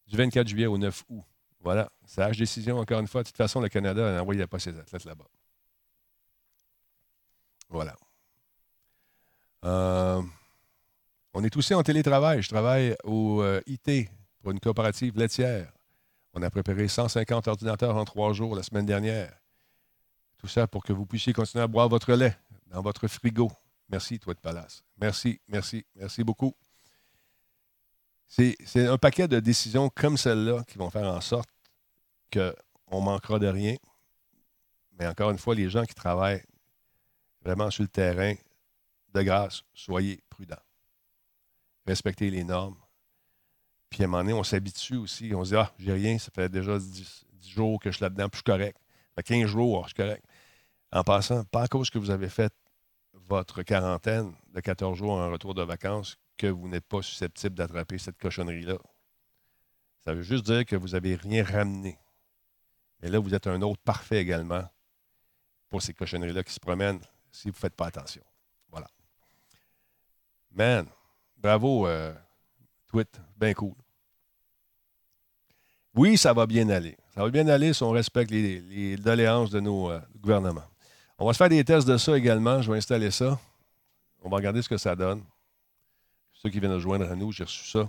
[0.07, 1.25] du 24 juillet au 9 août.
[1.61, 3.23] Voilà, sage décision encore une fois.
[3.23, 5.27] De toute façon, le Canada n'envoyait pas ses athlètes là-bas.
[7.69, 7.97] Voilà.
[9.65, 10.21] Euh,
[11.35, 12.43] on est aussi en télétravail.
[12.43, 15.73] Je travaille au euh, IT pour une coopérative laitière.
[16.35, 19.33] On a préparé 150 ordinateurs en trois jours la semaine dernière.
[20.39, 22.37] Tout ça pour que vous puissiez continuer à boire votre lait
[22.67, 23.53] dans votre frigo.
[23.89, 24.83] Merci, toi de Palace.
[24.97, 26.55] Merci, merci, merci beaucoup.
[28.27, 31.51] C'est un paquet de décisions comme celle-là qui vont faire en sorte
[32.33, 33.77] qu'on manquera de rien.
[34.99, 36.43] Mais encore une fois, les gens qui travaillent
[37.43, 38.35] vraiment sur le terrain,
[39.13, 40.57] de grâce, soyez prudents.
[41.87, 42.77] Respectez les normes.
[43.91, 45.35] Puis à un moment donné, on s'habitue aussi.
[45.35, 48.29] On se dit Ah, j'ai rien, ça fait déjà 10, jours que je suis là-dedans,
[48.29, 48.79] puis je suis correct.
[49.09, 50.25] Ça fait 15 jours, je suis correct.
[50.91, 52.53] En passant, pas à cause que vous avez fait
[53.33, 57.97] votre quarantaine de 14 jours en retour de vacances que vous n'êtes pas susceptible d'attraper
[57.97, 58.77] cette cochonnerie-là.
[60.05, 61.99] Ça veut juste dire que vous n'avez rien ramené.
[63.03, 64.65] Et là, vous êtes un autre parfait également
[65.71, 67.01] pour ces cochonneries-là qui se promènent
[67.31, 68.23] si vous ne faites pas attention.
[68.71, 68.89] Voilà.
[70.51, 70.87] Man,
[71.39, 72.15] bravo, euh,
[72.87, 73.75] Tweet, bien cool.
[75.95, 76.99] Oui, ça va bien aller.
[77.15, 80.69] Ça va bien aller si on respecte les, doléances de nos euh, gouvernements.
[81.23, 82.61] On va se faire des tests de ça également.
[82.63, 83.39] Je vais installer ça.
[84.25, 85.23] On va regarder ce que ça donne.
[86.33, 87.89] Ceux qui viennent de joindre à nous, j'ai reçu ça.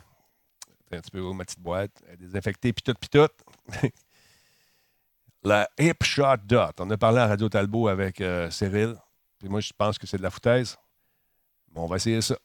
[0.92, 2.04] un petit peu ma petite boîte.
[2.20, 3.10] Désinfectée, puis tout, puis
[5.44, 6.80] la Hipshot Dot.
[6.80, 8.98] On a parlé à Radio Talbot avec euh, Cyril.
[9.40, 10.78] Puis moi, je pense que c'est de la foutaise.
[11.74, 12.36] on va essayer ça.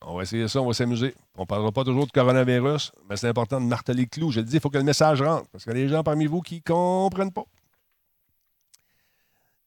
[0.00, 1.12] On va essayer ça, on va s'amuser.
[1.34, 4.30] On ne parlera pas toujours de coronavirus, mais c'est important de marteler le clou.
[4.30, 6.04] Je le dis, il faut que le message rentre, parce qu'il y a des gens
[6.04, 7.46] parmi vous qui ne comprennent pas.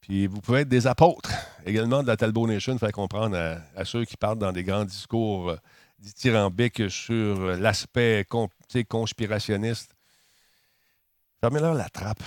[0.08, 1.34] Puis vous pouvez être des apôtres
[1.66, 3.36] également de la Talbot Nation, faire comprendre
[3.76, 5.58] à, ceux qui parlent dans des grands discours euh,
[6.00, 8.26] dithyrambiques sur l'aspect
[8.88, 9.94] conspirationniste.
[11.42, 12.24] Fermez-leur la trappe.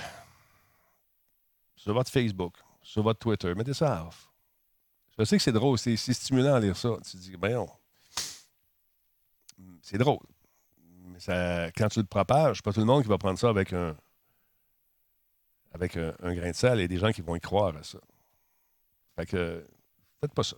[1.75, 2.53] Sur votre Facebook,
[2.83, 4.29] sur votre Twitter, mettez ça off.
[5.17, 6.89] Je sais que c'est drôle, c'est stimulant à lire ça.
[7.03, 7.65] Tu te dis, ben
[9.81, 10.27] c'est drôle.
[11.05, 13.73] Mais ça, quand tu le propages, pas tout le monde qui va prendre ça avec
[13.73, 13.95] un,
[15.73, 17.99] avec un, grain de sel et des gens qui vont y croire à ça.
[19.15, 19.65] Fait que,
[20.19, 20.57] faites pas ça.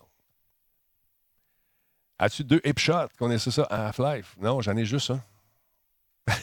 [2.20, 3.10] As-tu deux hip shots?
[3.18, 4.36] Connaissez ça à Half-Life?
[4.40, 5.22] Non, j'en ai juste un.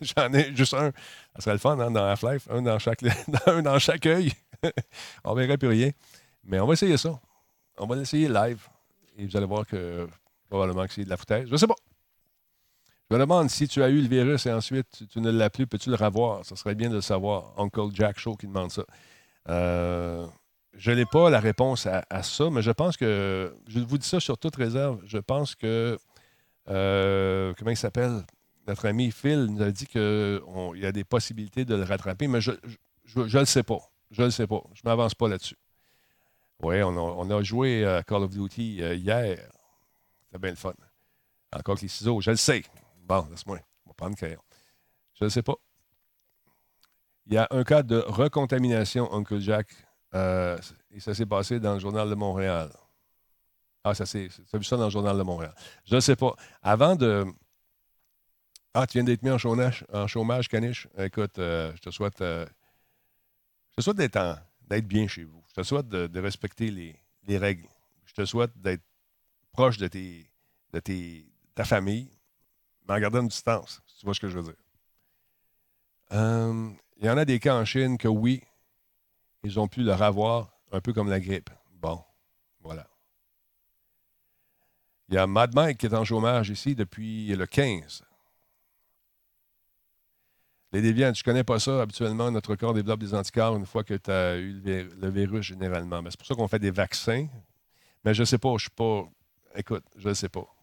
[0.00, 0.92] j'en ai juste un.
[1.34, 3.02] Ça serait le fun hein, dans Half-Life, un dans chaque,
[3.46, 4.32] un dans chaque œil.
[5.24, 5.90] on verrait plus rien.
[6.44, 7.18] Mais on va essayer ça.
[7.78, 8.66] On va l'essayer live.
[9.18, 10.08] Et vous allez voir que
[10.48, 11.48] probablement que c'est de la foutaise.
[11.50, 11.74] Je sais pas.
[13.08, 15.66] Je me demande si tu as eu le virus et ensuite tu, ne l'as plus,
[15.66, 16.44] peux-tu le revoir?
[16.44, 17.52] Ça serait bien de le savoir.
[17.56, 18.84] Uncle Jack Show qui demande ça.
[19.48, 20.26] Euh,
[20.74, 24.18] je n'ai pas la réponse à, ça, mais je pense que, je vous dis ça
[24.18, 25.96] sur toute réserve, je pense que,
[26.68, 28.24] euh, comment il s'appelle?
[28.66, 30.40] Notre ami Phil nous a dit qu'il
[30.74, 32.50] y a des possibilités de le rattraper, mais je
[33.14, 33.78] ne le sais pas.
[34.10, 34.62] Je ne le sais pas.
[34.74, 35.56] Je ne m'avance pas là-dessus.
[36.62, 39.38] Oui, on a, joué à Call of Duty euh, hier.
[40.24, 40.72] C'était bien le fun.
[41.52, 42.64] Encore que les ciseaux, je le sais.
[43.06, 43.60] Bon, laisse-moi.
[43.84, 44.42] On va prendre le crayon.
[45.14, 45.54] Je ne sais pas.
[47.26, 49.68] Il y a un cas de recontamination, Uncle Jack.
[50.14, 50.58] Euh,
[50.90, 52.70] et ça s'est passé dans le Journal de Montréal.
[53.84, 54.28] Ah, ça c'est.
[54.28, 55.54] Tu vu ça dans le Journal de Montréal.
[55.84, 56.34] Je ne sais pas.
[56.62, 57.24] Avant de.
[58.74, 60.88] Ah, tu viens d'être mis en chômage, en chômage caniche.
[60.98, 62.20] Écoute, euh, je te souhaite.
[62.20, 62.44] Euh,
[63.70, 65.42] je te souhaite d'être, d'être bien chez vous.
[65.48, 66.96] Je te souhaite de, respecter les,
[67.26, 67.68] les, règles.
[68.04, 68.82] Je te souhaite d'être
[69.52, 70.30] proche de, tes,
[70.72, 72.15] de tes, ta famille
[72.86, 74.54] mais en gardant une distance, tu vois ce que je veux dire.
[76.12, 78.42] Euh, il y en a des cas en Chine que oui,
[79.42, 81.50] ils ont pu leur avoir, un peu comme la grippe.
[81.74, 82.02] Bon,
[82.60, 82.86] voilà.
[85.08, 88.02] Il y a Mad Mike qui est en chômage ici depuis le 15.
[90.72, 91.80] Les déviants, tu ne connais pas ça.
[91.80, 96.02] Habituellement, notre corps développe des anticorps une fois que tu as eu le virus généralement.
[96.10, 97.28] c'est pour ça qu'on fait des vaccins.
[98.04, 99.08] Mais je ne sais pas, je ne suis pas.
[99.54, 100.55] Écoute, je ne sais pas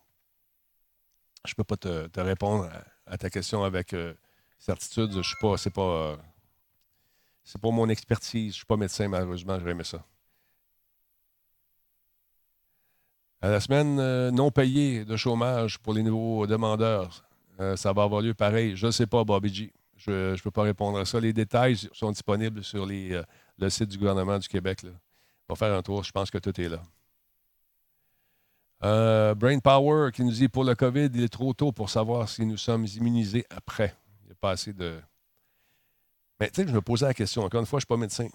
[1.45, 2.70] je peux pas te, répondre
[3.06, 4.14] à, ta question avec euh,
[4.60, 5.11] certitude.
[5.15, 6.18] Je suis pas, c'est pas, euh,
[7.44, 8.52] c'est pas mon expertise.
[8.52, 10.03] Je suis pas médecin, malheureusement, j'aurais aimé ça.
[13.41, 17.26] À la semaine euh, non payée de chômage pour les nouveaux demandeurs,
[17.76, 18.76] ça va avoir lieu pareil.
[18.76, 19.74] Je ne sais pas, Bobby G.
[19.95, 21.20] Je ne peux pas répondre à ça.
[21.20, 23.22] Les détails sont disponibles sur les,
[23.57, 24.84] le site du gouvernement du Québec.
[24.84, 24.90] Là.
[25.48, 26.03] Va faire un tour.
[26.03, 26.82] Je pense que tout est là.
[28.84, 32.27] Euh, Brain Power qui nous dit pour le COVID, il est trop tôt pour savoir
[32.27, 33.95] si nous sommes immunisés après.
[34.23, 34.99] Il n'y a pas assez de.
[36.39, 37.43] Mais tu sais, je me posais la question.
[37.43, 38.27] Encore une fois, je ne suis pas médecin.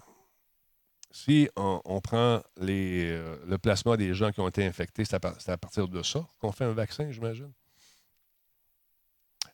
[1.11, 5.87] Si on, prend euh, le plasma des gens qui ont été infectés, c'est à, partir
[5.87, 7.51] de ça qu'on fait un vaccin, j'imagine?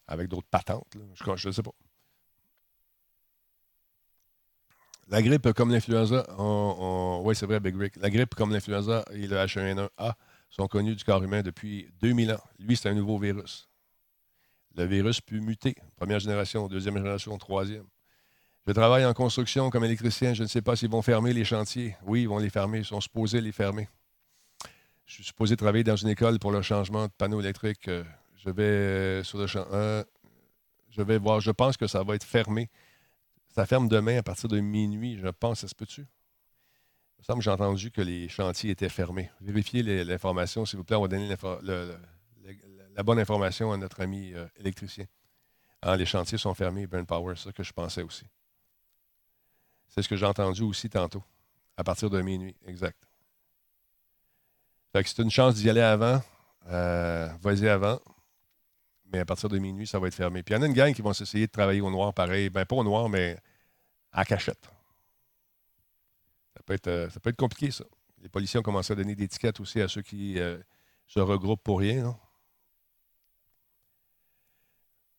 [0.08, 0.86] Avec d'autres patentes.
[1.14, 1.72] Je ne sais pas.
[5.08, 6.26] La grippe comme l'influenza,
[7.24, 7.96] oui, c'est vrai, Big Rick.
[7.98, 10.16] La grippe comme l'influenza et le H1N1A
[10.50, 12.44] sont connus du corps humain depuis 2000 ans.
[12.60, 13.70] Lui, c'est un nouveau virus.
[14.76, 15.76] Le virus peut muter.
[15.96, 17.86] Première génération, deuxième génération, troisième.
[18.68, 20.34] Je travaille en construction comme électricien.
[20.34, 21.96] Je ne sais pas s'ils vont fermer les chantiers.
[22.04, 22.80] Oui, ils vont les fermer.
[22.80, 23.88] Ils sont supposés les fermer.
[25.06, 27.88] Je suis supposé travailler dans une école pour le changement de panneaux électriques.
[27.88, 28.04] Euh,
[28.44, 29.66] je vais euh, sur le champ.
[30.90, 31.42] je vais voir.
[31.42, 32.70] Je pense que ça va être fermé.
[33.54, 35.20] Ça ferme demain à partir de minuit.
[35.20, 35.60] Je pense.
[35.60, 36.08] Ça se peut-tu?
[37.26, 39.32] Me semble que j'ai entendu que les chantiers étaient fermés.
[39.42, 40.96] Vérifiez l'information, s'il vous plaît.
[40.96, 41.36] On va donner
[42.96, 45.06] la bonne information à notre ami euh, électricien.
[45.82, 48.26] Ah, les chantiers sont fermés, Burn Power, c'est ça que je pensais aussi.
[49.88, 51.24] C'est ce que j'ai entendu aussi tantôt,
[51.78, 53.08] à partir de minuit, exact.
[54.94, 56.22] C'est une chance d'y aller avant,
[56.68, 58.00] euh, vas-y avant,
[59.12, 60.44] mais à partir de minuit, ça va être fermé.
[60.44, 62.52] Puis il y en a une gang qui vont s'essayer de travailler au noir pareil.
[62.52, 63.36] Ben, pas au noir, mais
[64.12, 64.75] à cachette.
[66.68, 67.86] Ça peut, être, ça peut être compliqué, ça.
[68.22, 70.38] Les policiers ont commencé à donner des étiquettes aussi à ceux qui
[71.06, 72.18] se regroupent pour rien.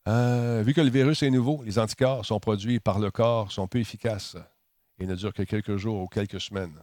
[0.06, 3.78] vu que le virus est nouveau, les anticorps sont produits par le corps, sont peu
[3.78, 4.36] efficaces
[4.98, 6.76] et ne durent que quelques jours ou quelques semaines.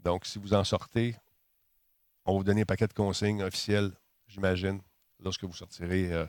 [0.00, 1.16] Donc, si vous en sortez,
[2.24, 3.92] on va vous donner un paquet de consignes officielles,
[4.26, 4.80] j'imagine,
[5.20, 6.26] lorsque vous sortirez euh,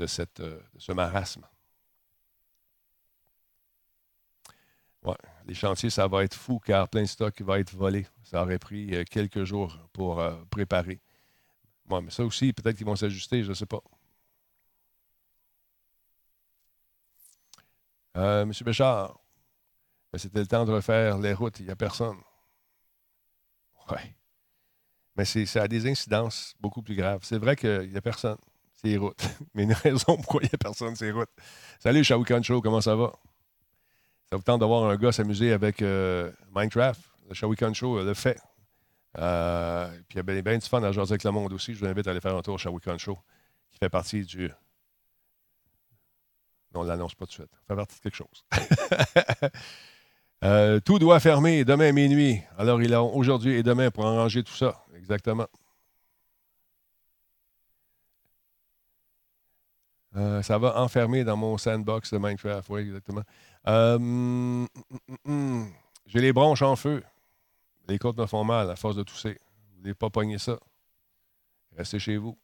[0.00, 1.46] euh, de ce marasme.
[5.02, 5.14] Ouais,
[5.46, 8.06] les chantiers, ça va être fou car plein de stock va être volé.
[8.22, 11.00] Ça aurait pris euh, quelques jours pour préparer.
[11.90, 13.82] Ouais, mais ça aussi, peut-être qu'ils vont s'ajuster, je ne sais pas.
[18.46, 19.18] Monsieur Béchard,
[20.12, 22.16] ben, c'était le temps de refaire les routes, il n'y a personne.
[23.90, 23.98] Oui.
[25.16, 27.20] Mais ça a des incidences beaucoup plus graves.
[27.24, 28.38] C'est vrai qu'il n'y a personne,
[28.74, 29.28] c'est les routes.
[29.54, 31.30] Mais une raison pourquoi il n'y a personne, les routes.
[31.80, 33.12] Salut, Shawikan Show, comment ça va?
[34.34, 37.00] Ça vous tente d'avoir un gars s'amuser avec euh, Minecraft?
[37.28, 38.36] Le Shawikan Show le fait.
[39.16, 41.72] Euh, puis il y a bien, bien du fun à jaser avec le monde aussi.
[41.72, 43.16] Je vous invite à aller faire un tour au Shawikan Show,
[43.70, 44.48] qui fait partie du.
[46.74, 47.52] Non, on ne l'annonce pas tout de suite.
[47.52, 48.44] Ça fait partie de quelque chose.
[50.42, 52.38] Euh, tout doit fermer demain minuit.
[52.58, 54.84] Alors, il a aujourd'hui et demain pour arranger tout ça.
[54.94, 55.46] Exactement.
[60.16, 62.68] Euh, ça va enfermer dans mon sandbox de Minecraft.
[62.70, 63.22] Oui, exactement.
[63.66, 64.68] Euh, hum,
[65.08, 65.72] hum, hum,
[66.06, 67.02] j'ai les bronches en feu.
[67.88, 69.38] Les côtes me font mal à force de tousser.
[69.40, 70.58] Vous ne voulez pas pogner ça.
[71.76, 72.38] Restez chez vous.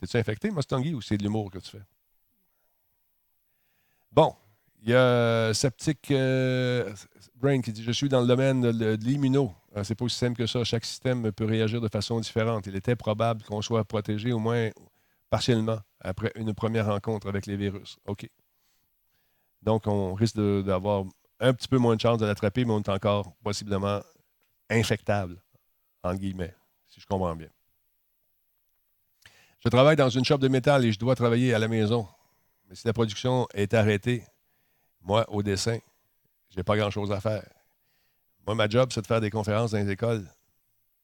[0.00, 1.82] T'es-tu infecté, Mustangi, ou c'est de l'humour que tu fais?
[4.10, 4.34] Bon,
[4.82, 6.92] il y a Septic euh,
[7.36, 9.52] Brain qui dit Je suis dans le domaine de, l'immuno.
[9.76, 10.64] Euh, c'est pas aussi simple que ça.
[10.64, 12.66] Chaque système peut réagir de façon différente.
[12.66, 14.70] Il était probable qu'on soit protégé au moins
[15.28, 17.98] partiellement après une première rencontre avec les virus.
[18.06, 18.28] OK.
[19.62, 21.04] Donc, on risque d'avoir
[21.38, 24.00] un petit peu moins de chance de l'attraper, mais on est encore possiblement
[24.70, 25.36] infectable,
[26.02, 26.54] en guillemets,
[26.88, 27.48] si je comprends bien.
[29.62, 32.08] Je travaille dans une shop de métal et je dois travailler à la maison.
[32.68, 34.24] Mais si la production est arrêtée,
[35.02, 35.78] moi, au dessin,
[36.50, 37.48] je n'ai pas grand-chose à faire.
[38.46, 40.26] Moi, ma job, c'est de faire des conférences dans les écoles,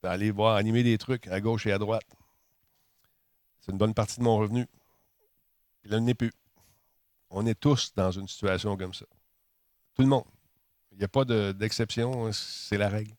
[0.03, 2.07] d'aller voir animer des trucs à gauche et à droite.
[3.61, 4.67] C'est une bonne partie de mon revenu.
[5.85, 6.33] Il là, il n'est plus.
[7.31, 9.07] On est tous dans une situation comme ça.
[9.95, 10.25] Tout le monde.
[10.93, 13.13] Il n'y a pas d'exception, c'est la règle.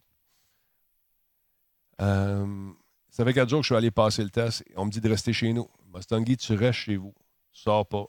[2.02, 2.72] Euh,
[3.10, 4.64] ça fait quatre jours que je suis allé passer le test.
[4.76, 5.70] On me dit de rester chez nous.
[5.94, 7.14] Mustangi, tu restes chez vous.
[7.52, 8.06] Tu sors pas.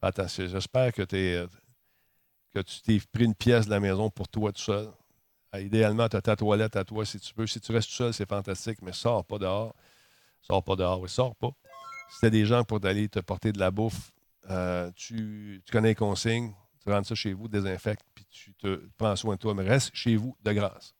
[0.00, 1.46] Attention, j'espère que tu es
[2.54, 4.88] que tu t'es pris une pièce de la maison pour toi tout seul.
[5.52, 7.46] Ah, idéalement, tu as ta toilette à toi si tu peux.
[7.46, 9.74] Si tu restes tout seul, c'est fantastique, mais sors pas dehors.
[10.42, 11.50] Sors pas dehors, oui, sors pas.
[12.10, 14.12] Si tu des gens pour aller te porter de la bouffe,
[14.50, 19.14] euh, tu, connais les consignes, tu rentres ça chez vous, désinfecte, puis tu te prends
[19.16, 20.94] soin de toi, mais reste chez vous de grâce.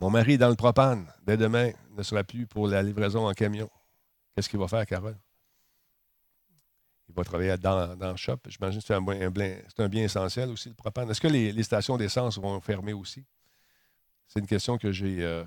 [0.00, 1.12] Mon mari est dans le propane.
[1.24, 3.70] Dès demain, ne sera plus pour la livraison en camion.
[4.34, 5.18] Qu'est-ce qu'il va faire, Carole?
[7.08, 8.38] Il va travailler dans, dans le shop.
[8.48, 11.10] J'imagine que c'est un, un, bien essentiel aussi, le propane.
[11.10, 13.24] Est-ce que les, stations d'essence vont fermer aussi?
[14.26, 15.44] C'est une question que j'ai euh,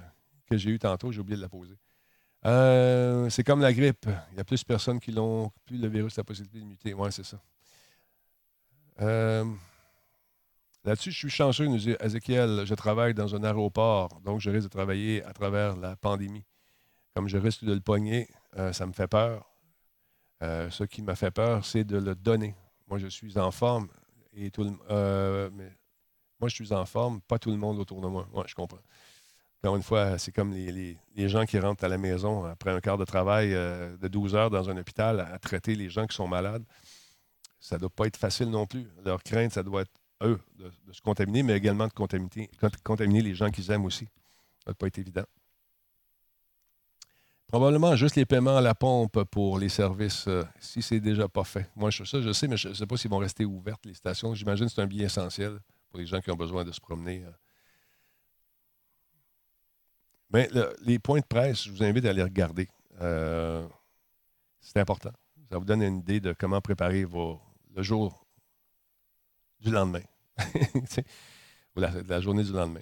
[0.51, 1.75] eue tantôt, j'ai oublié de la poser.
[2.45, 4.07] Euh, c'est comme la grippe.
[4.31, 6.65] Il y a plus de personnes qui l'ont, plus le virus a la possibilité de
[6.65, 6.93] muter.
[6.95, 7.39] Oui, c'est ça.
[9.01, 9.45] Euh,
[10.83, 12.63] là-dessus, je suis chanceux, nous dit Ezekiel.
[12.65, 16.43] Je travaille dans un aéroport, donc je risque de travailler à travers la pandémie.
[17.15, 18.29] Comme je risque de le pogner,
[18.71, 19.50] ça me fait peur.
[20.41, 22.55] Euh, ce qui m'a fait peur, c'est de le donner.
[22.87, 23.87] Moi, je suis en forme
[24.33, 25.49] et tout le, euh,
[26.39, 28.27] moi, je suis en forme, pas tout le monde autour de moi.
[28.33, 28.79] Oui, je comprends.
[29.63, 30.97] Encore une fois, c'est comme les,
[31.29, 34.49] gens qui rentrent à la maison après un quart de travail euh, de 12 heures
[34.49, 36.63] dans un hôpital à, traiter les gens qui sont malades.
[37.59, 38.87] Ça ne doit pas être facile non plus.
[39.05, 39.91] Leur crainte, ça doit être,
[40.23, 42.49] eux, de, se contaminer, mais également de contaminer,
[42.83, 44.05] contaminer les gens qu'ils aiment aussi.
[44.05, 44.11] Ça
[44.61, 45.25] ne doit pas être évident.
[47.51, 51.43] Probablement juste les paiements à la pompe pour les services, euh, si c'est déjà pas
[51.43, 51.69] fait.
[51.75, 53.93] Moi, je, ça, je sais, mais je ne sais pas s'ils vont rester ouvertes, les
[53.93, 54.33] stations.
[54.33, 55.59] J'imagine que c'est un bien essentiel
[55.89, 57.25] pour les gens qui ont besoin de se promener.
[57.25, 57.31] Euh.
[60.29, 60.49] Mais
[60.83, 62.69] les points de presse, je vous invite à les regarder.
[63.01, 63.67] Euh,
[64.61, 65.11] c'est important.
[65.51, 67.41] Ça vous donne une idée de comment préparer vos,
[67.75, 68.25] le jour
[69.59, 70.03] du lendemain,
[71.75, 72.79] ou la journée du lendemain.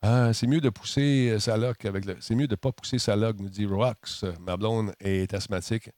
[0.00, 2.16] Ah, c'est mieux de pousser euh, sa loque avec le.
[2.20, 4.24] C'est mieux de ne pas pousser sa loque, nous dit Rox.
[4.40, 5.90] Ma blonde est asthmatique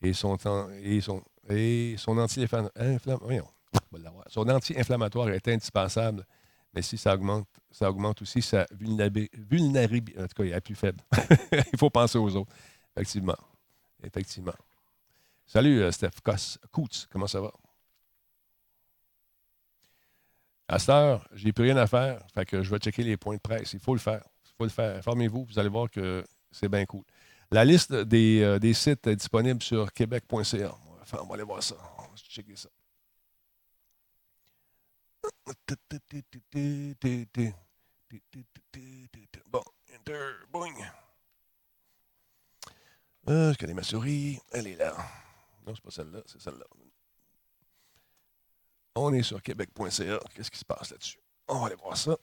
[0.00, 0.36] et son,
[0.82, 3.52] et son, et son anti-inflammatoire.
[4.36, 6.26] Anti-inflammatoire est indispensable,
[6.74, 10.18] mais si ça augmente, ça augmente aussi sa vulnérabilité.
[10.18, 11.04] En tout cas, il est plus faible.
[11.72, 12.52] il faut penser aux autres.
[12.96, 13.36] Effectivement.
[14.02, 14.54] Effectivement.
[15.46, 16.20] Salut, Steph
[16.70, 17.06] Coutts.
[17.10, 17.52] Comment ça va?
[20.72, 22.18] À cette heure, j'ai plus rien à faire.
[22.32, 23.74] Fait que je vais checker les points de presse.
[23.74, 24.24] Il faut le faire.
[24.46, 24.96] Il faut le faire.
[24.96, 27.04] Informez-vous, vous allez voir que c'est bien cool.
[27.50, 30.74] La liste des, des, sites est disponible sur québec.ca.
[31.02, 31.74] Enfin, on va aller voir ça.
[31.98, 32.70] On va checker ça.
[39.50, 39.62] Bon,
[39.94, 40.72] enter, boing.
[43.28, 44.40] Euh, je connais ma souris.
[44.52, 44.96] Elle est là.
[45.66, 46.64] Non, c'est pas celle-là, c'est celle-là.
[48.94, 50.18] On est sur québec.ca.
[50.34, 51.18] Qu'est-ce qui se passe là-dessus?
[51.48, 52.16] On va aller voir ça.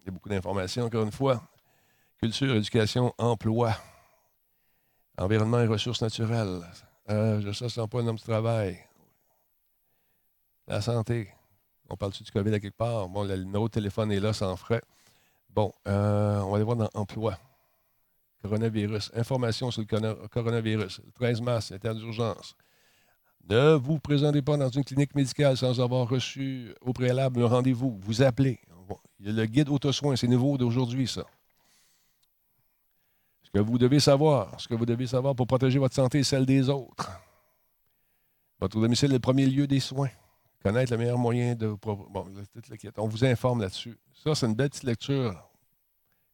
[0.00, 1.42] Il y a beaucoup d'informations, encore une fois.
[2.18, 3.76] Culture, éducation, emploi,
[5.18, 6.62] environnement et ressources naturelles.
[7.10, 8.78] Euh, je ne sens pas un homme de travail.
[10.66, 11.30] La santé.
[11.88, 13.08] On parle-tu du COVID à quelque part?
[13.08, 14.82] Bon, le numéro de téléphone est là sans frais.
[15.50, 17.38] Bon, euh, on va aller voir dans emploi.
[18.42, 19.12] Coronavirus.
[19.14, 21.00] Information sur le coronavirus.
[21.04, 22.56] Le 13 mars, état d'urgence.
[23.48, 27.96] Ne vous présentez pas dans une clinique médicale sans avoir reçu au préalable un rendez-vous.
[28.00, 28.58] Vous appelez.
[29.20, 31.24] Il y a le guide auto-soin, c'est nouveau d'aujourd'hui, ça.
[33.42, 36.24] Ce que vous devez savoir, ce que vous devez savoir pour protéger votre santé et
[36.24, 37.10] celle des autres.
[38.60, 40.10] Votre domicile est le premier lieu des soins.
[40.62, 41.68] Connaître le meilleur moyen de.
[41.80, 42.26] Bon,
[42.96, 43.96] on vous informe là-dessus.
[44.12, 45.48] Ça, c'est une belle petite lecture.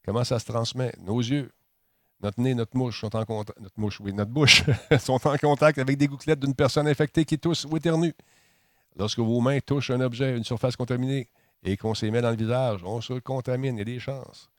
[0.04, 0.94] Comment ça se transmet?
[1.00, 1.52] Nos yeux,
[2.22, 3.60] notre nez, notre mouche sont en contact.
[3.60, 4.62] Notre mouche, oui, notre bouche
[5.00, 8.14] sont en contact avec des gouttelettes d'une personne infectée qui tousse ou éternue.
[8.96, 11.28] Lorsque vos mains touchent un objet, une surface contaminée,
[11.64, 14.50] et qu'on s'y met dans le visage, on se contamine, il y a des chances.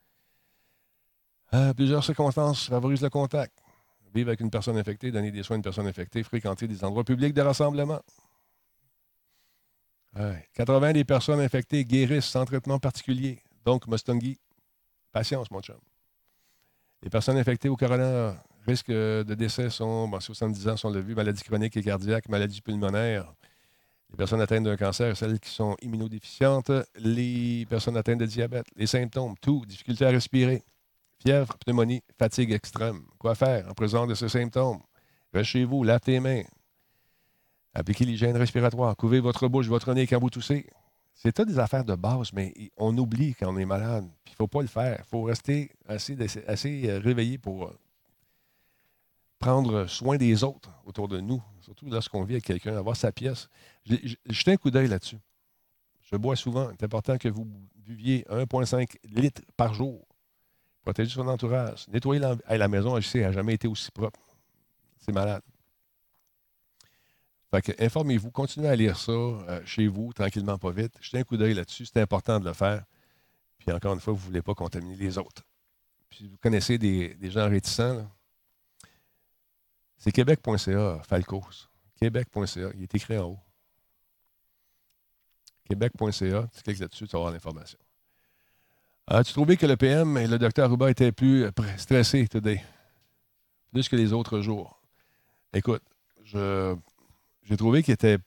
[1.53, 3.53] Euh, plusieurs circonstances favorisent le contact.
[4.14, 7.03] Vivre avec une personne infectée, donner des soins à une personne infectée, fréquenter des endroits
[7.03, 8.02] publics de rassemblement.
[10.53, 13.41] 80 des personnes infectées guérissent sans traitement particulier.
[13.65, 14.38] Donc, Mustongi,
[15.11, 15.80] patience, mon chum.
[17.04, 18.34] Les personnes infectées au corona,
[18.66, 22.62] risque de décès sont, bon, 70 ans sont le vu, maladie chronique et cardiaque, maladie
[22.62, 23.34] pulmonaire.
[24.12, 28.88] Les personnes atteintes d'un cancer, celles qui sont immunodéficientes, les personnes atteintes de diabète, les
[28.88, 30.64] symptômes, tout, difficulté à respirer,
[31.20, 33.02] fièvre, pneumonie, fatigue extrême.
[33.18, 34.80] Quoi faire en présence de ces symptômes?
[35.34, 36.44] Reste chez vous, lave tes mains.
[37.74, 38.96] Appliquez l'hygiène respiratoire.
[38.96, 40.68] Couvez votre bouche, votre nez quand vous toussez.
[41.14, 44.06] C'est tout des affaires de base, mais on oublie quand on est malade.
[44.26, 44.98] il ne faut pas le faire.
[44.99, 46.18] Il faut rester assez,
[46.48, 47.80] assez euh, réveillé pour euh,
[49.40, 53.48] prendre soin des autres autour de nous, surtout lorsqu'on vit avec quelqu'un, avoir sa pièce.
[53.85, 55.19] Jetez un coup d'œil là-dessus.
[56.02, 56.69] Je bois souvent.
[56.72, 60.06] C'est important que vous buviez 1,5 litres par jour.
[60.81, 61.88] Protégez son entourage.
[61.88, 64.19] Nettoyez la, la maison, je sais, n'a jamais été aussi propre.
[64.99, 65.41] C'est malade
[67.80, 70.94] informez-vous, continuez à lire ça euh, chez vous, tranquillement, pas vite.
[71.02, 72.84] Jetez un coup d'œil là-dessus, c'est important de le faire.
[73.58, 75.44] Puis encore une fois, vous ne voulez pas contaminer les autres.
[76.10, 78.10] Puis vous connaissez des, gens réticents,
[79.98, 81.70] c'est québec.ca, Falcos.
[81.96, 83.40] Québec.ca, il est écrit en haut.
[85.66, 87.80] Québec.ca, tu cliques là-dessus, tu vas avoir l'information.
[89.08, 91.46] As-tu trouvé que le PM et le docteur Ruba étaient plus
[91.78, 92.64] stressés today?
[93.72, 94.82] Plus que les autres jours?
[95.54, 95.84] Écoute,
[96.24, 96.76] je
[97.45, 98.18] j'ai trouvé qu'il était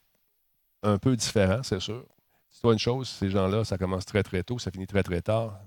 [0.82, 2.04] un peu différent, c'est sûr.
[2.50, 5.20] C'est toi une chose, ces gens-là, ça commence très, très tôt, ça finit très, très
[5.20, 5.60] tard.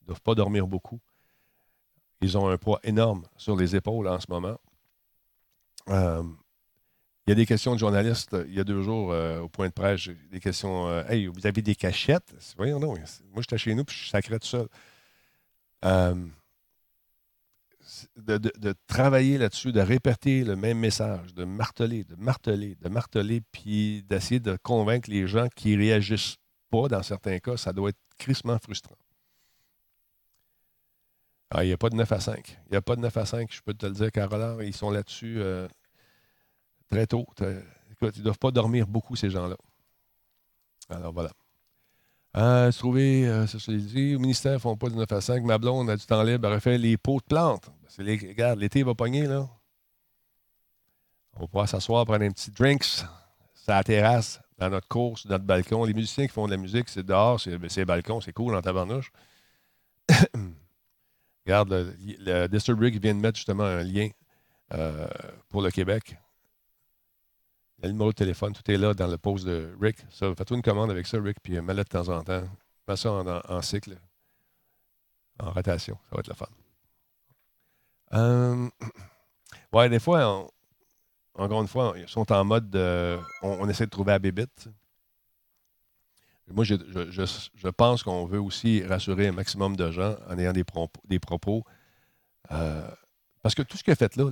[0.00, 1.00] Ils ne doivent pas dormir beaucoup.
[2.20, 4.58] Ils ont un poids énorme sur les épaules en ce moment.
[5.88, 6.22] Euh,
[7.26, 8.36] il y a des questions de journalistes.
[8.46, 11.46] Il y a deux jours, euh, au point de presse, des questions euh, Hey, vous
[11.46, 12.34] avez des cachettes?
[12.56, 12.94] Voyons, non.
[12.94, 14.68] Moi, j'étais chez nous puis je sacrais tout seul
[18.16, 24.02] de, travailler là-dessus, de répéter le même message, de marteler, de marteler, de marteler, puis
[24.04, 26.36] d'essayer de convaincre les gens qui réagissent
[26.70, 28.96] pas dans certains cas, ça doit être crissement frustrant.
[31.50, 32.58] Ah, il n'y a pas de 9 à 5.
[32.66, 34.66] Il n'y a pas de 9 à 5, je peux te le dire, Caroline.
[34.66, 35.68] Ils sont là-dessus euh,
[36.90, 37.26] très tôt.
[37.40, 37.62] Ils
[38.02, 39.56] ne doivent pas dormir beaucoup, ces gens-là.
[40.88, 41.30] Alors voilà.
[42.36, 45.20] Euh, trouver, euh, ça se dit, au ministère, ils ne font pas de 9 à
[45.20, 45.44] 5.
[45.44, 47.70] Ma blonde a du temps libre, elle refait les pots de plantes.
[47.98, 49.48] Les, regarde, l'été va pogner, là.
[51.34, 53.08] On va pouvoir s'asseoir, prendre un petit drinks sur
[53.66, 55.84] la terrasse, dans notre cour, sur notre balcon.
[55.84, 58.54] Les musiciens qui font de la musique, c'est dehors, c'est ben, le balcon, c'est cool
[58.54, 59.10] en tabarnouche.
[61.46, 64.08] regarde, le, le Disturb vient de mettre justement un lien
[64.72, 65.06] euh,
[65.50, 66.16] pour le Québec.
[67.82, 69.98] Le numéro de téléphone, tout est là dans le post de Rick.
[70.10, 72.42] Fais-toi une commande avec ça, Rick, puis mets-le de temps en temps.
[72.88, 73.96] Mets ça en, cycle,
[75.38, 75.98] en rotation.
[76.08, 76.46] Ça va être le fun.
[78.12, 78.68] Euh,
[79.72, 80.46] ouais, des fois,
[81.34, 84.68] encore une fois, ils sont en mode de, on, essaie de trouver la bébite.
[86.48, 90.64] Moi, je, je, pense qu'on veut aussi rassurer un maximum de gens en ayant des,
[90.64, 91.00] propos.
[91.04, 91.64] Des propos
[92.52, 92.86] euh,
[93.42, 94.24] parce que tout ce a fait là,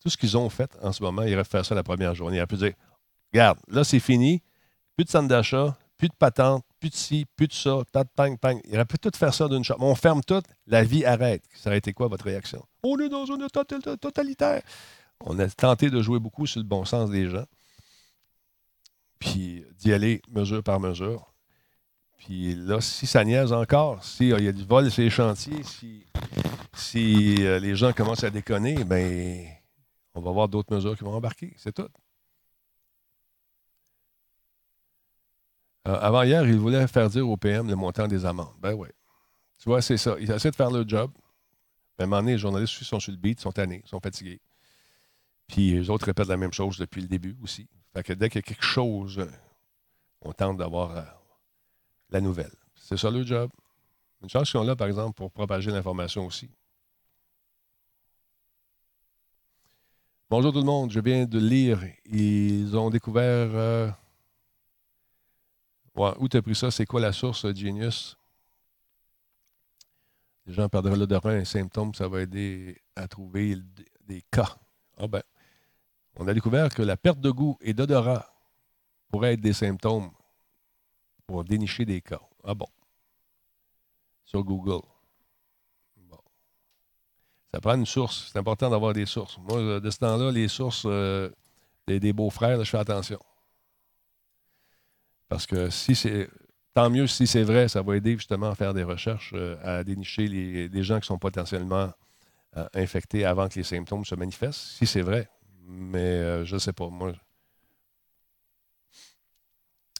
[0.00, 2.36] tout ce qu'ils ont fait en ce moment, ils fait ça la première journée.
[2.36, 2.72] Ils auraient pu dire
[3.32, 4.42] Regarde, là, c'est fini,
[4.94, 7.78] plus de centre d'achat, plus de patente, plus de ci, plus de ça,
[8.14, 8.60] pang, pang.
[8.64, 9.76] Il aurait pu tout faire ça d'une shot.
[9.78, 11.42] On ferme tout, la vie arrête.
[11.54, 12.64] Ça aurait été quoi votre réaction?
[12.82, 13.64] On est dans une état
[13.96, 14.62] totalitaire.
[15.20, 17.46] On a tenté de jouer beaucoup sur le bon sens des gens,
[19.18, 21.32] puis d'y aller mesure par mesure.
[22.18, 26.04] Puis là, si ça niaise encore, s'il y a du vol sur les chantiers, si,
[26.74, 29.46] si euh, les gens commencent à déconner, ben
[30.14, 31.54] on va avoir d'autres mesures qui vont embarquer.
[31.56, 31.88] C'est tout.
[35.86, 38.54] Euh, avant hier, il voulait faire dire au PM le montant des amendes.
[38.60, 38.88] Ben oui.
[39.58, 40.16] Tu vois, c'est ça.
[40.18, 41.12] Ils essaient de faire le job.
[41.96, 44.40] Ben, à un moment donné, les journalistes sont sur le beat, sont tannés, sont fatigués.
[45.46, 47.68] Puis les autres répètent la même chose depuis le début aussi.
[47.94, 49.24] Fait que dès qu'il y a quelque chose,
[50.22, 51.02] on tente d'avoir euh,
[52.10, 52.52] la nouvelle.
[52.74, 53.50] C'est ça le job.
[54.22, 56.50] Une chance qu'ils sont là, par exemple, pour propager l'information aussi.
[60.28, 61.80] Bonjour tout le monde, je viens de lire.
[62.06, 63.50] Ils ont découvert.
[63.54, 63.88] Euh,
[65.96, 66.70] où tu as pris ça?
[66.70, 68.16] C'est quoi la source, Genius?
[70.46, 73.56] Les gens perdraient l'odorat, un symptôme, ça va aider à trouver
[74.06, 74.56] des cas.
[74.98, 75.22] Ah ben,
[76.16, 78.32] on a découvert que la perte de goût et d'odorat
[79.08, 80.10] pourrait être des symptômes
[81.26, 82.20] pour dénicher des cas.
[82.44, 82.66] Ah bon?
[84.24, 84.86] Sur Google.
[85.96, 86.18] Bon.
[87.52, 88.30] Ça prend une source.
[88.32, 89.38] C'est important d'avoir des sources.
[89.38, 91.30] Moi, de ce temps-là, les sources euh,
[91.86, 93.20] des, beaux-frères, je fais attention.
[95.28, 96.28] Parce que si c'est.
[96.74, 99.82] Tant mieux si c'est vrai, ça va aider justement à faire des recherches, euh, à
[99.82, 101.90] dénicher les, gens qui sont potentiellement
[102.58, 105.30] euh, infectés avant que les symptômes se manifestent, si c'est vrai.
[105.66, 106.88] Mais je ne sais pas.
[106.90, 107.14] Moi,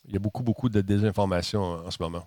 [0.07, 2.27] il y a beaucoup, beaucoup de désinformation en ce moment.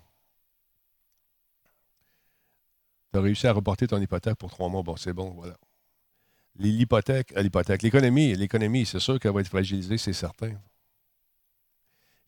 [3.12, 4.82] Tu as réussi à reporter ton hypothèque pour trois mois.
[4.82, 5.56] Bon, c'est bon, voilà.
[6.56, 10.52] L'hypothèque, euh, l'hypothèque, l'économie, l'économie, c'est sûr qu'elle va être fragilisée, c'est certain.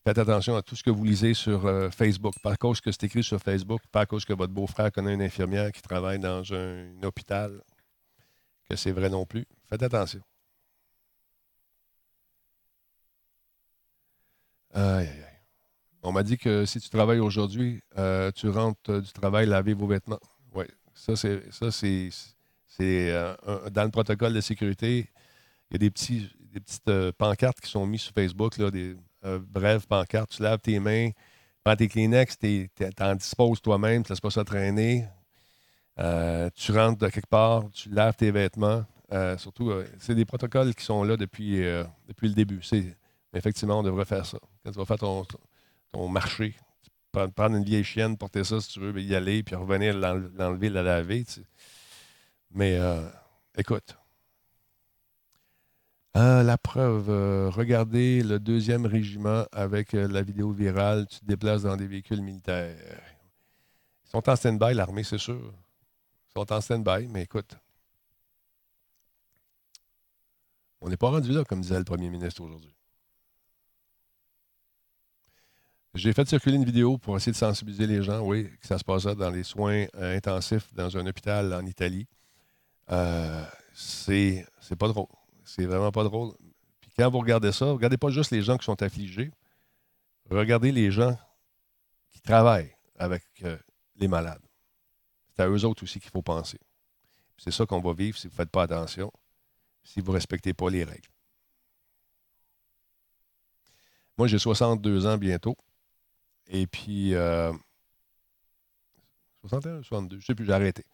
[0.05, 2.33] Faites attention à tout ce que vous lisez sur euh, Facebook.
[2.43, 5.13] Pas à cause que c'est écrit sur Facebook, pas à cause que votre beau-frère connaît
[5.13, 7.61] une infirmière qui travaille dans un, hôpital,
[8.69, 9.45] que c'est vrai non plus.
[9.69, 10.21] Faites attention.
[14.73, 15.39] Aïe, aïe, aïe.
[16.01, 19.87] On m'a dit que si tu travailles aujourd'hui, euh, tu rentres du travail laver vos
[19.87, 20.19] vêtements.
[20.53, 22.09] Oui, ça, c'est, ça, c'est,
[22.81, 23.33] euh,
[23.69, 25.09] dans le protocole de sécurité.
[25.69, 28.69] Il y a des, petits, des petites euh, pancartes qui sont mises sur Facebook, là,
[28.69, 30.31] des brèves pancartes.
[30.31, 31.09] Tu laves tes mains,
[31.63, 32.37] prends tes Kleenex,
[32.95, 35.05] t'en disposes toi-même, tu laisses pas ça traîner.
[35.97, 38.85] tu rentres de quelque part, tu laves tes vêtements.
[39.37, 41.61] surtout, c'est des protocoles qui sont là depuis,
[42.07, 42.61] depuis le début.
[43.33, 44.37] Effectivement, on devrait faire ça.
[44.63, 45.25] Quand tu vas faire ton,
[45.93, 46.55] ton marché.
[47.11, 50.81] Prendre une vieille chienne, porter ça si tu veux, y aller, puis revenir l'enlever, la
[50.81, 51.23] laver.
[52.51, 53.07] Mais euh,
[53.55, 53.95] écoute.
[56.15, 61.25] Ah, la preuve, euh, regardez le deuxième régiment avec euh, la vidéo virale, tu te
[61.25, 62.77] déplaces dans des véhicules militaires.
[64.05, 65.51] Ils sont en stand-by, l'armée, c'est sûr.
[66.29, 67.55] Ils sont en stand-by, mais écoute.
[70.81, 72.75] On n'est pas rendu là, comme disait le premier ministre aujourd'hui.
[75.95, 78.83] J'ai fait circuler une vidéo pour essayer de sensibiliser les gens, oui, que ça se
[78.83, 82.07] passait dans les soins intensifs dans un hôpital en Italie.
[83.73, 84.45] C'est
[84.77, 85.07] pas drôle.
[85.45, 86.33] C'est vraiment pas drôle.
[86.81, 89.31] Puis quand vous regardez ça, regardez pas juste les gens qui sont affligés,
[90.29, 91.17] regardez les gens
[92.11, 93.57] qui travaillent avec euh,
[93.95, 94.41] les malades.
[95.35, 96.59] C'est à eux autres aussi qu'il faut penser.
[97.37, 99.11] C'est ça qu'on va vivre si vous ne faites pas attention,
[99.83, 101.09] si vous ne respectez pas les règles.
[104.17, 105.57] Moi, j'ai 62 ans bientôt.
[106.47, 107.13] Et puis,
[109.41, 110.85] 61, euh, 62, je ne sais plus, j'ai arrêté.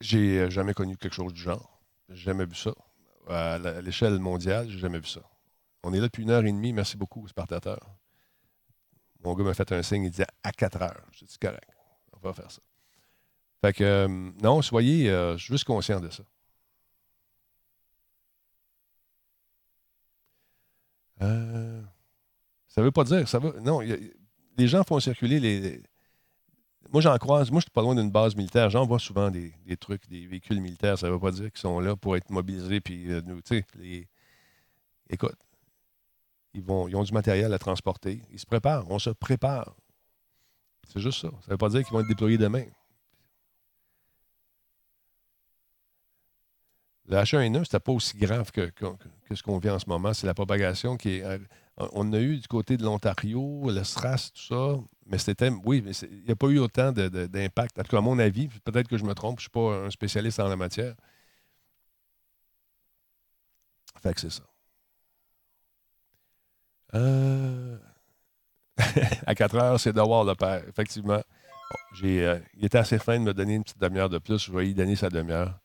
[0.00, 1.80] J'ai euh, jamais connu quelque chose du genre.
[2.08, 2.72] J'ai jamais vu ça.
[3.28, 5.20] À l'échelle mondiale, j'ai jamais vu ça.
[5.82, 6.72] On est là depuis une heure et demie.
[6.72, 7.80] Merci beaucoup, Spartateur.
[9.22, 11.02] Mon gars m'a fait un signe, il disait à 4 heures.
[11.12, 11.68] J'ai dit correct,
[12.12, 12.62] on va faire ça.
[13.60, 14.08] Fait que, euh,
[14.42, 16.22] non, soyez juste conscient de ça.
[21.22, 21.82] Euh,
[22.68, 23.28] ça veut pas dire.
[23.28, 25.82] Ça veut, non, les gens font circuler les.
[26.90, 27.50] Moi, j'en croise.
[27.50, 28.70] Moi, je suis pas loin d'une base militaire.
[28.70, 30.98] J'en vois souvent des, trucs, des véhicules militaires.
[30.98, 32.80] Ça ne veut pas dire qu'ils sont là pour être mobilisés.
[32.80, 33.40] Puis, euh, nous,
[35.10, 35.36] écoute,
[36.54, 38.22] ils ont du matériel à transporter.
[38.32, 38.90] Ils se préparent.
[38.90, 39.76] On se prépare.
[40.92, 41.28] C'est juste ça.
[41.28, 42.64] Ça ne veut pas dire qu'ils vont être déployés demain.
[47.08, 48.70] Le H1N1, c'était pas aussi grave que,
[49.34, 50.12] ce qu'on vit en ce moment.
[50.12, 51.24] C'est la propagation qui est.
[51.24, 51.38] Euh,
[51.92, 55.50] on a eu du côté de l'Ontario, le SRAS, tout ça, mais c'était.
[55.64, 57.78] Oui, mais il n'y a pas eu autant d'impact.
[57.78, 59.86] En tout cas, à mon avis, peut-être que je me trompe, je ne suis pas
[59.86, 60.94] un spécialiste en la matière,
[64.02, 64.42] Fait que c'est ça.
[66.94, 67.78] Euh,
[69.26, 70.62] à 4 heures, c'est d'avoir le père.
[70.68, 71.22] Effectivement.
[72.04, 74.38] euh, il était assez fin de me donner une petite demi-heure de plus.
[74.46, 75.58] Je vais y donner sa demi-heure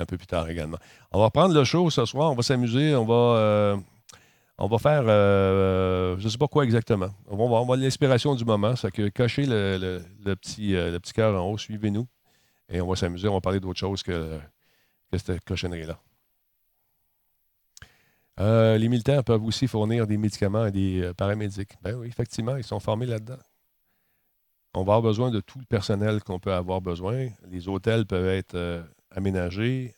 [0.00, 0.78] un peu plus tard également.
[1.12, 2.32] On va prendre le show ce soir.
[2.32, 2.94] On va s'amuser.
[2.94, 3.76] On va, euh,
[4.58, 7.10] on va faire, je ne sais pas quoi exactement.
[7.28, 8.76] On va avoir l'inspiration du moment.
[8.76, 10.00] Ça que cocher le,
[10.34, 11.58] petit, le petit cœur en haut.
[11.58, 12.06] Suivez-nous.
[12.68, 13.28] Et on va s'amuser.
[13.28, 14.38] On va parler d'autre chose que,
[15.10, 15.98] que cette cochonnerie-là.
[18.40, 21.72] Euh, les militaires peuvent aussi fournir des médicaments et des euh, paramédics.
[21.82, 23.38] Ben oui, effectivement, ils sont formés là-dedans.
[24.72, 27.28] On va avoir besoin de tout le personnel qu'on peut avoir besoin.
[27.50, 28.56] Les hôtels peuvent être
[29.12, 29.94] euh, aménagés.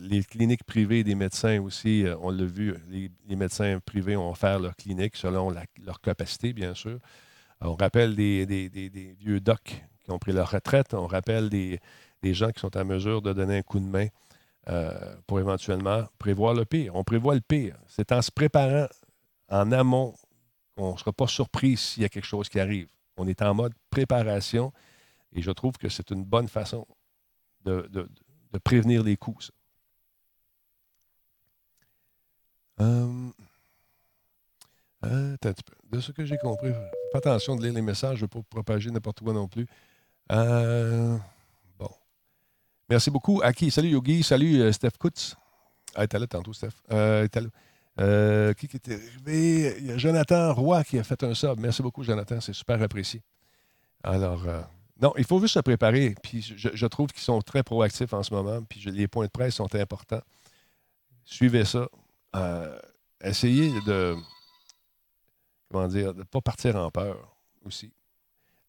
[0.00, 4.76] les cliniques privées des médecins aussi, on l'a vu, les, médecins privés vont faire leur
[4.76, 6.98] clinique selon leur capacité, bien sûr.
[7.60, 10.94] On rappelle des, vieux docs qui ont pris leur retraite.
[10.94, 11.80] On rappelle des,
[12.22, 14.06] gens qui sont en mesure de donner un coup de main
[14.68, 16.94] euh, pour éventuellement prévoir le pire.
[16.94, 17.76] On prévoit le pire.
[17.86, 18.86] C'est en se préparant
[19.48, 20.14] en amont
[20.76, 22.88] qu'on ne sera pas surpris s'il y a quelque chose qui arrive.
[23.16, 24.72] On est en mode préparation
[25.32, 26.86] et je trouve que c'est une bonne façon
[27.64, 27.88] de,
[28.58, 29.50] prévenir les coups.
[32.80, 33.30] Euh,
[35.04, 35.36] euh,
[35.90, 36.72] de ce que j'ai compris,
[37.12, 39.66] fais attention de lire les messages, je ne veux pas propager n'importe quoi non plus.
[40.32, 41.16] Euh,
[42.90, 43.40] Merci beaucoup.
[43.42, 45.36] Aki, salut Yogi, salut euh, Steph Kutz.
[45.94, 46.70] Ah, était là tantôt, Steph.
[46.92, 47.26] Euh,
[47.98, 49.76] euh, qui, qui était arrivé?
[49.78, 51.58] Il y a Jonathan Roy qui a fait un sub.
[51.60, 52.40] Merci beaucoup, Jonathan.
[52.40, 53.22] C'est super apprécié.
[54.02, 54.44] Alors,
[55.00, 56.14] non, il faut juste se préparer.
[56.22, 58.62] Puis je, trouve qu'ils sont très proactifs en ce moment.
[58.62, 60.22] Puis les points de presse sont importants.
[61.24, 61.88] Suivez ça.
[63.20, 64.16] essayez de,
[65.70, 67.92] comment dire, de ne pas partir en peur aussi.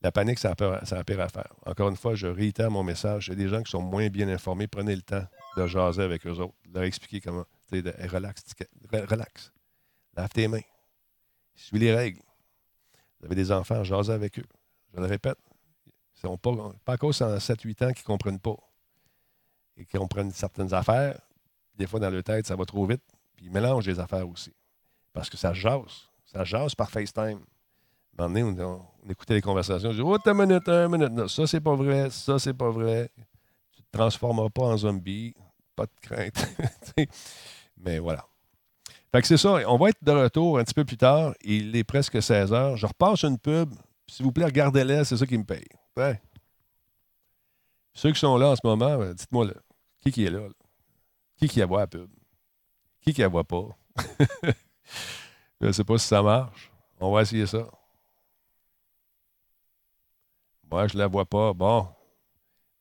[0.02, 1.52] La panique, ça a, peur, ça pire à faire.
[1.66, 3.28] Encore une fois, je réitère mon message.
[3.28, 4.68] Il y a des gens qui sont moins bien informés.
[4.68, 5.26] Prenez le temps
[5.58, 7.46] de jaser avec eux autres, de leur expliquer comment.
[7.72, 8.44] De, relax,
[8.92, 9.52] relax.
[10.16, 10.62] Lave tes mains.
[11.56, 12.22] Suis les règles.
[13.20, 14.46] Vous avez des enfants, jasez avec eux.
[14.94, 15.38] Je le répète.
[16.42, 16.52] Pas,
[16.84, 18.58] pas à cause de 7-8 ans qu'ils ne comprennent pas
[19.78, 21.20] et qu'ils comprennent certaines affaires.
[21.78, 23.04] Des fois, dans leur tête, ça va trop vite.
[23.36, 24.54] Puis ils mélangent les affaires aussi.
[25.14, 26.10] Parce que ça jase.
[26.26, 27.40] Ça jase par FaceTime.
[28.18, 29.92] Un moment donné, on, écoutait les conversations.
[29.92, 31.12] Je dis Oh, une minute, une minute.
[31.12, 32.10] Non, ça, c'est pas vrai.
[32.10, 33.10] Ça, c'est pas vrai.
[33.74, 35.36] Tu ne te transformeras pas en zombie.
[35.76, 36.56] Pas de crainte.
[37.78, 38.26] Mais voilà.
[39.12, 39.60] Fait que c'est ça.
[39.68, 41.34] On va être de retour un petit peu plus tard.
[41.42, 42.78] Il est presque 16 heures.
[42.78, 43.74] Je repasse une pub.
[44.08, 45.04] S'il vous plaît, regardez-la.
[45.04, 45.68] C'est ça qui me paye.
[45.98, 46.22] Ouais.
[47.94, 49.48] Ceux qui sont là en ce moment, ben, dites-moi.
[50.00, 50.48] Qui qui est là?
[51.38, 52.10] Qui qui a voit la pub?
[53.02, 53.68] Qui qui la voit pas?
[55.62, 56.72] Je ne sais pas si ça marche.
[57.00, 57.70] On va essayer ça.
[60.70, 61.54] Moi, je la vois pas.
[61.54, 61.88] Bon.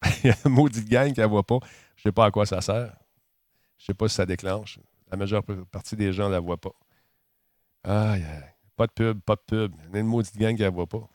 [0.24, 1.58] Il y a une maudite gang qui la voit pas.
[1.96, 2.96] Je ne sais pas à quoi ça sert.
[3.78, 4.78] Je ne sais pas si ça déclenche.
[5.10, 6.72] La majeure partie des gens ne la voient pas.
[7.84, 8.54] Aïe, aïe.
[8.76, 9.74] Pas de pub, pas de pub.
[9.88, 11.08] Il y a une maudite gang qui la voit pas.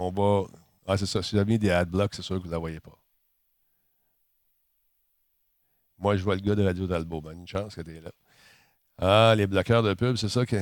[0.00, 0.46] On va.
[0.86, 1.22] Ah, c'est ça.
[1.22, 2.96] Si vous avez mis des adblocks, c'est sûr que vous ne la voyez pas.
[5.98, 7.20] Moi, je vois le gars de Radio d'Albo.
[7.20, 8.10] Ben, une chance que tu es là.
[8.98, 10.56] Ah, les bloqueurs de pub, c'est ça que.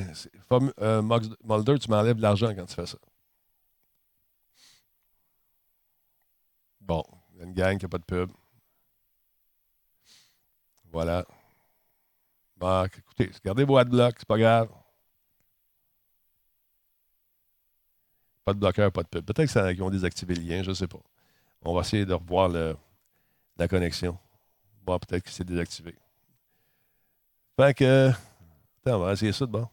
[0.81, 1.03] Euh,
[1.45, 2.99] Mulder, tu m'enlèves de l'argent quand tu fais ça.
[6.81, 8.31] Bon, il y a une gang qui n'a pas de pub.
[10.93, 11.25] Voilà.
[12.57, 14.69] Bon, écoutez, gardez vos adblocks, c'est pas grave.
[18.49, 19.27] Pas de bloqueur, pas de pub.
[19.27, 21.03] Peut-être qu'ils ont désactivé le lien, je ne sais pas.
[21.61, 24.17] On va essayer de revoir la connexion.
[24.87, 25.95] Bon, peut-être que c'est désactivé.
[27.61, 28.09] Fait que.
[28.09, 29.69] Attends, on va essayer ça de bon.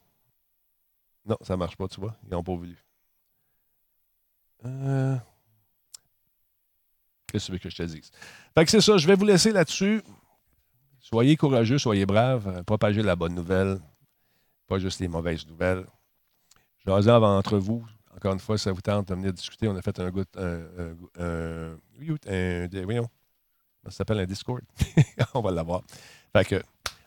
[1.26, 2.18] Non, ça ne marche pas, tu vois.
[2.26, 2.76] Ils n'ont pas voulu.
[4.66, 5.16] Euh.
[7.32, 8.12] Qu'est-ce que tu veux que je te dise?
[8.54, 10.04] Fait que c'est ça, je vais vous laisser là-dessus.
[11.00, 13.80] Soyez courageux, soyez braves, euh, propagez la bonne nouvelle,
[14.68, 15.86] pas juste les mauvaises nouvelles.
[16.86, 17.86] Jasez entre vous.
[18.16, 19.68] Encore une fois, ça vous tente de venir discuter.
[19.68, 20.62] On a fait un goût, un,
[21.20, 21.78] un,
[22.30, 23.10] un, voyons,
[23.84, 24.62] ça s'appelle un Discord?
[25.34, 25.82] on va l'avoir.
[26.34, 26.64] Fait que,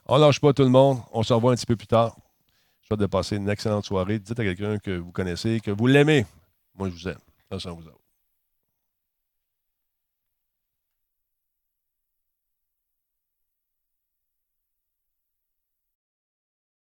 [0.06, 0.98] on lâche pas tout le monde.
[1.12, 2.16] On se revoit un petit peu plus tard.
[2.82, 4.18] Je souhaite de passer une excellente soirée.
[4.18, 6.26] Dites à quelqu'un que vous connaissez, que vous l'aimez.
[6.74, 7.18] Moi, je vous aime.
[7.50, 8.07] Attention vous autres.